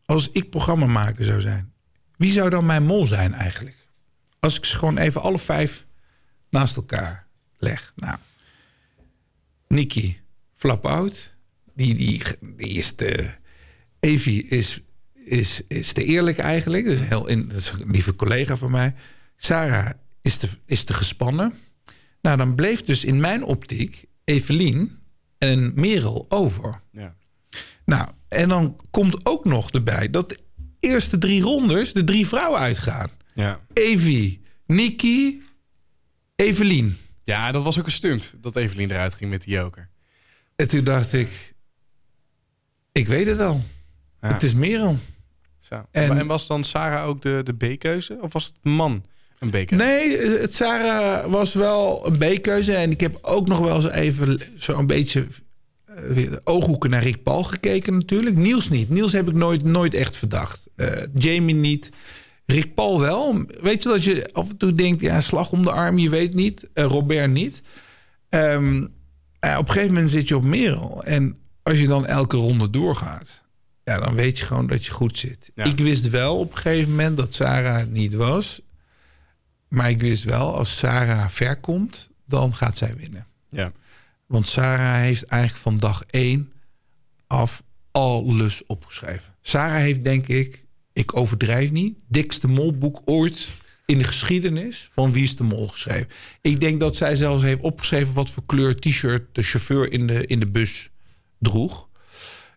als 0.05 0.31
ik 0.31 0.51
programmamaker 0.51 1.25
zou 1.25 1.41
zijn. 1.41 1.73
Wie 2.17 2.33
zou 2.33 2.51
dan 2.51 2.67
mijn 2.67 2.83
mol 2.83 3.07
zijn 3.07 3.35
eigenlijk? 3.35 3.89
Als 4.41 4.57
ik 4.57 4.65
ze 4.65 4.77
gewoon 4.77 4.99
even 4.99 5.23
alle 5.23 5.39
vijf 5.39 5.87
naast 6.51 6.77
elkaar 6.77 7.27
leg. 7.57 7.93
Nou, 7.97 8.17
Nikki, 9.69 10.21
flap 10.53 10.87
out. 10.87 11.35
Die, 11.75 11.95
die, 11.95 12.23
die 12.57 12.69
is 12.69 12.97
de... 12.97 13.41
Evie 14.01 14.47
is, 14.47 14.81
is, 15.15 15.61
is 15.69 15.93
te 15.93 16.05
eerlijk 16.05 16.39
eigenlijk. 16.39 16.85
Dat 16.85 16.95
is, 16.95 17.01
heel 17.01 17.27
in, 17.27 17.49
dat 17.49 17.59
is 17.59 17.71
een 17.71 17.91
lieve 17.91 18.15
collega 18.15 18.57
van 18.57 18.71
mij. 18.71 18.95
Sarah 19.37 19.91
is 20.23 20.37
te, 20.37 20.49
is 20.67 20.85
te 20.85 20.95
gespannen. 20.95 21.55
Nou, 22.21 22.37
dan 22.37 22.55
bleef 22.55 22.83
dus 22.83 23.05
in 23.05 23.21
mijn 23.21 23.45
optiek 23.45 24.05
Evelien 24.25 25.02
en 25.43 25.73
Merel 25.75 26.27
over. 26.29 26.81
Ja. 26.93 27.15
Nou, 27.85 28.09
en 28.29 28.49
dan 28.49 28.81
komt 28.91 29.27
ook 29.27 29.45
nog 29.45 29.71
erbij 29.71 30.11
dat 30.11 30.29
de 30.29 30.39
eerste 30.81 31.19
drie 31.19 31.43
rondes 31.43 31.93
de 31.93 32.05
drie 32.05 32.27
vrouwen 32.27 32.61
uitgaan. 32.61 33.11
Ja. 33.35 33.61
Evie, 33.73 34.43
Nikki, 34.67 35.43
Evelien. 36.37 36.97
ja, 37.25 37.53
dat 37.53 37.63
was 37.63 37.79
ook 37.79 37.87
een 37.87 37.93
stunt. 37.93 38.35
Dat 38.41 38.57
Evelien 38.57 38.91
eruit 38.91 39.15
ging 39.15 39.31
met 39.31 39.43
die 39.43 39.55
joker. 39.55 39.89
En 40.57 40.69
toen 40.69 40.85
dacht 40.85 41.13
ik, 41.13 41.55
ik 42.93 43.07
weet 43.09 43.27
het 43.27 43.41
al. 43.41 43.61
Ja. 44.21 44.33
Het 44.33 44.43
is 44.43 44.55
Merel. 44.55 44.99
Zo. 45.59 45.87
En- 45.91 46.19
En, 46.19 46.27
was 46.27 46.47
dan 46.47 46.65
Sarah 46.65 47.07
ook 47.07 47.23
de, 47.23 47.41
de 47.45 47.75
B-keuze? 47.75 48.19
Of 48.21 48.33
was 48.33 48.45
het 48.45 48.55
man 48.65 49.05
een 49.43 49.51
B-keuze? 49.51 49.85
Nee, 49.85 50.19
het 50.19 50.55
Sarah 50.55 51.31
was 51.31 51.55
wel 51.55 52.07
een 52.07 52.19
B-keuze. 52.19 52.75
En 52.75 52.91
ik 52.91 53.01
heb 53.01 53.19
ook 53.23 53.49
nog 53.49 53.59
wel 53.59 53.77
eens 53.77 53.91
even 53.91 54.41
zo'n 54.57 54.87
beetje 54.87 55.27
eh, 55.85 55.95
weer 56.09 56.31
de 56.31 56.41
ooghoeken 56.45 56.91
naar 56.91 57.03
Rick 57.03 57.23
Paul 57.23 57.43
gekeken 57.43 57.95
natuurlijk. 57.95 58.37
Niels 58.37 58.69
niet. 58.69 58.89
Niels 58.89 59.13
heb 59.13 59.29
ik 59.29 59.35
nooit, 59.35 59.65
nooit 59.65 59.95
echt 59.95 60.17
verdacht. 60.17 60.69
Eh, 60.77 60.89
Jamie 61.15 61.55
niet. 61.55 61.91
Rick 62.47 62.75
Paul 62.75 63.01
wel. 63.01 63.45
Weet 63.61 63.83
je 63.83 63.89
dat 63.89 64.05
je 64.05 64.29
af 64.33 64.51
en 64.51 64.57
toe 64.57 64.73
denkt, 64.73 65.01
ja, 65.01 65.21
slag 65.21 65.53
om 65.53 65.63
de 65.63 65.71
arm, 65.71 65.99
je 65.99 66.09
weet 66.11 66.35
niet. 66.35 66.69
Eh, 66.75 66.85
Robert 66.85 67.31
niet. 67.31 67.63
Ehm, 68.29 68.87
eh, 69.39 69.57
op 69.59 69.67
een 69.67 69.73
gegeven 69.73 69.95
moment 69.95 70.11
zit 70.11 70.29
je 70.29 70.37
op 70.37 70.45
Merel. 70.45 71.03
En 71.03 71.37
als 71.63 71.81
je 71.81 71.87
dan 71.87 72.07
elke 72.07 72.37
ronde 72.37 72.71
doorgaat, 72.71 73.45
ja, 73.85 73.99
dan 73.99 74.15
weet 74.15 74.39
je 74.39 74.45
gewoon 74.45 74.67
dat 74.67 74.85
je 74.85 74.93
goed 74.93 75.19
zit. 75.19 75.51
Ja. 75.55 75.65
Ik 75.65 75.79
wist 75.79 76.11
wel 76.11 76.39
op 76.39 76.53
een 76.53 76.59
gegeven 76.59 76.91
moment 76.91 77.17
dat 77.17 77.35
Sarah 77.35 77.79
het 77.79 77.93
niet 77.93 78.13
was. 78.13 78.61
Maar 79.73 79.91
ik 79.91 80.01
wist 80.01 80.25
wel, 80.25 80.57
als 80.57 80.79
Sarah 80.79 81.29
ver 81.29 81.61
komt, 81.61 82.11
dan 82.27 82.55
gaat 82.55 82.79
zij 82.79 82.95
winnen. 82.97 83.27
Ja. 83.51 83.73
Want 84.27 84.47
Sarah 84.47 85.01
heeft 85.01 85.25
eigenlijk 85.25 85.63
van 85.63 85.77
dag 85.77 86.05
één 86.11 86.53
af 87.27 87.63
alles 87.91 88.67
opgeschreven. 88.67 89.35
Sarah 89.43 89.77
heeft, 89.77 90.05
denk 90.05 90.27
ik, 90.27 90.65
ik 90.93 91.17
overdrijf 91.17 91.71
niet, 91.71 91.99
dikste 92.09 92.49
molboek 92.49 93.01
ooit 93.05 93.49
in 93.87 93.99
de 93.99 94.05
geschiedenis 94.05 94.89
van 94.93 95.13
Wie 95.13 95.23
is 95.23 95.37
de 95.37 95.45
Mol 95.45 95.69
geschreven. 95.69 96.09
Ik 96.41 96.61
denk 96.61 96.81
dat 96.81 96.97
zij 96.97 97.17
zelfs 97.17 97.43
heeft 97.43 97.61
opgeschreven 97.61 98.15
wat 98.15 98.31
voor 98.31 98.47
kleur 98.47 98.77
t-shirt 98.77 99.35
de 99.35 99.43
chauffeur 99.43 99.93
in 99.93 100.07
de, 100.07 100.27
in 100.27 100.41
de 100.41 100.49
bus 100.49 100.91
droeg. 101.39 101.89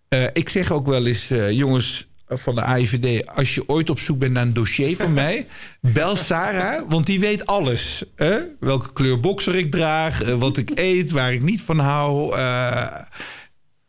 Eh, 0.07 0.25
ik 0.33 0.49
zeg 0.49 0.71
ook 0.71 0.87
wel 0.87 1.05
eens, 1.05 1.29
eh, 1.29 1.51
jongens 1.51 2.07
van 2.27 2.55
de 2.55 2.61
AIVD... 2.61 3.27
als 3.27 3.55
je 3.55 3.69
ooit 3.69 3.89
op 3.89 3.99
zoek 3.99 4.17
bent 4.19 4.33
naar 4.33 4.43
een 4.43 4.53
dossier 4.53 4.95
van 4.95 5.13
mij... 5.23 5.47
bel 5.79 6.15
Sarah, 6.15 6.83
want 6.89 7.05
die 7.05 7.19
weet 7.19 7.45
alles. 7.45 8.03
hè? 8.15 8.39
Welke 8.59 8.93
kleur 8.93 9.19
boxer 9.19 9.55
ik 9.55 9.71
draag, 9.71 10.21
eh, 10.21 10.33
wat 10.33 10.57
ik 10.57 10.71
eet, 10.79 11.11
waar 11.11 11.33
ik 11.33 11.41
niet 11.41 11.61
van 11.61 11.79
hou. 11.79 12.35
eh. 12.35 13.01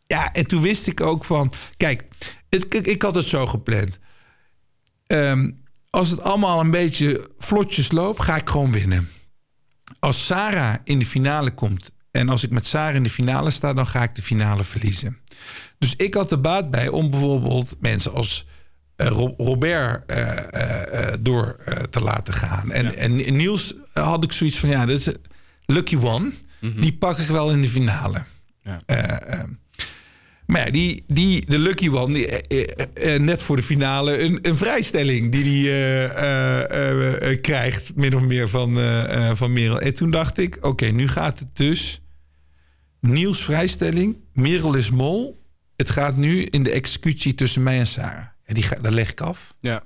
ja, 0.07 0.33
en 0.33 0.47
toen 0.47 0.61
wist 0.61 0.87
ik 0.87 1.01
ook 1.01 1.25
van... 1.25 1.51
Kijk, 1.77 2.03
het, 2.49 2.65
ik, 2.75 2.87
ik 2.87 3.01
had 3.01 3.15
het 3.15 3.27
zo 3.27 3.45
gepland. 3.45 3.99
Ehm, 5.07 5.51
als 5.89 6.09
het 6.09 6.21
allemaal 6.21 6.59
een 6.59 6.71
beetje 6.71 7.29
vlotjes 7.37 7.91
loopt, 7.91 8.21
ga 8.23 8.35
ik 8.35 8.49
gewoon 8.49 8.71
winnen. 8.71 9.09
Als 9.99 10.25
Sarah 10.25 10.75
in 10.83 10.99
de 10.99 11.05
finale 11.05 11.51
komt... 11.51 11.91
en 12.11 12.29
als 12.29 12.43
ik 12.43 12.49
met 12.49 12.65
Sarah 12.65 12.95
in 12.95 13.03
de 13.03 13.09
finale 13.09 13.49
sta... 13.49 13.73
dan 13.73 13.87
ga 13.87 14.03
ik 14.03 14.15
de 14.15 14.21
finale 14.21 14.63
verliezen. 14.63 15.17
Dus 15.79 15.93
ik 15.95 16.13
had 16.13 16.31
er 16.31 16.41
baat 16.41 16.71
bij 16.71 16.87
om 16.87 17.09
bijvoorbeeld 17.09 17.75
mensen 17.79 18.13
als 18.13 18.45
eh, 18.97 19.07
Ro- 19.07 19.33
Robert 19.37 20.03
eh, 20.05 21.11
eh, 21.11 21.13
door 21.21 21.59
te 21.89 22.01
laten 22.01 22.33
gaan. 22.33 22.71
En, 22.71 22.95
en 22.95 23.35
Niels 23.35 23.73
had 23.93 24.23
ik 24.23 24.31
zoiets 24.31 24.57
van, 24.57 24.69
ja, 24.69 24.85
dat 24.85 24.97
is 24.97 25.07
lucky 25.65 25.97
one. 26.01 26.31
Die 26.75 26.93
pak 26.93 27.17
ik 27.17 27.27
wel 27.27 27.51
in 27.51 27.61
de 27.61 27.69
finale. 27.69 28.23
Ja. 28.63 28.81
Maar 30.45 30.65
ja, 30.65 30.71
die, 30.71 31.03
die, 31.07 31.45
de 31.45 31.59
lucky 31.59 31.89
one, 31.89 32.13
die, 32.13 32.27
net 33.19 33.41
voor 33.41 33.55
de 33.55 33.61
finale 33.61 34.19
een, 34.19 34.39
een 34.41 34.57
vrijstelling 34.57 35.31
die 35.31 35.69
hij 35.69 37.37
krijgt, 37.41 37.91
min 37.95 38.15
of 38.15 38.21
meer 38.21 38.49
van, 38.49 38.77
van 39.33 39.53
Merel. 39.53 39.79
En 39.79 39.93
toen 39.93 40.11
dacht 40.11 40.37
ik, 40.37 40.57
oké, 40.61 40.85
nu 40.85 41.07
gaat 41.07 41.39
het 41.39 41.47
dus 41.53 42.01
Niels 43.09 43.43
vrijstelling, 43.43 44.15
Merel 44.33 44.73
is 44.73 44.89
mol. 44.91 45.41
Het 45.75 45.89
gaat 45.89 46.17
nu 46.17 46.43
in 46.43 46.63
de 46.63 46.71
executie 46.71 47.35
tussen 47.35 47.63
mij 47.63 47.79
en 47.79 47.87
Sarah. 47.87 48.25
En 48.43 48.53
die 48.53 48.63
ga, 48.63 48.75
dat 48.81 48.91
leg 48.93 49.11
ik 49.11 49.21
af. 49.21 49.53
Ja. 49.59 49.83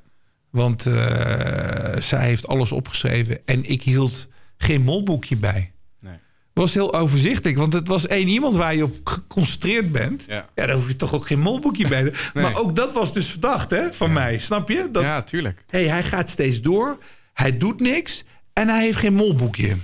Want 0.49 0.86
eh, 0.86 1.97
zij 1.99 2.26
heeft 2.26 2.47
alles 2.47 2.72
opgeschreven. 2.72 3.39
En 3.45 3.63
ik 3.63 3.82
hield 3.84 4.28
geen 4.57 4.82
molboekje 4.82 5.36
bij. 5.36 5.72
Nee. 5.99 6.13
was 6.53 6.74
heel 6.74 6.93
overzichtelijk. 6.93 7.57
Want 7.57 7.74
het 7.74 7.88
was 7.88 8.07
één 8.07 8.28
iemand 8.28 8.55
waar 8.55 8.76
je 8.76 8.84
op 8.84 8.97
geconcentreerd 9.03 9.91
bent. 9.91 10.24
Ja. 10.28 10.49
Ja, 10.55 10.65
daar 10.65 10.76
hoef 10.76 10.88
je 10.88 10.95
toch 10.95 11.13
ook 11.13 11.26
geen 11.28 11.39
molboekje 11.39 11.88
bij. 11.88 12.03
te- 12.03 12.11
Nee. 12.34 12.43
Maar 12.43 12.55
ook 12.55 12.76
dat 12.76 12.93
was 12.93 13.13
dus 13.13 13.28
verdacht 13.28 13.69
hè, 13.69 13.93
van 13.93 14.13
mij. 14.13 14.38
Snap 14.38 14.69
je? 14.69 14.89
Dat, 14.91 15.03
ja, 15.03 15.22
tuurlijk. 15.24 15.63
hey, 15.67 15.88
hij 15.88 16.03
gaat 16.03 16.30
steeds 16.30 16.61
door. 16.61 16.97
Hij 17.34 17.57
doet 17.57 17.80
niks. 17.80 18.24
En 18.53 18.67
hij 18.67 18.84
heeft 18.84 18.97
geen 18.97 19.13
molboekje. 19.13 19.76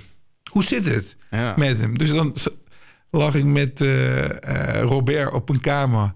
Hoe 0.50 0.64
zit 0.64 0.84
het 0.84 1.16
Ja. 1.30 1.54
met 1.56 1.80
hem? 1.80 1.98
Dus 1.98 2.10
dan 2.12 2.34
lag 3.10 3.34
ik 3.34 3.44
met 3.44 3.80
eh, 3.80 4.24
eh, 4.24 4.80
Robert 4.82 5.32
op 5.32 5.48
een 5.48 5.60
kamer. 5.60 6.12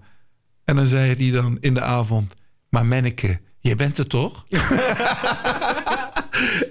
En 0.65 0.75
dan 0.75 0.87
zei 0.87 1.13
hij 1.15 1.31
dan 1.41 1.57
in 1.59 1.73
de 1.73 1.81
avond... 1.81 2.33
Maar 2.69 2.85
Menneke, 2.85 3.39
jij 3.59 3.75
bent 3.75 3.97
er 3.97 4.07
toch? 4.07 4.43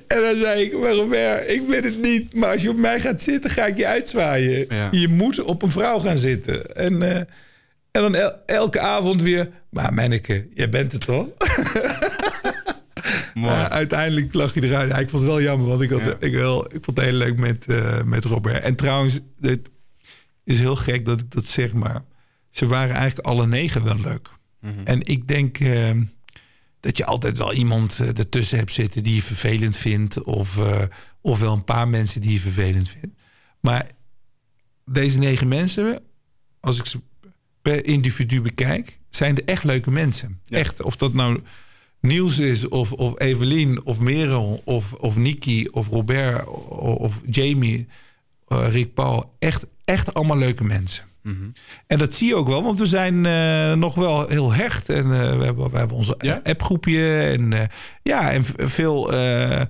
en 0.06 0.20
dan 0.20 0.34
zei 0.40 0.62
ik, 0.62 0.78
maar 0.78 0.92
Robert, 0.92 1.50
ik 1.50 1.68
ben 1.68 1.84
het 1.84 2.00
niet. 2.02 2.34
Maar 2.34 2.50
als 2.52 2.62
je 2.62 2.70
op 2.70 2.76
mij 2.76 3.00
gaat 3.00 3.22
zitten, 3.22 3.50
ga 3.50 3.66
ik 3.66 3.76
je 3.76 3.86
uitzwaaien. 3.86 4.66
Ja. 4.68 4.88
Je 4.90 5.08
moet 5.08 5.42
op 5.42 5.62
een 5.62 5.70
vrouw 5.70 5.98
gaan 5.98 6.16
zitten. 6.16 6.74
En, 6.76 7.02
eh, 7.02 7.16
en 7.90 8.02
dan 8.02 8.14
el- 8.14 8.34
elke 8.46 8.80
avond 8.80 9.22
weer... 9.22 9.50
Maar 9.70 9.92
Menneke, 9.94 10.46
jij 10.54 10.68
bent 10.68 10.92
er 10.92 10.98
toch? 10.98 11.26
Uiteindelijk 13.68 14.34
lag 14.34 14.54
hij 14.54 14.62
eruit. 14.62 14.90
Ja, 14.90 14.98
ik 14.98 15.10
vond 15.10 15.22
het 15.22 15.30
wel 15.30 15.42
jammer, 15.42 15.68
want 15.68 15.80
ik, 15.82 15.90
had, 15.90 16.00
Ja. 16.00 16.14
ik, 16.18 16.32
wel, 16.34 16.64
ik 16.64 16.84
vond 16.84 16.96
het 16.96 17.06
heel 17.06 17.16
leuk 17.16 17.36
met, 17.38 17.66
met 18.04 18.24
Robert. 18.24 18.62
En 18.64 18.74
trouwens, 18.74 19.18
het 19.40 19.70
is 20.44 20.58
heel 20.58 20.76
gek 20.76 21.04
dat 21.04 21.20
ik 21.20 21.30
dat 21.30 21.46
zeg, 21.46 21.72
maar 21.72 22.04
ze 22.50 22.66
waren 22.66 22.94
eigenlijk 22.94 23.26
alle 23.26 23.46
negen 23.46 23.84
wel 23.84 24.00
leuk. 24.00 24.28
Mhm. 24.60 24.80
En 24.84 25.00
ik 25.02 25.28
denk 25.28 25.58
eh, 25.58 25.90
dat 26.80 26.96
je 26.96 27.04
altijd 27.04 27.38
wel 27.38 27.52
iemand 27.52 28.00
eh, 28.00 28.08
ertussen 28.08 28.58
hebt 28.58 28.72
zitten 28.72 29.02
die 29.02 29.14
je 29.14 29.22
vervelend 29.22 29.76
vindt, 29.76 30.22
of, 30.22 30.58
eh, 30.58 30.82
of 31.20 31.40
wel 31.40 31.52
een 31.52 31.64
paar 31.64 31.88
mensen 31.88 32.20
die 32.20 32.32
je 32.32 32.40
vervelend 32.40 32.88
vindt. 32.88 33.20
Maar 33.60 33.90
deze 34.84 35.18
negen 35.18 35.48
mensen, 35.48 36.02
als 36.60 36.78
ik 36.78 36.86
ze 36.86 37.00
per 37.62 37.86
individu 37.86 38.40
bekijk, 38.40 38.98
zijn 39.10 39.36
er 39.36 39.44
echt 39.44 39.64
leuke 39.64 39.90
mensen. 39.90 40.40
Ja. 40.44 40.58
Echt, 40.58 40.82
of 40.82 40.96
dat 40.96 41.14
nou 41.14 41.42
Niels 42.00 42.38
is, 42.38 42.68
of, 42.68 42.92
of 42.92 43.20
Evelien, 43.20 43.84
of 43.84 43.98
Merel, 43.98 44.62
of, 44.64 44.92
of 44.92 45.16
Nikki, 45.16 45.68
of 45.68 45.88
Robert, 45.88 46.46
of, 46.46 46.96
of 46.96 47.22
Jamie, 47.30 47.86
Rick 48.70 48.94
Paul. 48.94 49.34
Echt, 49.38 49.66
echt 49.84 50.14
allemaal 50.14 50.38
leuke 50.38 50.64
mensen. 50.64 51.04
Mhm. 51.22 51.36
En 51.86 51.98
dat 51.98 52.14
zie 52.14 52.28
je 52.28 52.34
ook 52.36 52.48
wel, 52.48 52.62
want 52.62 52.78
we 52.78 52.86
zijn 52.86 53.26
eh, 53.26 53.72
nog 53.72 53.94
wel 53.94 54.28
heel 54.28 54.52
hecht. 54.52 54.88
En 54.88 55.04
eh, 55.04 55.36
we, 55.38 55.44
hebben, 55.44 55.70
we 55.70 55.78
hebben 55.78 55.96
onze 55.96 56.14
Ja? 56.18 56.40
appgroepje. 56.44 57.18
En 57.20 57.52
eh, 57.52 57.60
ja, 58.02 58.30
en 58.32 58.44
veel 58.56 59.12
eh, 59.12 59.60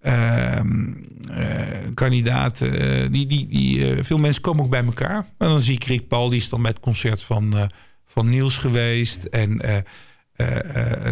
ehm, 0.00 0.92
eh, 1.30 1.46
kandidaten. 1.94 2.80
eh, 2.80 3.10
die, 3.10 3.26
die, 3.26 3.46
die, 3.48 3.90
eh, 3.94 4.04
veel 4.04 4.18
mensen 4.18 4.42
komen 4.42 4.64
ook 4.64 4.70
bij 4.70 4.84
elkaar. 4.84 5.16
En 5.38 5.48
dan 5.48 5.60
zie 5.60 5.74
ik 5.74 5.84
Rick 5.84 6.08
Paul, 6.08 6.28
die 6.28 6.38
is 6.40 6.48
dan 6.48 6.62
bij 6.62 6.70
het 6.70 6.80
concert 6.80 7.22
van, 7.22 7.56
eh, 7.56 7.62
van 8.06 8.28
Niels 8.28 8.56
geweest. 8.56 9.24
En 9.24 9.60
eh, 9.60 9.76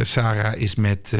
Sarah 0.02 0.56
is 0.56 0.74
met 0.74 1.16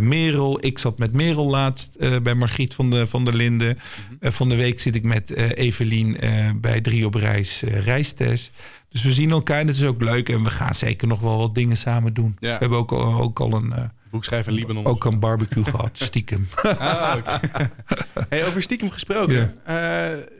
Merel. 0.00 0.64
Ik 0.64 0.78
zat 0.78 0.98
met 0.98 1.12
Merel 1.12 1.46
laatst 1.46 2.22
bij 2.22 2.34
Margriet 2.34 2.74
van 2.74 2.90
de, 2.90 3.06
van 3.06 3.24
der 3.24 3.34
Linden. 3.34 3.78
Mhm. 4.20 4.30
van 4.30 4.48
de 4.48 4.56
week 4.56 4.80
zit 4.80 4.94
ik 4.94 5.04
met 5.04 5.36
Evelien 5.36 6.16
bij 6.56 6.80
Drie 6.80 7.06
op 7.06 7.14
Reis 7.14 7.62
reistest. 7.62 8.50
Dus 8.88 9.02
we 9.02 9.12
zien 9.12 9.30
elkaar 9.30 9.60
en 9.60 9.66
het 9.66 9.76
is 9.76 9.84
ook 9.84 10.02
leuk. 10.02 10.28
En 10.28 10.42
we 10.42 10.50
gaan 10.50 10.74
zeker 10.74 11.08
nog 11.08 11.20
wel 11.20 11.38
wat 11.38 11.54
dingen 11.54 11.76
samen 11.76 12.14
doen. 12.14 12.36
We 12.40 12.46
hebben 12.48 12.78
ook, 12.78 12.92
ook 12.92 13.40
al 13.40 13.52
een... 13.52 13.74
Boekschrijver 14.10 14.52
Libanon. 14.52 14.84
Ook 14.84 15.04
een 15.04 15.18
barbecue 15.18 15.64
gehad, 15.64 15.90
stiekem. 16.08 16.48
Ah, 16.78 17.16
hey, 18.28 18.46
over 18.46 18.62
stiekem 18.62 18.90
gesproken. 18.90 19.54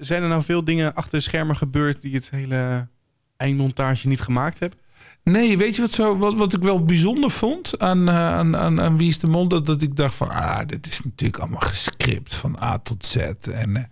zijn 0.01 0.23
er 0.23 0.29
nou 0.29 0.43
veel 0.43 0.65
dingen 0.65 0.95
achter 0.95 1.19
de 1.19 1.25
schermen 1.25 1.57
gebeurd... 1.57 2.01
die 2.01 2.15
het 2.15 2.31
hele 2.31 2.89
eindmontage 3.37 4.09
niet 4.09 4.21
gemaakt 4.21 4.59
hebben? 4.59 4.79
Nee, 5.25 5.59
weet 5.59 5.75
je 5.75 5.81
wat, 5.81 5.93
zo, 5.93 6.17
wat, 6.17 6.37
wat 6.37 6.55
ik 6.55 6.63
wel 6.63 6.85
bijzonder 6.85 7.31
vond 7.31 7.79
aan, 7.79 8.09
uh, 8.09 8.33
aan, 8.33 8.57
aan, 8.57 8.81
aan 8.81 8.97
Wie 8.97 9.09
is 9.09 9.19
de 9.19 9.27
Mond? 9.27 9.51
Dat, 9.51 9.67
dat 9.67 9.83
ik 9.83 9.97
dacht 9.97 10.15
van, 10.15 10.29
ah, 10.29 10.61
dit 10.67 10.87
is 10.87 11.01
natuurlijk 11.05 11.39
allemaal 11.39 11.61
gescript 11.61 12.35
van 12.35 12.57
A 12.63 12.79
tot 12.79 13.05
Z. 13.07 13.17
En, 13.17 13.91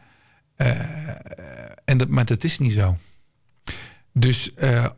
uh, 0.57 0.68
en 1.85 1.99
dat, 1.99 2.09
maar 2.09 2.24
dat 2.24 2.45
is 2.45 2.59
niet 2.59 2.72
zo. 2.72 2.97
Dus 4.12 4.51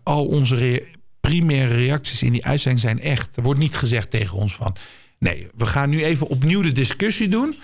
al 0.02 0.26
onze 0.26 0.56
re 0.56 0.86
primaire 1.20 1.74
reacties 1.74 2.22
in 2.22 2.32
die 2.32 2.44
uitzending 2.44 2.82
zijn 2.82 3.00
echt. 3.00 3.36
Er 3.36 3.42
wordt 3.42 3.60
niet 3.60 3.76
gezegd 3.76 4.10
tegen 4.10 4.36
ons 4.36 4.54
van, 4.54 4.76
nee, 5.18 5.46
we 5.56 5.66
gaan 5.66 5.90
nu 5.90 6.04
even 6.04 6.26
opnieuw 6.26 6.62
de 6.62 6.72
discussie 6.72 7.28
doen. 7.28 7.54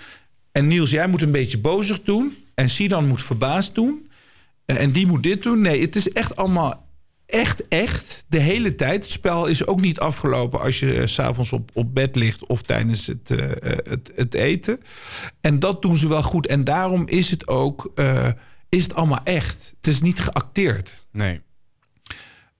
En 0.51 0.67
Niels, 0.67 0.89
jij 0.89 1.07
moet 1.07 1.21
een 1.21 1.31
beetje 1.31 1.57
bozig 1.57 2.03
doen. 2.03 2.37
En 2.53 2.69
Sidan 2.69 3.07
moet 3.07 3.23
verbaasd 3.23 3.75
doen. 3.75 4.09
En 4.65 4.91
die 4.91 5.07
moet 5.07 5.23
dit 5.23 5.43
doen. 5.43 5.61
Nee, 5.61 5.81
het 5.81 5.95
is 5.95 6.11
echt 6.11 6.35
allemaal 6.35 6.88
echt, 7.29 7.67
echt 7.67 8.25
de 8.27 8.39
hele 8.39 8.75
tijd. 8.75 9.03
Het 9.03 9.11
spel 9.11 9.45
is 9.45 9.67
ook 9.67 9.81
niet 9.81 9.99
afgelopen 9.99 10.59
als 10.59 10.79
je 10.79 11.07
s 11.07 11.13
s'avonds 11.13 11.53
op, 11.53 11.69
op 11.73 11.93
bed 11.93 12.15
ligt 12.15 12.45
of 12.45 12.61
tijdens 12.61 13.07
het, 13.07 13.29
uh, 13.29 13.51
het, 13.83 14.11
het, 14.15 14.33
eten. 14.33 14.79
En 15.41 15.59
dat 15.59 15.81
doen 15.81 15.97
ze 15.97 16.07
wel 16.07 16.23
goed. 16.23 16.47
En 16.47 16.63
daarom 16.63 17.07
is 17.07 17.31
het 17.31 17.47
ook 17.47 17.91
uh, 17.95 18.27
is 18.69 18.83
het 18.83 18.95
allemaal 18.95 19.23
echt. 19.23 19.73
Het 19.77 19.87
is 19.87 20.01
niet 20.01 20.19
geacteerd. 20.19 21.07
Nee. 21.11 21.41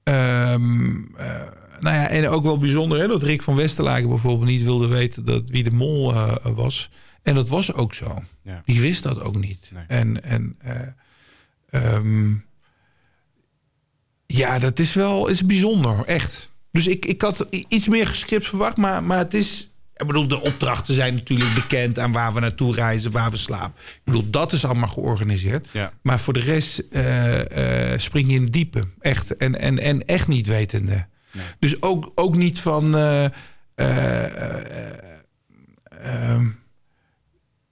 Um, 0.03 1.11
nou 1.80 1.95
ja, 1.95 2.07
en 2.07 2.28
ook 2.28 2.43
wel 2.43 2.57
bijzonder 2.57 2.99
hè, 2.99 3.07
dat 3.07 3.24
Rick 3.24 3.41
van 3.41 3.55
Westerlaken 3.55 4.09
bijvoorbeeld 4.09 4.49
niet 4.49 4.63
wilde 4.63 4.88
weten 4.88 5.26
dat 5.26 5.49
wie 5.49 5.63
de 5.63 5.72
mol 5.72 6.13
was. 6.43 6.89
En 7.24 7.36
dat 7.36 7.49
was 7.49 7.74
ook 7.74 7.93
zo. 7.93 8.24
Ja. 8.43 8.61
Die 8.65 8.82
wist 8.82 9.03
dat 9.03 9.20
ook 9.22 9.38
niet. 9.38 9.72
Nee. 9.74 9.84
En, 9.88 10.24
en 10.24 10.57
um, 11.72 12.45
ja, 14.38 14.59
dat 14.59 14.80
is 14.80 14.93
wel 14.93 15.27
is 15.27 15.45
bijzonder, 15.45 16.05
echt. 16.05 16.51
Dus 16.71 16.88
ik, 16.88 17.05
ik 17.05 17.21
had 17.21 17.47
iets 17.49 17.88
meer 17.88 18.07
gescript 18.07 18.47
verwacht, 18.47 18.77
maar, 18.77 19.03
maar 19.03 19.17
het 19.17 19.34
is... 19.34 19.63
Ik 19.95 20.07
bedoel, 20.07 20.27
de 20.27 20.41
opdrachten 20.41 20.93
zijn 20.93 21.13
natuurlijk 21.13 21.53
bekend 21.53 21.99
aan 21.99 22.11
waar 22.11 22.34
we 22.34 22.39
naartoe 22.39 22.73
reizen, 22.73 23.11
waar 23.11 23.32
we 23.32 23.38
slapen. 23.38 23.73
Ik 23.86 24.01
bedoel, 24.03 24.30
dat 24.30 24.51
is 24.51 24.65
allemaal 24.65 24.88
georganiseerd. 24.88 25.67
Ja. 25.71 25.93
Maar 26.01 26.19
voor 26.19 26.34
de 26.34 26.39
rest 26.39 26.84
uh, 26.91 27.38
uh, 27.38 27.43
spring 27.97 28.30
je 28.30 28.36
in 28.36 28.43
het 28.43 28.53
diepe. 28.53 28.88
Echt. 28.99 29.38
En, 29.38 29.59
en, 29.59 29.80
en 29.80 30.05
echt 30.05 30.27
niet 30.27 30.47
wetende. 30.47 31.07
Nee. 31.32 31.45
Dus 31.59 31.82
ook, 31.82 32.11
ook 32.15 32.36
niet 32.36 32.59
van... 32.59 32.97
Uh, 32.97 33.25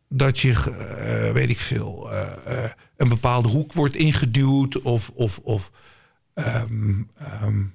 dat 0.10 0.39
je, 0.39 0.53
weet 1.34 1.49
ik 1.49 1.60
veel, 1.60 2.10
een 2.97 3.10
bepaalde 3.10 3.47
hoek 3.47 3.74
wordt 3.74 3.95
ingeduwd 3.95 4.82
of... 4.82 5.12
of, 5.14 5.39
of 5.43 5.72
Um, 6.40 7.10
um, 7.44 7.74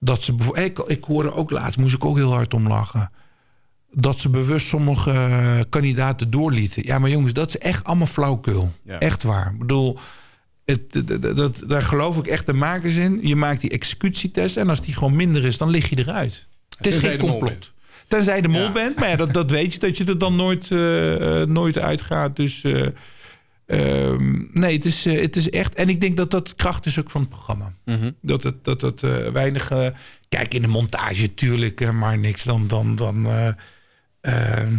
dat 0.00 0.22
ze 0.22 0.34
ik, 0.52 0.78
ik 0.78 1.04
hoorde 1.04 1.32
ook 1.32 1.50
laatst, 1.50 1.78
moest 1.78 1.94
ik 1.94 2.04
ook 2.04 2.16
heel 2.16 2.32
hard 2.32 2.54
om 2.54 2.68
lachen. 2.68 3.10
Dat 3.92 4.20
ze 4.20 4.28
bewust 4.28 4.66
sommige 4.66 5.10
uh, 5.10 5.60
kandidaten 5.68 6.30
doorlieten. 6.30 6.82
Ja, 6.86 6.98
maar 6.98 7.10
jongens, 7.10 7.32
dat 7.32 7.48
is 7.48 7.58
echt 7.58 7.84
allemaal 7.84 8.06
flauwkul. 8.06 8.72
Ja. 8.82 8.98
Echt 8.98 9.22
waar. 9.22 9.50
Ik 9.52 9.58
bedoel, 9.58 9.98
het, 10.64 11.06
dat, 11.06 11.36
dat, 11.36 11.62
daar 11.66 11.82
geloof 11.82 12.18
ik 12.18 12.26
echt 12.26 12.46
de 12.46 12.52
makers 12.52 12.94
in. 12.94 13.20
Je 13.22 13.36
maakt 13.36 13.60
die 13.60 13.70
executietest 13.70 14.56
en 14.56 14.68
als 14.68 14.80
die 14.80 14.94
gewoon 14.94 15.16
minder 15.16 15.44
is, 15.44 15.58
dan 15.58 15.70
lig 15.70 15.88
je 15.88 15.98
eruit. 15.98 16.46
Het 16.76 16.86
is 16.86 16.96
geen 16.96 17.18
complot. 17.18 17.72
Tenzij 18.08 18.40
de 18.40 18.48
mol 18.48 18.62
ja. 18.62 18.72
bent. 18.72 18.98
Maar 18.98 19.08
ja, 19.08 19.16
dat, 19.16 19.32
dat 19.32 19.50
weet 19.50 19.72
je, 19.72 19.78
dat 19.78 19.96
je 19.96 20.04
er 20.04 20.18
dan 20.18 20.36
nooit, 20.36 20.70
uh, 20.70 21.42
nooit 21.42 21.78
uitgaat. 21.78 22.36
Dus 22.36 22.62
uh, 22.62 22.86
Um, 23.70 24.50
nee, 24.52 24.74
het 24.74 24.84
is, 24.84 25.06
uh, 25.06 25.20
het 25.20 25.36
is 25.36 25.50
echt. 25.50 25.74
En 25.74 25.88
ik 25.88 26.00
denk 26.00 26.16
dat 26.16 26.30
dat 26.30 26.54
kracht 26.54 26.86
is 26.86 26.98
ook 26.98 27.10
van 27.10 27.20
het 27.20 27.30
programma. 27.30 27.72
Mm 27.84 28.00
-hmm. 28.00 28.16
Dat 28.22 28.42
het, 28.42 28.64
dat 28.64 28.80
het 28.80 29.02
uh, 29.02 29.28
weinig. 29.28 29.70
Uh, 29.70 29.88
kijk, 30.28 30.54
in 30.54 30.62
de 30.62 30.68
montage 30.68 31.34
tuurlijk, 31.34 31.92
maar 31.92 32.18
niks 32.18 32.44
dan. 32.44 32.66
dan, 32.66 32.96
dan 32.96 33.26
ehm, 34.20 34.74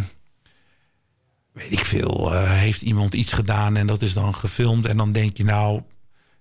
weet 1.52 1.72
ik 1.72 1.84
veel. 1.84 2.32
heeft 2.32 2.82
iemand 2.82 3.14
iets 3.14 3.32
gedaan 3.32 3.76
en 3.76 3.86
dat 3.86 4.02
is 4.02 4.12
dan 4.12 4.34
gefilmd. 4.34 4.86
En 4.86 4.96
dan 4.96 5.12
denk 5.12 5.36
je, 5.36 5.44
nou, 5.44 5.82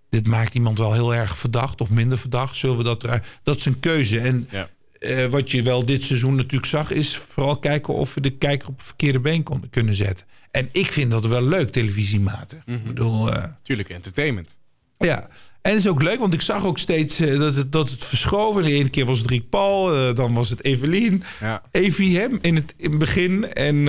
dit 0.10 0.28
maakt 0.28 0.56
iemand 0.56 0.78
wel 0.78 0.94
heel 0.94 1.16
erg 1.16 1.38
verdacht 1.38 1.82
of 1.82 1.90
minder 1.90 2.18
verdacht. 2.18 2.56
Zullen 2.56 2.78
we 2.78 2.84
dat 2.84 3.04
eruit? 3.04 3.26
Dat 3.44 3.58
is 3.58 3.66
een 3.66 3.80
keuze. 3.80 4.20
En 4.20 4.50
ja. 5.00 5.30
wat 5.30 5.52
je 5.52 5.64
wel 5.64 5.86
dit 5.86 6.04
seizoen 6.04 6.36
natuurlijk 6.36 6.66
zag, 6.66 6.92
is 6.92 7.18
vooral 7.18 7.58
kijken 7.58 7.94
of 7.94 8.14
we 8.14 8.22
de 8.22 8.38
kijker 8.38 8.68
op 8.68 8.78
het 8.78 8.86
verkeerde 8.86 9.20
been 9.20 9.44
kon, 9.44 9.70
kunnen 9.70 9.96
zetten. 9.96 10.26
En 10.52 10.70
ik 10.72 10.92
vind 10.92 11.12
dat 11.12 11.26
wel 11.26 11.42
leuk, 11.42 11.72
televisiematig. 11.72 12.60
Mm 12.66 12.74
-hmm. 12.74 12.76
Ik 12.76 12.88
bedoel, 12.88 13.34
uh, 13.34 13.44
Tuurlijk, 13.64 13.90
entertainment. 13.90 14.60
Ja, 14.98 15.22
en 15.62 15.72
het 15.72 15.80
is 15.80 15.88
ook 15.88 16.02
leuk, 16.02 16.20
want 16.20 16.34
ik 16.34 16.42
zag 16.42 16.66
ook 16.66 16.78
steeds 16.78 17.22
uh, 17.22 17.40
dat, 17.40 17.56
het, 17.56 17.72
dat 17.72 17.90
het 17.90 18.04
verschoven. 18.04 18.64
De 18.64 18.74
ene 18.74 18.90
keer 18.90 19.06
was 19.06 19.20
het 19.20 19.30
Rick 19.30 19.50
Paul, 19.50 19.96
uh, 19.96 20.16
dan 20.16 20.34
was 20.34 20.50
het 20.50 20.64
Evelien. 20.64 21.24
Ja. 21.40 21.64
Evie 21.72 22.20
hem 22.20 22.38
in 22.42 22.56
het, 22.56 22.74
in 22.78 22.90
het 22.90 23.00
begin. 23.00 23.54
En 23.54 23.86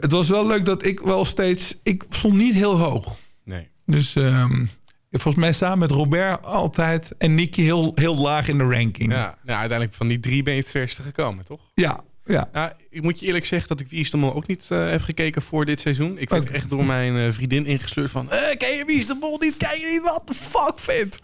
het 0.00 0.12
was 0.12 0.28
wel 0.28 0.46
leuk 0.46 0.64
dat 0.64 0.84
ik 0.84 1.00
wel 1.00 1.24
steeds... 1.24 1.74
Ik 1.82 2.04
stond 2.10 2.34
niet 2.34 2.54
heel 2.54 2.78
hoog. 2.78 3.16
Nee. 3.44 3.68
Dus 3.86 4.14
um, 4.14 4.70
volgens 5.10 5.44
mij 5.44 5.52
samen 5.52 5.78
met 5.78 5.90
Robert 5.90 6.44
altijd... 6.44 7.14
en 7.18 7.34
Nicky 7.34 7.62
heel, 7.62 7.92
heel 7.94 8.16
laag 8.16 8.48
in 8.48 8.58
de 8.58 8.64
ranking. 8.64 9.12
Ja, 9.12 9.38
nou, 9.42 9.58
uiteindelijk 9.58 9.96
van 9.96 10.08
die 10.08 10.20
drie 10.20 10.42
ben 10.42 10.54
je 10.54 10.60
het 10.60 10.70
verste 10.70 11.02
gekomen, 11.02 11.44
toch? 11.44 11.60
Ja, 11.74 12.04
ja. 12.24 12.48
Nou, 12.52 12.70
ik 12.90 13.02
moet 13.02 13.20
je 13.20 13.26
eerlijk 13.26 13.46
zeggen 13.46 13.68
dat 13.68 13.80
ik 13.80 13.88
Wie 13.88 14.00
is 14.00 14.10
de 14.10 14.16
Mol 14.16 14.34
ook 14.34 14.46
niet 14.46 14.68
uh, 14.72 14.90
heb 14.90 15.02
gekeken 15.02 15.42
voor 15.42 15.64
dit 15.64 15.80
seizoen. 15.80 16.18
Ik 16.18 16.28
werd 16.28 16.42
okay. 16.42 16.54
echt 16.54 16.70
door 16.70 16.84
mijn 16.84 17.16
uh, 17.16 17.32
vriendin 17.32 17.66
ingesleurd 17.66 18.10
van... 18.10 18.30
Eh, 18.30 18.56
ken 18.56 18.76
je 18.76 18.84
Wie 18.84 18.98
is 18.98 19.06
de 19.06 19.16
Mol 19.20 19.38
niet? 19.38 19.56
Kijk 19.56 19.76
je 19.76 19.86
niet 19.86 20.02
wat 20.02 20.22
de 20.26 20.34
fuck 20.34 20.72
vindt? 20.76 21.18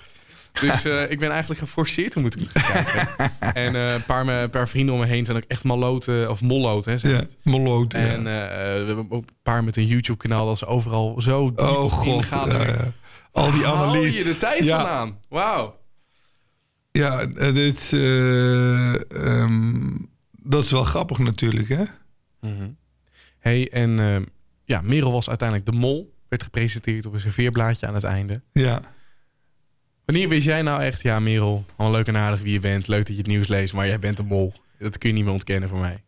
Dus 0.61 0.86
uh, 0.86 1.03
ik 1.11 1.18
ben 1.18 1.30
eigenlijk 1.30 1.61
geforceerd 1.61 2.16
om 2.16 2.22
moeten 2.22 2.46
gaan 2.46 2.84
kijken. 2.84 3.32
en 3.64 3.74
een 3.74 4.05
paar, 4.05 4.24
me, 4.24 4.48
paar 4.48 4.68
vrienden 4.68 4.94
om 4.94 5.01
me 5.01 5.07
heen 5.07 5.24
zijn 5.24 5.36
ook 5.36 5.44
echt 5.48 5.64
maloten 5.64 6.30
of 6.30 6.40
molloten. 6.40 6.98
Hè, 7.01 7.09
ja, 7.09 7.24
molloot. 7.42 7.94
En 7.94 8.24
we 8.24 8.84
hebben 8.86 9.11
ook 9.11 9.28
een 9.28 9.36
paar 9.42 9.64
met 9.64 9.76
een 9.76 9.86
YouTube-kanaal 9.86 10.46
dat 10.46 10.59
ze 10.59 10.66
overal 10.66 11.20
zo 11.20 11.48
diep 11.48 11.61
oh, 11.61 11.92
God, 11.92 12.24
gaan. 12.24 12.94
Al 13.32 13.51
die 13.51 13.66
analyse. 13.66 14.07
Haal 14.07 14.16
je 14.16 14.24
de 14.24 14.36
tijd 14.36 14.64
ja. 14.64 14.76
vandaan? 14.76 15.18
Wauw. 15.28 15.78
Ja, 16.92 17.26
dit... 17.26 17.90
Um, 17.92 20.11
dat 20.43 20.64
is 20.64 20.70
wel 20.70 20.84
grappig 20.84 21.18
natuurlijk, 21.18 21.68
hè? 21.68 21.84
Mm 22.41 22.57
-hmm. 22.59 22.76
hey, 23.38 23.70
en 23.72 23.99
uh, 23.99 24.16
ja, 24.64 24.80
Merel 24.80 25.12
was 25.12 25.28
uiteindelijk 25.28 25.70
de 25.70 25.76
mol. 25.76 26.14
Werd 26.28 26.43
gepresenteerd 26.43 27.07
op 27.07 27.12
een 27.12 27.20
serveerblaadje 27.20 27.86
aan 27.86 27.95
het 27.95 28.05
einde. 28.05 28.43
Ja. 28.53 28.80
Wanneer 30.05 30.28
wist 30.28 30.47
jij 30.47 30.62
nou 30.62 30.82
echt... 30.82 31.03
Ja, 31.03 31.20
Merel, 31.20 31.64
al 31.76 31.91
leuk 31.91 32.07
en 32.07 32.16
aardig 32.16 32.41
wie 32.41 32.53
je 32.53 32.61
bent. 32.61 32.88
Leuk 32.88 33.07
dat 33.07 33.14
je 33.14 33.22
het 33.22 33.30
nieuws 33.30 33.49
leest, 33.49 33.74
maar 33.74 33.86
jij 33.86 33.99
bent 33.99 34.16
de 34.16 34.22
mol. 34.22 34.53
Dat 34.78 34.99
kun 34.99 35.09
je 35.09 35.14
niet 35.14 35.24
meer 35.24 35.32
ontkennen 35.32 35.68
voor 35.68 35.78
mij. 35.78 36.03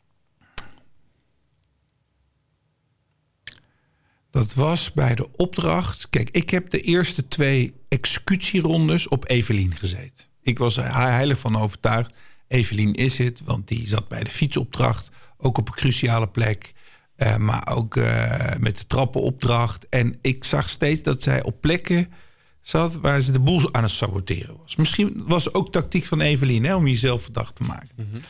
Dat 4.30 4.54
was 4.54 4.92
bij 4.92 5.14
de 5.14 5.36
opdracht... 5.36 6.08
Kijk, 6.10 6.30
ik 6.30 6.50
heb 6.50 6.70
de 6.70 6.80
eerste 6.80 7.28
twee 7.28 7.74
executierondes 7.88 9.08
op 9.08 9.28
Evelien 9.28 9.74
gezeten. 9.74 10.26
Ik 10.42 10.58
was 10.58 10.76
er 10.76 10.94
heilig 10.94 11.38
van 11.38 11.56
overtuigd 11.56 12.16
Evelien 12.52 12.94
is 12.94 13.18
het, 13.18 13.42
want 13.44 13.68
die 13.68 13.88
zat 13.88 14.08
bij 14.08 14.24
de 14.24 14.30
fietsopdracht. 14.30 15.10
Ook 15.36 15.58
op 15.58 15.68
een 15.68 15.74
cruciale 15.74 16.28
plek. 16.28 16.72
Uh, 17.16 17.36
maar 17.36 17.68
ook 17.68 17.96
uh, 17.96 18.54
met 18.58 18.78
de 18.78 18.86
trappenopdracht. 18.86 19.88
En 19.88 20.18
ik 20.20 20.44
zag 20.44 20.68
steeds 20.68 21.02
dat 21.02 21.22
zij 21.22 21.42
op 21.42 21.60
plekken 21.60 22.12
zat 22.60 23.00
waar 23.00 23.20
ze 23.20 23.32
de 23.32 23.40
boel 23.40 23.74
aan 23.74 23.82
het 23.82 23.92
saboteren 23.92 24.56
was. 24.56 24.76
Misschien 24.76 25.22
was 25.26 25.44
het 25.44 25.54
ook 25.54 25.72
tactiek 25.72 26.04
van 26.04 26.20
Evelien 26.20 26.64
hè, 26.64 26.74
om 26.74 26.86
jezelf 26.86 27.22
verdacht 27.22 27.54
te 27.54 27.62
maken. 27.62 27.88
Mm 27.96 28.06
-hmm. 28.10 28.20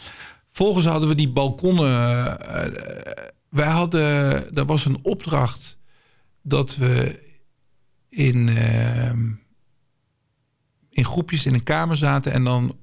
Volgens 0.52 0.86
hadden 0.86 1.08
we 1.08 1.14
die 1.14 1.30
balkonnen. 1.30 1.90
Uh, 1.90 2.34
wij 3.48 3.68
hadden, 3.68 4.02
er 4.54 4.64
was 4.66 4.84
een 4.84 4.98
opdracht 5.02 5.78
dat 6.42 6.76
we 6.76 7.20
in, 8.08 8.48
in 10.90 11.04
groepjes 11.04 11.46
in 11.46 11.54
een 11.54 11.62
kamer 11.62 11.96
zaten 11.96 12.32
en 12.32 12.44
dan 12.44 12.76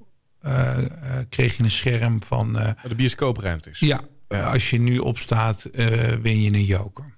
kreeg 1.29 1.57
je 1.57 1.63
een 1.63 1.71
scherm 1.71 2.23
van... 2.23 2.57
Uh, 2.57 2.69
de 2.87 2.95
bioscoopruimtes. 2.95 3.79
Ja, 3.79 3.99
als 4.27 4.69
je 4.69 4.79
nu 4.79 4.97
opstaat, 4.97 5.69
win 6.21 6.41
je 6.41 6.53
een 6.53 6.65
joker. 6.65 7.17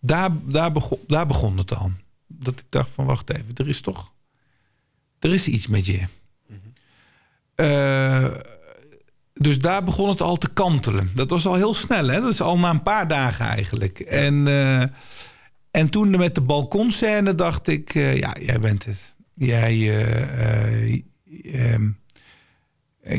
Daar, 0.00 0.30
daar, 0.44 0.72
begon, 0.72 0.98
daar 1.06 1.26
begon 1.26 1.58
het 1.58 1.68
dan. 1.68 1.96
Dat 2.26 2.60
ik 2.60 2.66
dacht 2.68 2.90
van, 2.90 3.04
wacht 3.04 3.30
even, 3.30 3.54
er 3.54 3.68
is 3.68 3.80
toch... 3.80 4.14
Er 5.18 5.32
is 5.32 5.48
iets 5.48 5.66
met 5.66 5.86
je. 5.86 5.98
Mm 6.46 6.60
-hmm. 6.62 6.72
eh, 7.54 8.26
dus 9.34 9.58
daar 9.58 9.84
begon 9.84 10.08
het 10.08 10.20
al 10.20 10.36
te 10.36 10.48
kantelen. 10.48 11.10
Dat 11.14 11.30
was 11.30 11.46
al 11.46 11.54
heel 11.54 11.74
snel, 11.74 12.08
hè? 12.08 12.20
Dat 12.20 12.32
is 12.32 12.40
al 12.40 12.58
na 12.58 12.70
een 12.70 12.82
paar 12.82 13.08
dagen 13.08 13.46
eigenlijk. 13.46 14.00
En, 14.00 14.34
uh, 14.46 14.82
en 15.70 15.90
toen 15.90 16.10
met 16.10 16.34
de 16.34 16.40
balkonscène 16.40 17.34
dacht 17.34 17.66
ik... 17.66 17.94
Uh, 17.94 18.16
ja, 18.18 18.36
jij 18.40 18.60
bent 18.60 18.84
het. 18.84 19.14
Jij... 19.34 19.76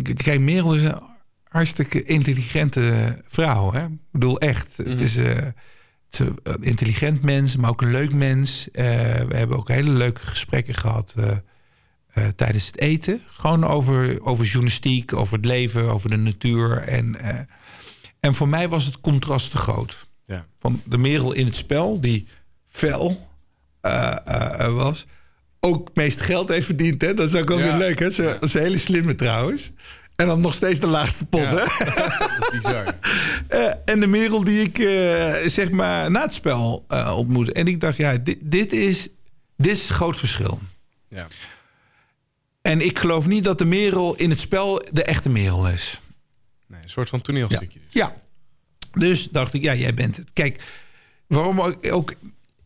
Kijk, 0.02 0.39
Merel 0.39 0.76
is 0.76 0.84
een 0.84 1.02
hartstikke 1.43 2.04
intelligente 2.04 3.18
vrouw. 3.28 3.74
Hè? 3.74 3.86
Ik 3.86 4.12
bedoel, 4.12 4.39
echt. 4.39 4.78
Het 4.78 4.88
mhm. 4.88 5.04
is... 5.04 5.16
een 5.16 6.64
intelligent 6.64 7.22
mens, 7.22 7.56
maar 7.56 7.70
ook 7.70 7.82
een 7.82 7.91
leuk 7.91 8.14
mens. 8.14 8.68
we 8.72 9.28
hebben 9.30 9.58
ook 9.58 9.70
hele 9.70 9.91
leuke 9.91 10.26
gesprekken 10.26 10.74
gehad 10.74 11.16
uh, 12.16 12.28
tijdens 12.28 12.66
het 12.66 12.80
eten. 12.80 13.22
Gewoon 13.28 13.64
over, 13.64 14.24
over 14.24 14.45
journalistiek, 14.45 15.14
over 15.14 15.36
het 15.36 15.45
leven, 15.45 15.91
over 15.91 16.10
de 16.10 16.18
natuur. 16.18 16.78
En, 16.78 17.16
en 18.20 18.34
voor 18.34 18.47
mij 18.47 18.70
was 18.70 18.86
het 18.86 19.02
contrast 19.02 19.52
te 19.52 19.58
groot. 19.58 20.08
Ja. 20.26 20.45
Van 20.60 20.82
de 20.86 20.97
merel 20.97 21.32
in 21.32 21.45
het 21.45 21.56
spel, 21.56 22.02
die 22.02 22.28
fel 22.68 23.30
was. 24.70 25.06
Ook 25.64 25.88
het 25.88 25.95
meest 25.95 26.22
geld 26.22 26.49
heeft 26.49 26.66
verdiend. 26.66 27.01
Hè? 27.01 27.14
Dat 27.14 27.28
is 27.34 27.41
ook 27.41 27.47
wel 27.47 27.57
weer 27.57 27.78
leuk. 27.78 27.99
Hè? 27.99 28.09
Ze, 28.09 28.24
ja. 28.24 28.39
is 28.39 28.53
een 28.53 28.62
hele 28.62 28.78
slimme 28.78 29.16
trouwens. 29.16 29.72
En 30.16 30.28
dan 30.28 30.41
nog 30.41 30.53
steeds 30.53 30.80
de 30.80 30.88
laagste 30.88 31.26
pot. 31.26 31.41
Ja, 31.41 31.49
hè? 31.49 31.86
Dat 32.20 32.38
is 32.39 32.59
bizar. 32.59 32.86
en 33.86 33.99
de 33.99 34.07
merel 34.07 34.43
die 34.43 34.62
ik 34.62 34.78
zeg 35.49 35.72
maar 35.72 36.12
na 36.12 36.22
het 36.22 36.34
spel 36.34 36.86
ontmoette. 37.16 37.53
En 37.53 37.68
ik 37.68 37.80
dacht, 37.80 37.97
ja, 37.97 38.18
dit, 38.18 38.38
dit, 38.41 38.74
is, 38.74 39.07
dit 39.57 39.72
is 39.72 39.89
groot 39.89 40.18
verschil. 40.18 40.59
Ja. 41.07 41.28
En 42.62 42.82
ik 42.82 42.99
geloof 42.99 43.28
niet 43.28 43.43
dat 43.43 43.57
de 43.57 43.66
merel 43.66 44.16
in 44.16 44.30
het 44.30 44.39
spel 44.39 44.82
de 44.91 45.03
echte 45.03 45.30
merel 45.30 45.68
is. 45.68 46.01
Nee, 46.68 46.82
een 46.82 46.89
soort 46.89 47.09
van 47.09 47.22
toneelstukje. 47.22 47.80
Ja. 47.89 48.05
ja. 48.05 48.16
Dus 48.99 49.30
dacht 49.30 49.53
ik, 49.53 49.62
ja, 49.62 49.76
jij 49.76 49.93
bent 49.93 50.18
het. 50.18 50.34
Kijk, 50.34 50.64
waarom 51.28 51.62
ook... 51.91 52.14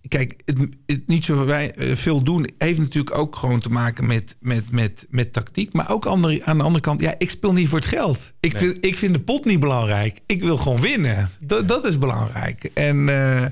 Kijk, 0.07 0.41
het, 0.45 1.07
niet 1.07 1.25
zo 1.25 1.45
wij, 1.45 1.71
eh, 1.71 1.95
veel 1.95 2.23
doen 2.23 2.49
heeft 2.57 2.79
natuurlijk 2.79 3.17
ook 3.17 3.35
gewoon 3.35 3.59
te 3.59 3.69
maken 3.69 4.05
met, 4.05 4.35
met, 4.39 4.71
met, 4.71 5.05
met 5.09 5.33
tactiek. 5.33 5.73
Maar 5.73 5.91
ook 5.91 6.05
andere, 6.05 6.45
aan 6.45 6.57
de 6.57 6.63
andere 6.63 6.83
kant, 6.83 7.01
ja, 7.01 7.15
ik 7.17 7.29
speel 7.29 7.53
niet 7.53 7.67
voor 7.67 7.79
het 7.79 7.87
geld. 7.87 8.33
Ik, 8.39 8.57
vind, 8.57 8.85
ik 8.85 8.95
vind 8.95 9.13
de 9.13 9.21
pot 9.21 9.45
niet 9.45 9.59
belangrijk. 9.59 10.19
Ik 10.25 10.41
wil 10.41 10.57
gewoon 10.57 10.81
winnen. 10.81 11.29
Dat, 11.39 11.67
dat 11.67 11.85
is 11.85 11.97
belangrijk. 11.97 12.63
En 12.73 13.07
uh, 13.07 13.45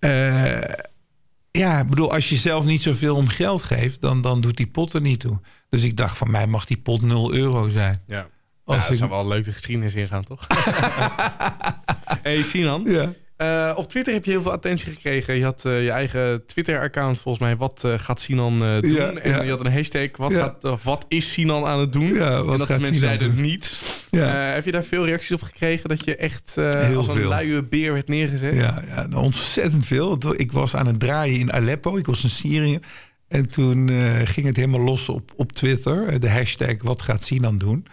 uh, 0.00 0.60
ja, 1.50 1.80
ik 1.80 1.88
bedoel, 1.88 2.12
als 2.12 2.28
je 2.28 2.36
zelf 2.36 2.64
niet 2.64 2.82
zoveel 2.82 3.16
om 3.16 3.28
geld 3.28 3.62
geeft, 3.62 4.00
dan, 4.00 4.20
dan 4.20 4.40
doet 4.40 4.56
die 4.56 4.66
pot 4.66 4.92
er 4.92 5.00
niet 5.00 5.20
toe. 5.20 5.40
Dus 5.68 5.82
ik 5.82 5.96
dacht 5.96 6.16
van 6.16 6.30
mij 6.30 6.46
mag 6.46 6.64
die 6.64 6.78
pot 6.78 7.02
0 7.02 7.34
euro 7.34 7.68
zijn. 7.68 8.02
Ja. 8.06 8.28
Als 8.64 8.82
ja, 8.82 8.88
dat 8.88 8.96
zou 8.96 9.10
wel 9.10 9.28
leuk 9.28 9.44
de 9.44 9.52
geschiedenis 9.52 9.94
ingaan, 9.94 10.24
toch? 10.24 10.46
hey 12.22 12.42
Sinan. 12.42 12.82
Ja. 12.86 13.12
Uh, 13.38 13.72
op 13.74 13.90
Twitter 13.90 14.12
heb 14.12 14.24
je 14.24 14.30
heel 14.30 14.42
veel 14.42 14.52
attentie 14.52 14.92
gekregen. 14.92 15.34
Je 15.34 15.44
had 15.44 15.64
uh, 15.66 15.82
je 15.84 15.90
eigen 15.90 16.46
Twitter-account 16.46 17.18
volgens 17.18 17.44
mij. 17.44 17.56
Wat 17.56 17.82
uh, 17.86 17.94
gaat 17.96 18.20
Sinan 18.20 18.58
doen? 18.58 18.92
Ja, 18.92 19.12
en 19.12 19.44
je 19.44 19.50
had 19.50 19.64
een 19.64 19.72
hashtag. 19.72 20.08
Wat, 20.16 20.32
gaat, 20.32 20.82
wat 20.82 21.04
is 21.08 21.32
Sinan 21.32 21.64
aan 21.64 21.80
het 21.80 21.92
doen? 21.92 22.16
En 22.16 22.46
dat 22.46 22.62
gaat 22.62 22.80
mensen 22.80 22.94
zeiden 22.94 23.34
doen? 23.34 23.40
niets. 23.40 23.84
heb 24.10 24.64
je 24.64 24.72
daar 24.72 24.84
veel 24.84 25.04
reacties 25.04 25.32
op 25.32 25.42
gekregen? 25.42 25.88
Dat 25.88 26.04
je 26.04 26.16
echt 26.16 26.54
als 26.96 27.08
een 27.08 27.28
luie 27.28 27.64
beer 27.64 27.92
werd 27.92 28.08
neergezet? 28.08 28.54
Ja, 28.54 28.82
ja 28.86 29.06
nou, 29.06 29.24
ontzettend 29.24 29.86
veel. 29.86 30.18
Ik 30.36 30.52
was 30.52 30.76
aan 30.76 30.86
het 30.86 31.00
draaien 31.00 31.38
in 31.38 31.52
Aleppo. 31.52 31.96
Ik 31.96 32.06
was 32.06 32.22
in 32.22 32.30
Syrië. 32.30 32.78
En 33.28 33.48
toen 33.48 33.90
ging 34.24 34.46
het 34.46 34.56
helemaal 34.56 34.80
los 34.80 35.08
op, 35.08 35.32
op 35.36 35.52
Twitter. 35.52 36.20
De 36.20 36.30
hashtag 36.30 36.82
wat 36.82 37.02
gaat 37.02 37.24
Sinan 37.24 37.58
doen? 37.58 37.86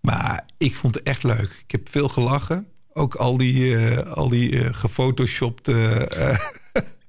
Maar 0.00 0.44
ik 0.58 0.74
vond 0.74 0.94
het 0.94 1.04
echt 1.04 1.22
leuk. 1.22 1.62
Ik 1.64 1.70
heb 1.70 1.88
veel 1.90 2.08
gelachen. 2.08 2.66
Ook 3.00 3.14
al 3.14 3.36
die, 3.36 3.64
uh, 3.64 3.98
al 3.98 4.28
die 4.28 4.50
uh, 4.50 4.68
gefotoshopte. 4.70 6.08
Uh, 6.18 6.36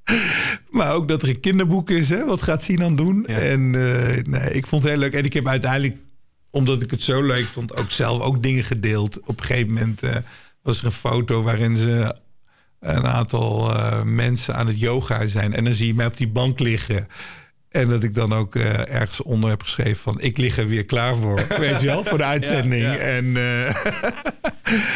maar 0.78 0.94
ook 0.94 1.08
dat 1.08 1.22
er 1.22 1.30
een 1.30 1.40
kinderboek 1.40 1.90
is, 1.90 2.10
hè? 2.10 2.26
Wat 2.26 2.42
gaat 2.42 2.64
Sinan 2.64 2.96
doen? 2.96 3.26
En 3.26 3.70
nee, 4.30 4.52
ik 4.52 4.68
vond 4.68 4.84
het 4.84 4.92
heel 4.92 5.02
leuk. 5.02 5.14
En 5.14 5.26
ik 5.26 5.34
heb 5.34 5.48
uiteindelijk, 5.48 5.98
omdat 6.50 6.82
ik 6.82 6.92
het 6.92 7.04
zo 7.04 7.22
leuk 7.22 7.48
vond, 7.48 7.76
ook 7.76 7.92
zelf 7.92 8.22
ook 8.22 8.44
dingen 8.44 8.64
gedeeld. 8.64 9.20
Op 9.26 9.40
een 9.40 9.46
gegeven 9.46 9.74
moment 9.74 10.02
was 10.62 10.80
er 10.80 10.86
een 10.86 10.92
foto 10.92 11.42
waarin 11.42 11.76
ze 11.76 12.16
een 12.80 13.08
aantal 13.08 13.74
mensen 14.06 14.56
aan 14.56 14.68
het 14.68 14.80
yoga 14.80 15.26
zijn. 15.26 15.54
En 15.54 15.64
dan 15.64 15.74
zie 15.74 15.88
je 15.88 15.94
mij 15.94 16.06
op 16.06 16.18
die 16.18 16.28
bank 16.28 16.60
liggen. 16.60 17.08
En 17.72 17.90
dat 17.90 18.04
ik 18.04 18.14
dan 18.14 18.34
ook 18.34 18.56
uh, 18.56 18.94
ergens 18.94 19.22
onder 19.22 19.50
heb 19.50 19.62
geschreven 19.62 20.02
van... 20.02 20.22
ik 20.22 20.38
lig 20.38 20.58
er 20.58 20.68
weer 20.68 20.86
klaar 20.86 21.16
voor, 21.16 21.36
weet 21.60 21.82
je 21.82 21.88
wel, 21.88 22.04
voor 22.04 22.18
de 22.18 22.24
uitzending. 22.24 22.84
En, 22.96 23.26
uh... 23.26 23.34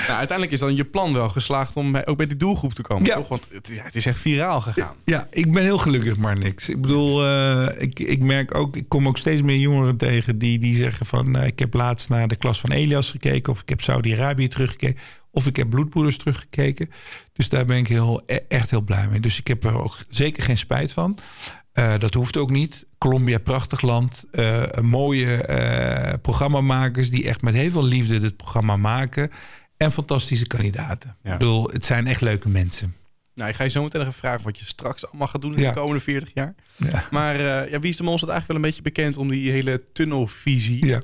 nou, 0.08 0.18
uiteindelijk 0.18 0.52
is 0.52 0.60
dan 0.60 0.76
je 0.76 0.86
plan 0.86 1.14
wel 1.14 1.30
geslaagd 1.30 1.76
om 1.76 1.96
ook 1.96 2.18
bij 2.18 2.26
die 2.26 2.38
doelgroep 2.38 2.74
te 2.74 2.82
komen, 2.82 3.10
toch? 3.10 3.28
Want 3.28 3.48
het, 3.52 3.68
ja, 3.68 3.84
het, 3.84 3.96
is 3.96 4.06
echt 4.06 4.20
viraal 4.20 4.62
gegaan. 4.62 4.96
Ja, 5.06 5.28
ik 5.30 5.54
ben 5.54 5.64
heel 5.64 5.78
gelukkig, 5.78 6.18
maar 6.18 6.40
niks. 6.40 6.70
Ik 6.70 6.82
bedoel, 6.82 7.26
uh, 7.26 7.68
ik, 7.78 8.00
ik 8.00 8.24
merk 8.24 8.56
ook... 8.56 8.76
ik 8.76 8.90
kom 8.90 9.08
ook 9.08 9.18
steeds 9.18 9.42
meer 9.42 9.58
jongeren 9.58 9.98
tegen 9.98 10.38
die, 10.38 10.60
die 10.60 10.76
zeggen 10.76 11.06
van... 11.06 11.44
ik 11.44 11.60
heb 11.60 11.74
laatst 11.74 12.10
naar 12.10 12.28
de 12.28 12.36
klas 12.36 12.60
van 12.60 12.72
Elias 12.72 13.12
gekeken... 13.12 13.52
of 13.52 13.62
ik 13.62 13.70
heb 13.70 13.82
Saudi-Arabië 13.82 14.48
teruggekeken... 14.48 15.02
of 15.32 15.46
ik 15.46 15.56
heb 15.56 15.70
Bloedbroeders 15.70 16.18
teruggekeken. 16.18 16.90
Dus 17.34 17.50
daar 17.50 17.66
ben 17.66 17.78
ik 17.78 17.88
heel, 17.88 18.22
e-, 18.26 18.40
echt 18.48 18.70
heel 18.70 18.82
blij 18.82 19.08
mee. 19.08 19.20
Dus 19.20 19.40
ik 19.40 19.48
heb 19.48 19.64
er 19.64 19.82
ook 19.84 19.98
zeker 20.10 20.44
geen 20.44 20.58
spijt 20.58 20.94
van... 20.94 21.20
Uh, 21.80 21.94
dat 22.00 22.14
hoeft 22.14 22.38
ook 22.38 22.50
niet. 22.50 22.86
Colombia, 22.98 23.38
prachtig 23.38 23.82
land. 23.82 24.26
Uh, 24.32 24.64
mooie 24.82 25.48
uh, 25.50 26.14
programmamakers 26.22 27.10
die 27.10 27.28
echt 27.28 27.42
met 27.42 27.54
heel 27.54 27.70
veel 27.70 27.84
liefde 27.84 28.20
dit 28.20 28.38
programma 28.38 28.78
maken. 28.78 29.32
En 29.78 29.92
fantastische 29.92 30.48
kandidaten. 30.48 31.18
Ja. 31.24 31.34
Ik 31.34 31.40
bedoel, 31.40 31.70
het 31.70 31.86
zijn 31.86 32.08
echt 32.08 32.22
leuke 32.22 32.50
mensen. 32.50 32.96
Nou, 33.34 33.50
ik 33.50 33.56
ga 33.56 33.64
je 33.64 33.70
zo 33.70 33.84
meteen 33.84 34.02
even 34.02 34.14
vragen 34.14 34.44
wat 34.44 34.60
je 34.60 34.66
straks 34.66 35.08
allemaal 35.08 35.28
gaat 35.28 35.42
doen 35.42 35.56
in 35.56 35.64
de 35.64 35.74
komende 35.74 36.02
40 36.02 36.32
jaar. 36.34 36.56
Ja. 36.76 37.04
Maar 37.12 37.42
ja, 37.42 37.80
Wie 37.80 37.90
is 37.90 37.98
de 37.98 38.04
Mol 38.04 38.18
staat 38.18 38.30
eigenlijk 38.30 38.48
wel 38.48 38.56
een 38.56 38.62
beetje 38.62 38.82
bekend 38.82 39.18
om 39.18 39.30
die 39.30 39.52
hele 39.52 39.84
tunnelvisie. 39.94 40.86
Ja. 40.86 41.02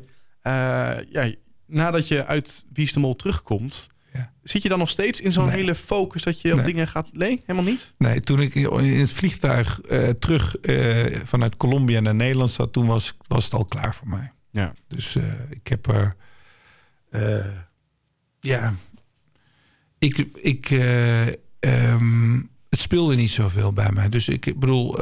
ja, 1.09 1.34
nadat 1.65 2.07
je 2.07 2.26
uit 2.26 2.65
Wie 2.74 2.86
is 2.86 2.93
de 2.93 2.99
Mol 2.99 3.15
terugkomt, 3.15 3.89
ja. 4.14 4.34
Zit 4.43 4.62
je 4.62 4.70
dan 4.70 4.80
nog 4.80 4.89
steeds 4.89 5.22
in 5.22 5.32
zo'n 5.32 5.49
hele 5.49 5.76
focus 5.76 6.24
dat 6.24 6.41
je 6.41 6.53
op 6.53 6.64
dingen 6.64 6.88
gaat... 6.88 7.09
Nee, 7.14 7.41
helemaal 7.45 7.72
niet? 7.72 7.93
Nee, 7.97 8.20
toen 8.20 8.41
ik 8.41 8.55
in 8.55 8.99
het 8.99 9.12
vliegtuig 9.12 9.82
uh, 9.91 10.09
terug 10.09 10.55
uh, 10.62 11.20
vanuit 11.24 11.57
Colombia 11.57 11.99
naar 11.99 12.16
Nederland 12.16 12.51
zat... 12.51 12.74
toen 12.74 12.86
was, 12.86 13.18
was 13.28 13.43
het 13.43 13.53
al 13.53 13.66
klaar 13.66 13.95
voor 13.95 14.07
mij. 14.07 14.32
Ja. 14.51 14.74
Dus 14.88 15.16
uh, 15.16 15.24
ik 15.49 15.68
heb 15.68 15.88
er... 15.88 16.16
ja... 18.39 18.74
Ik... 19.99 20.28
ik 20.34 20.70
um, 21.59 22.49
het 22.70 22.80
speelde 22.80 23.16
niet 23.16 23.32
zoveel 23.32 23.74
bij 23.74 23.91
mij. 23.93 24.09
Dus 24.09 24.28
ik 24.28 24.59
bedoel, 24.59 24.95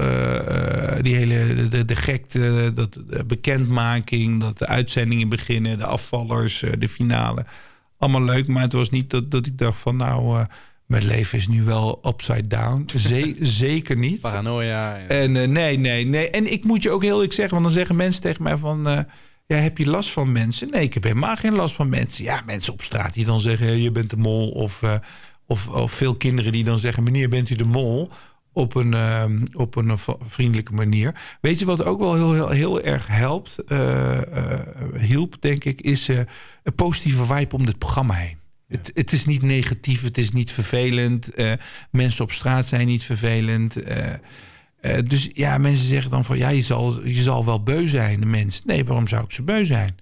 die 1.01 1.15
hele 1.15 1.67
de, 1.67 1.85
de 1.85 1.95
gekte, 1.95 2.71
dat, 2.73 2.93
de 3.07 3.25
bekendmaking, 3.25 4.39
dat 4.39 4.57
de 4.57 4.67
uitzendingen 4.67 5.29
beginnen, 5.29 5.77
de 5.77 5.85
afvallers, 5.85 6.63
de 6.79 6.89
finale 6.89 7.45
allemaal 7.99 8.23
leuk. 8.23 8.47
Maar 8.47 8.61
het 8.61 8.73
was 8.73 8.89
niet 8.89 9.09
dat, 9.09 9.31
dat 9.31 9.45
ik 9.45 9.57
dacht 9.57 9.79
van 9.79 9.95
nou, 9.95 10.39
uh, 10.39 10.45
mijn 10.85 11.05
leven 11.05 11.37
is 11.37 11.47
nu 11.47 11.63
wel 11.63 11.99
upside 12.07 12.47
down. 12.47 12.89
zeker 13.39 13.97
niet. 13.97 14.21
Paranoia. 14.21 14.97
En 14.97 15.35
uh, 15.35 15.47
nee, 15.47 15.79
nee, 15.79 16.05
nee. 16.05 16.29
En 16.29 16.51
ik 16.51 16.63
moet 16.63 16.83
je 16.83 16.89
ook 16.89 17.01
heel 17.01 17.13
eerlijk 17.13 17.33
zeggen, 17.33 17.53
want 17.53 17.65
dan 17.65 17.77
zeggen 17.77 17.95
mensen 17.95 18.21
tegen 18.21 18.43
mij 18.43 18.57
van... 18.57 18.87
Uh, 18.87 18.99
ja, 19.45 19.57
heb 19.57 19.77
je 19.77 19.89
last 19.89 20.09
van 20.09 20.31
mensen? 20.31 20.69
Nee, 20.69 20.83
ik 20.83 20.93
heb 20.93 21.03
helemaal 21.03 21.35
geen 21.35 21.55
last 21.55 21.75
van 21.75 21.89
mensen. 21.89 22.23
Ja, 22.23 22.41
mensen 22.45 22.73
op 22.73 22.81
straat 22.81 23.13
die 23.13 23.25
dan 23.25 23.39
zeggen, 23.39 23.81
je 23.81 23.91
bent 23.91 24.09
de 24.09 24.17
mol. 24.17 24.49
Of, 24.49 24.83
of, 25.45 25.67
of 25.67 25.91
veel 25.91 26.15
kinderen 26.15 26.51
die 26.51 26.63
dan 26.63 26.79
zeggen, 26.79 27.03
meneer, 27.03 27.29
bent 27.29 27.49
u 27.49 27.55
de 27.55 27.65
mol? 27.65 28.09
Op 28.59 28.75
een, 28.75 28.91
uh, 28.91 29.23
op 29.53 29.75
een 29.75 29.97
vriendelijke 30.27 30.73
manier. 30.73 31.37
Weet 31.41 31.59
je 31.59 31.65
wat 31.65 31.83
ook 31.83 31.99
wel 31.99 32.15
heel, 32.15 32.33
heel, 32.33 32.49
heel 32.49 32.81
erg 32.81 33.07
helpt, 33.07 33.55
uh, 33.67 33.79
uh, 34.11 35.01
hielp, 35.01 35.35
denk 35.39 35.63
ik, 35.63 35.81
is 35.81 36.07
een 36.07 36.75
positieve 36.75 37.25
vibe 37.25 37.55
om 37.55 37.65
dit 37.65 37.77
programma 37.77 38.13
heen. 38.13 38.37
Het, 38.67 38.91
het, 38.93 39.11
is 39.11 39.25
niet 39.25 39.41
negatief, 39.41 40.03
het 40.03 40.17
is 40.17 40.31
niet 40.31 40.51
vervelend. 40.51 41.29
mensen 41.91 42.23
op 42.23 42.31
straat 42.31 42.65
zijn 42.65 42.87
niet 42.87 43.03
vervelend. 43.03 43.77
dus 45.05 45.29
ja, 45.33 45.57
mensen 45.57 45.87
zeggen 45.87 46.11
dan 46.11 46.25
van 46.25 46.37
ja, 46.37 46.49
je 46.49 46.61
zal, 46.61 47.05
je 47.05 47.21
zal 47.21 47.45
wel 47.45 47.63
beu 47.63 47.87
zijn, 47.87 48.19
de 48.19 48.25
mens. 48.25 48.61
Nee, 48.65 48.85
waarom 48.85 49.07
zou 49.07 49.23
ik 49.23 49.31
ze 49.31 49.41
beu 49.41 49.65
zijn? 49.65 49.95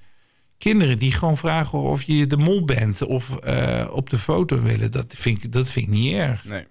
Kinderen 0.58 0.99
die 0.99 1.12
gewoon 1.12 1.38
vragen 1.38 1.80
of 1.80 2.03
je 2.03 2.28
de 2.28 2.38
mol 2.38 2.66
bent 2.66 3.05
of 3.05 3.38
op 3.89 4.10
de 4.10 4.18
foto 4.18 4.62
willen, 4.62 4.91
dat 4.91 5.16
vind 5.18 5.43
ik, 5.43 5.51
dat 5.51 5.70
vind 5.70 5.88
ik 5.88 5.93
niet 5.93 6.14
erg. 6.14 6.45
Nee. 6.45 6.66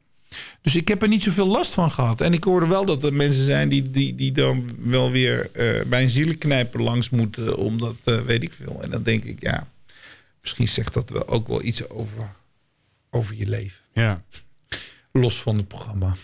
Dus 0.60 0.76
ik 0.76 0.88
heb 0.88 1.02
er 1.02 1.08
niet 1.08 1.22
zoveel 1.22 1.46
last 1.46 1.74
van 1.74 1.90
gehad. 1.90 2.20
En 2.20 2.32
ik 2.32 2.44
hoorde 2.44 2.66
wel 2.66 2.84
dat 2.84 3.04
er 3.04 3.12
mensen 3.12 3.44
zijn 3.44 3.68
die, 3.68 3.90
die, 3.90 4.14
die 4.14 4.32
dan 4.32 4.70
wel 4.78 5.10
weer 5.10 5.50
uh, 5.52 5.84
bij 5.84 6.02
een 6.02 6.10
zielenknijper 6.10 6.82
langs 6.82 7.10
moeten. 7.10 7.56
Omdat, 7.56 7.96
uh, 8.04 8.20
weet 8.20 8.42
ik 8.42 8.52
veel. 8.52 8.82
En 8.82 8.90
dan 8.90 9.02
denk 9.02 9.24
ik, 9.24 9.40
ja, 9.40 9.68
misschien 10.40 10.68
zegt 10.68 10.94
dat 10.94 11.10
wel 11.10 11.28
ook 11.28 11.48
wel 11.48 11.62
iets 11.62 11.88
over, 11.88 12.32
over 13.10 13.34
je 13.34 13.46
leven. 13.46 13.84
Ja. 13.92 14.22
Los 15.12 15.42
van 15.42 15.56
het 15.56 15.68
programma. 15.68 16.14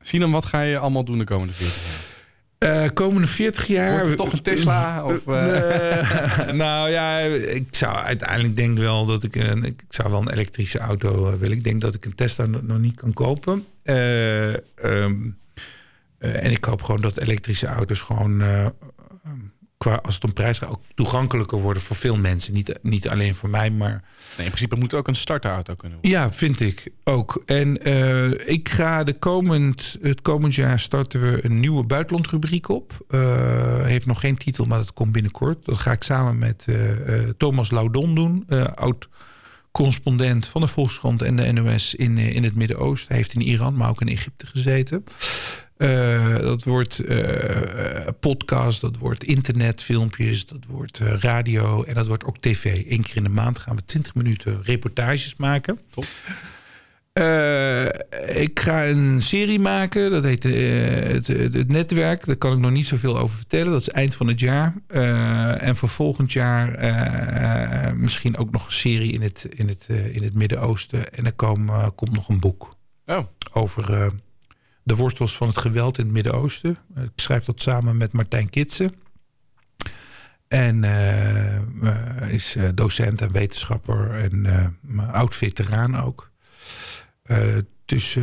Sinan, 0.00 0.30
wat 0.30 0.44
ga 0.44 0.62
je 0.62 0.78
allemaal 0.78 1.04
doen 1.04 1.18
de 1.18 1.24
komende 1.24 1.52
40 1.52 1.82
jaar? 1.82 2.11
Uh, 2.62 2.84
komende 2.94 3.26
40 3.26 3.66
jaar. 3.66 3.92
Wordt 3.92 4.08
het 4.08 4.16
toch 4.16 4.32
een 4.32 4.42
Tesla? 4.42 5.04
Of, 5.04 5.26
uh... 5.26 6.52
nou 6.62 6.90
ja, 6.90 7.18
ik 7.18 7.66
zou 7.70 7.96
uiteindelijk 7.96 8.56
denk 8.56 8.78
wel 8.78 9.06
dat 9.06 9.22
ik 9.22 9.34
een. 9.36 9.64
Ik 9.64 9.82
zou 9.88 10.10
wel 10.10 10.20
een 10.20 10.32
elektrische 10.32 10.78
auto 10.78 11.38
willen. 11.38 11.56
Ik 11.56 11.64
denk 11.64 11.80
dat 11.80 11.94
ik 11.94 12.04
een 12.04 12.14
Tesla 12.14 12.46
nog 12.46 12.78
niet 12.78 12.94
kan 12.94 13.12
kopen. 13.12 13.66
Um, 13.82 15.38
en 16.18 16.50
ik 16.50 16.64
hoop 16.64 16.82
gewoon 16.82 17.00
dat 17.00 17.16
elektrische 17.16 17.66
auto's 17.66 18.00
gewoon 18.00 18.42
qua, 19.82 19.94
als 20.02 20.14
het 20.14 20.24
om 20.24 20.32
prijs 20.32 20.58
gaat, 20.58 20.70
ook 20.70 20.82
toegankelijker 20.94 21.58
worden 21.58 21.82
voor 21.82 21.96
veel 21.96 22.16
mensen. 22.16 22.52
Niet, 22.52 22.78
niet 22.82 23.08
alleen 23.08 23.34
voor 23.34 23.48
mij, 23.48 23.70
maar. 23.70 24.04
Nee, 24.36 24.46
in 24.46 24.52
principe 24.52 24.76
moet 24.76 24.94
ook 24.94 25.08
een 25.08 25.14
starterauto 25.14 25.74
kunnen 25.74 25.98
worden. 25.98 26.20
Ja, 26.20 26.32
vind 26.32 26.60
ik 26.60 26.88
ook. 27.04 27.42
En 27.46 27.88
uh, 27.88 28.30
ik 28.48 28.68
ga 28.68 29.04
de 29.04 29.12
komend, 29.12 29.96
het 30.02 30.22
komend 30.22 30.54
jaar 30.54 30.78
starten 30.78 31.20
we 31.20 31.44
een 31.44 31.60
nieuwe 31.60 31.84
buitenlandrubriek 31.84 32.68
op. 32.68 33.04
Uh, 33.10 33.20
heeft 33.84 34.06
nog 34.06 34.20
geen 34.20 34.36
titel, 34.36 34.64
maar 34.64 34.78
dat 34.78 34.92
komt 34.92 35.12
binnenkort. 35.12 35.64
Dat 35.64 35.78
ga 35.78 35.92
ik 35.92 36.02
samen 36.02 36.38
met 36.38 36.66
uh, 36.68 36.76
Thomas 37.36 37.70
Laudon 37.70 38.14
doen, 38.14 38.46
oud 38.74 39.08
correspondent 39.70 40.46
van 40.46 40.60
de 40.60 40.66
Volkskrant 40.66 41.22
en 41.22 41.36
de 41.36 41.52
NOS 41.52 41.94
in, 41.94 42.18
in 42.18 42.44
het 42.44 42.54
Midden-Oosten. 42.54 43.08
Hij 43.08 43.16
heeft 43.16 43.34
in 43.34 43.40
Iran, 43.40 43.74
maar 43.74 43.88
ook 43.88 44.00
in 44.00 44.08
Egypte 44.08 44.46
gezeten. 44.46 45.04
Uh, 45.82 46.38
dat 46.38 46.64
wordt 46.64 47.00
uh, 47.08 47.18
podcast, 48.20 48.80
dat 48.80 48.96
wordt 48.96 49.24
internetfilmpjes, 49.24 50.46
dat 50.46 50.64
wordt 50.68 51.00
uh, 51.00 51.14
radio 51.18 51.82
en 51.82 51.94
dat 51.94 52.06
wordt 52.06 52.24
ook 52.24 52.38
tv. 52.38 52.84
Eén 52.88 53.02
keer 53.02 53.16
in 53.16 53.22
de 53.22 53.28
maand 53.28 53.58
gaan 53.58 53.76
we 53.76 53.84
20 53.84 54.14
minuten 54.14 54.60
reportages 54.62 55.36
maken. 55.36 55.78
Top. 55.90 56.04
ik 58.34 58.60
ga 58.60 58.86
een 58.86 59.22
serie 59.22 59.58
maken, 59.58 60.10
dat 60.10 60.22
heet 60.22 60.42
het, 60.42 61.26
het, 61.26 61.54
het, 61.54 61.68
netwerk. 61.68 62.26
Daar 62.26 62.36
kan 62.36 62.52
ik 62.52 62.58
nog 62.58 62.70
niet 62.70 62.86
zoveel 62.86 63.18
over 63.18 63.36
vertellen. 63.36 63.72
Dat 63.72 63.80
is 63.80 63.88
eind 63.88 64.14
van 64.14 64.26
het 64.26 64.40
jaar. 64.40 64.74
en 65.58 65.76
voor 65.76 65.88
volgend 65.88 66.32
jaar 66.32 66.78
misschien 67.96 68.36
ook 68.36 68.50
nog 68.50 68.66
een 68.66 68.72
serie 68.72 69.12
in 69.12 69.22
het, 69.22 69.46
in 69.54 69.68
het, 69.68 69.86
in 70.12 70.22
het 70.22 70.34
Midden-Oosten. 70.34 71.12
En 71.12 71.24
er 71.24 71.32
kom, 71.32 71.70
komt 71.94 72.12
nog 72.12 72.28
een 72.28 72.40
boek 72.40 72.76
oh. 73.06 73.18
over 73.52 74.12
de 74.82 74.96
wortels 74.96 75.36
van 75.36 75.48
het 75.48 75.58
geweld 75.58 75.98
in 75.98 76.04
het 76.04 76.12
Midden-Oosten. 76.12 76.78
Ik 76.94 77.10
schrijf 77.14 77.44
dat 77.44 77.62
samen 77.62 77.96
met 77.96 78.12
Martijn 78.12 78.50
Kitsen. 78.50 78.94
En 80.48 80.82
uh, 80.82 82.32
is 82.32 82.56
uh, 82.56 82.68
docent 82.74 83.20
en 83.20 83.32
wetenschapper 83.32 84.10
en 84.10 84.72
uh, 84.96 85.08
oud 85.08 85.34
veteraan 85.34 85.96
ook. 85.96 86.30
dus 87.84 88.18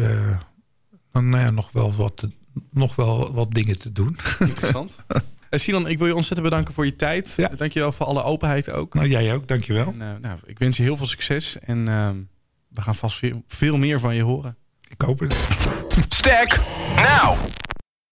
nou 1.11 1.37
ja, 1.37 1.49
nog, 1.49 1.71
wel 1.71 1.93
wat, 1.93 2.27
nog 2.71 2.95
wel 2.95 3.33
wat 3.33 3.51
dingen 3.51 3.79
te 3.79 3.91
doen. 3.91 4.17
Interessant. 4.39 5.03
Sinan, 5.51 5.87
ik 5.87 5.97
wil 5.97 6.07
je 6.07 6.15
ontzettend 6.15 6.49
bedanken 6.49 6.73
voor 6.73 6.85
je 6.85 6.95
tijd. 6.95 7.33
Ja. 7.37 7.47
Dank 7.47 7.71
je 7.71 7.79
wel 7.79 7.91
voor 7.91 8.05
alle 8.05 8.23
openheid 8.23 8.71
ook. 8.71 8.93
Nou, 8.93 9.07
jij 9.07 9.33
ook, 9.33 9.47
dank 9.47 9.63
je 9.63 9.73
wel. 9.73 9.87
En, 9.87 10.21
nou, 10.21 10.39
ik 10.45 10.59
wens 10.59 10.77
je 10.77 10.83
heel 10.83 10.97
veel 10.97 11.07
succes 11.07 11.59
en 11.59 11.85
we 12.67 12.81
gaan 12.81 12.95
vast 12.95 13.17
veel, 13.17 13.43
veel 13.47 13.77
meer 13.77 13.99
van 13.99 14.15
je 14.15 14.23
horen. 14.23 14.57
Ik 14.89 15.01
hoop 15.01 15.19
het. 15.19 15.35
Stack 16.09 16.59
now. 16.95 17.58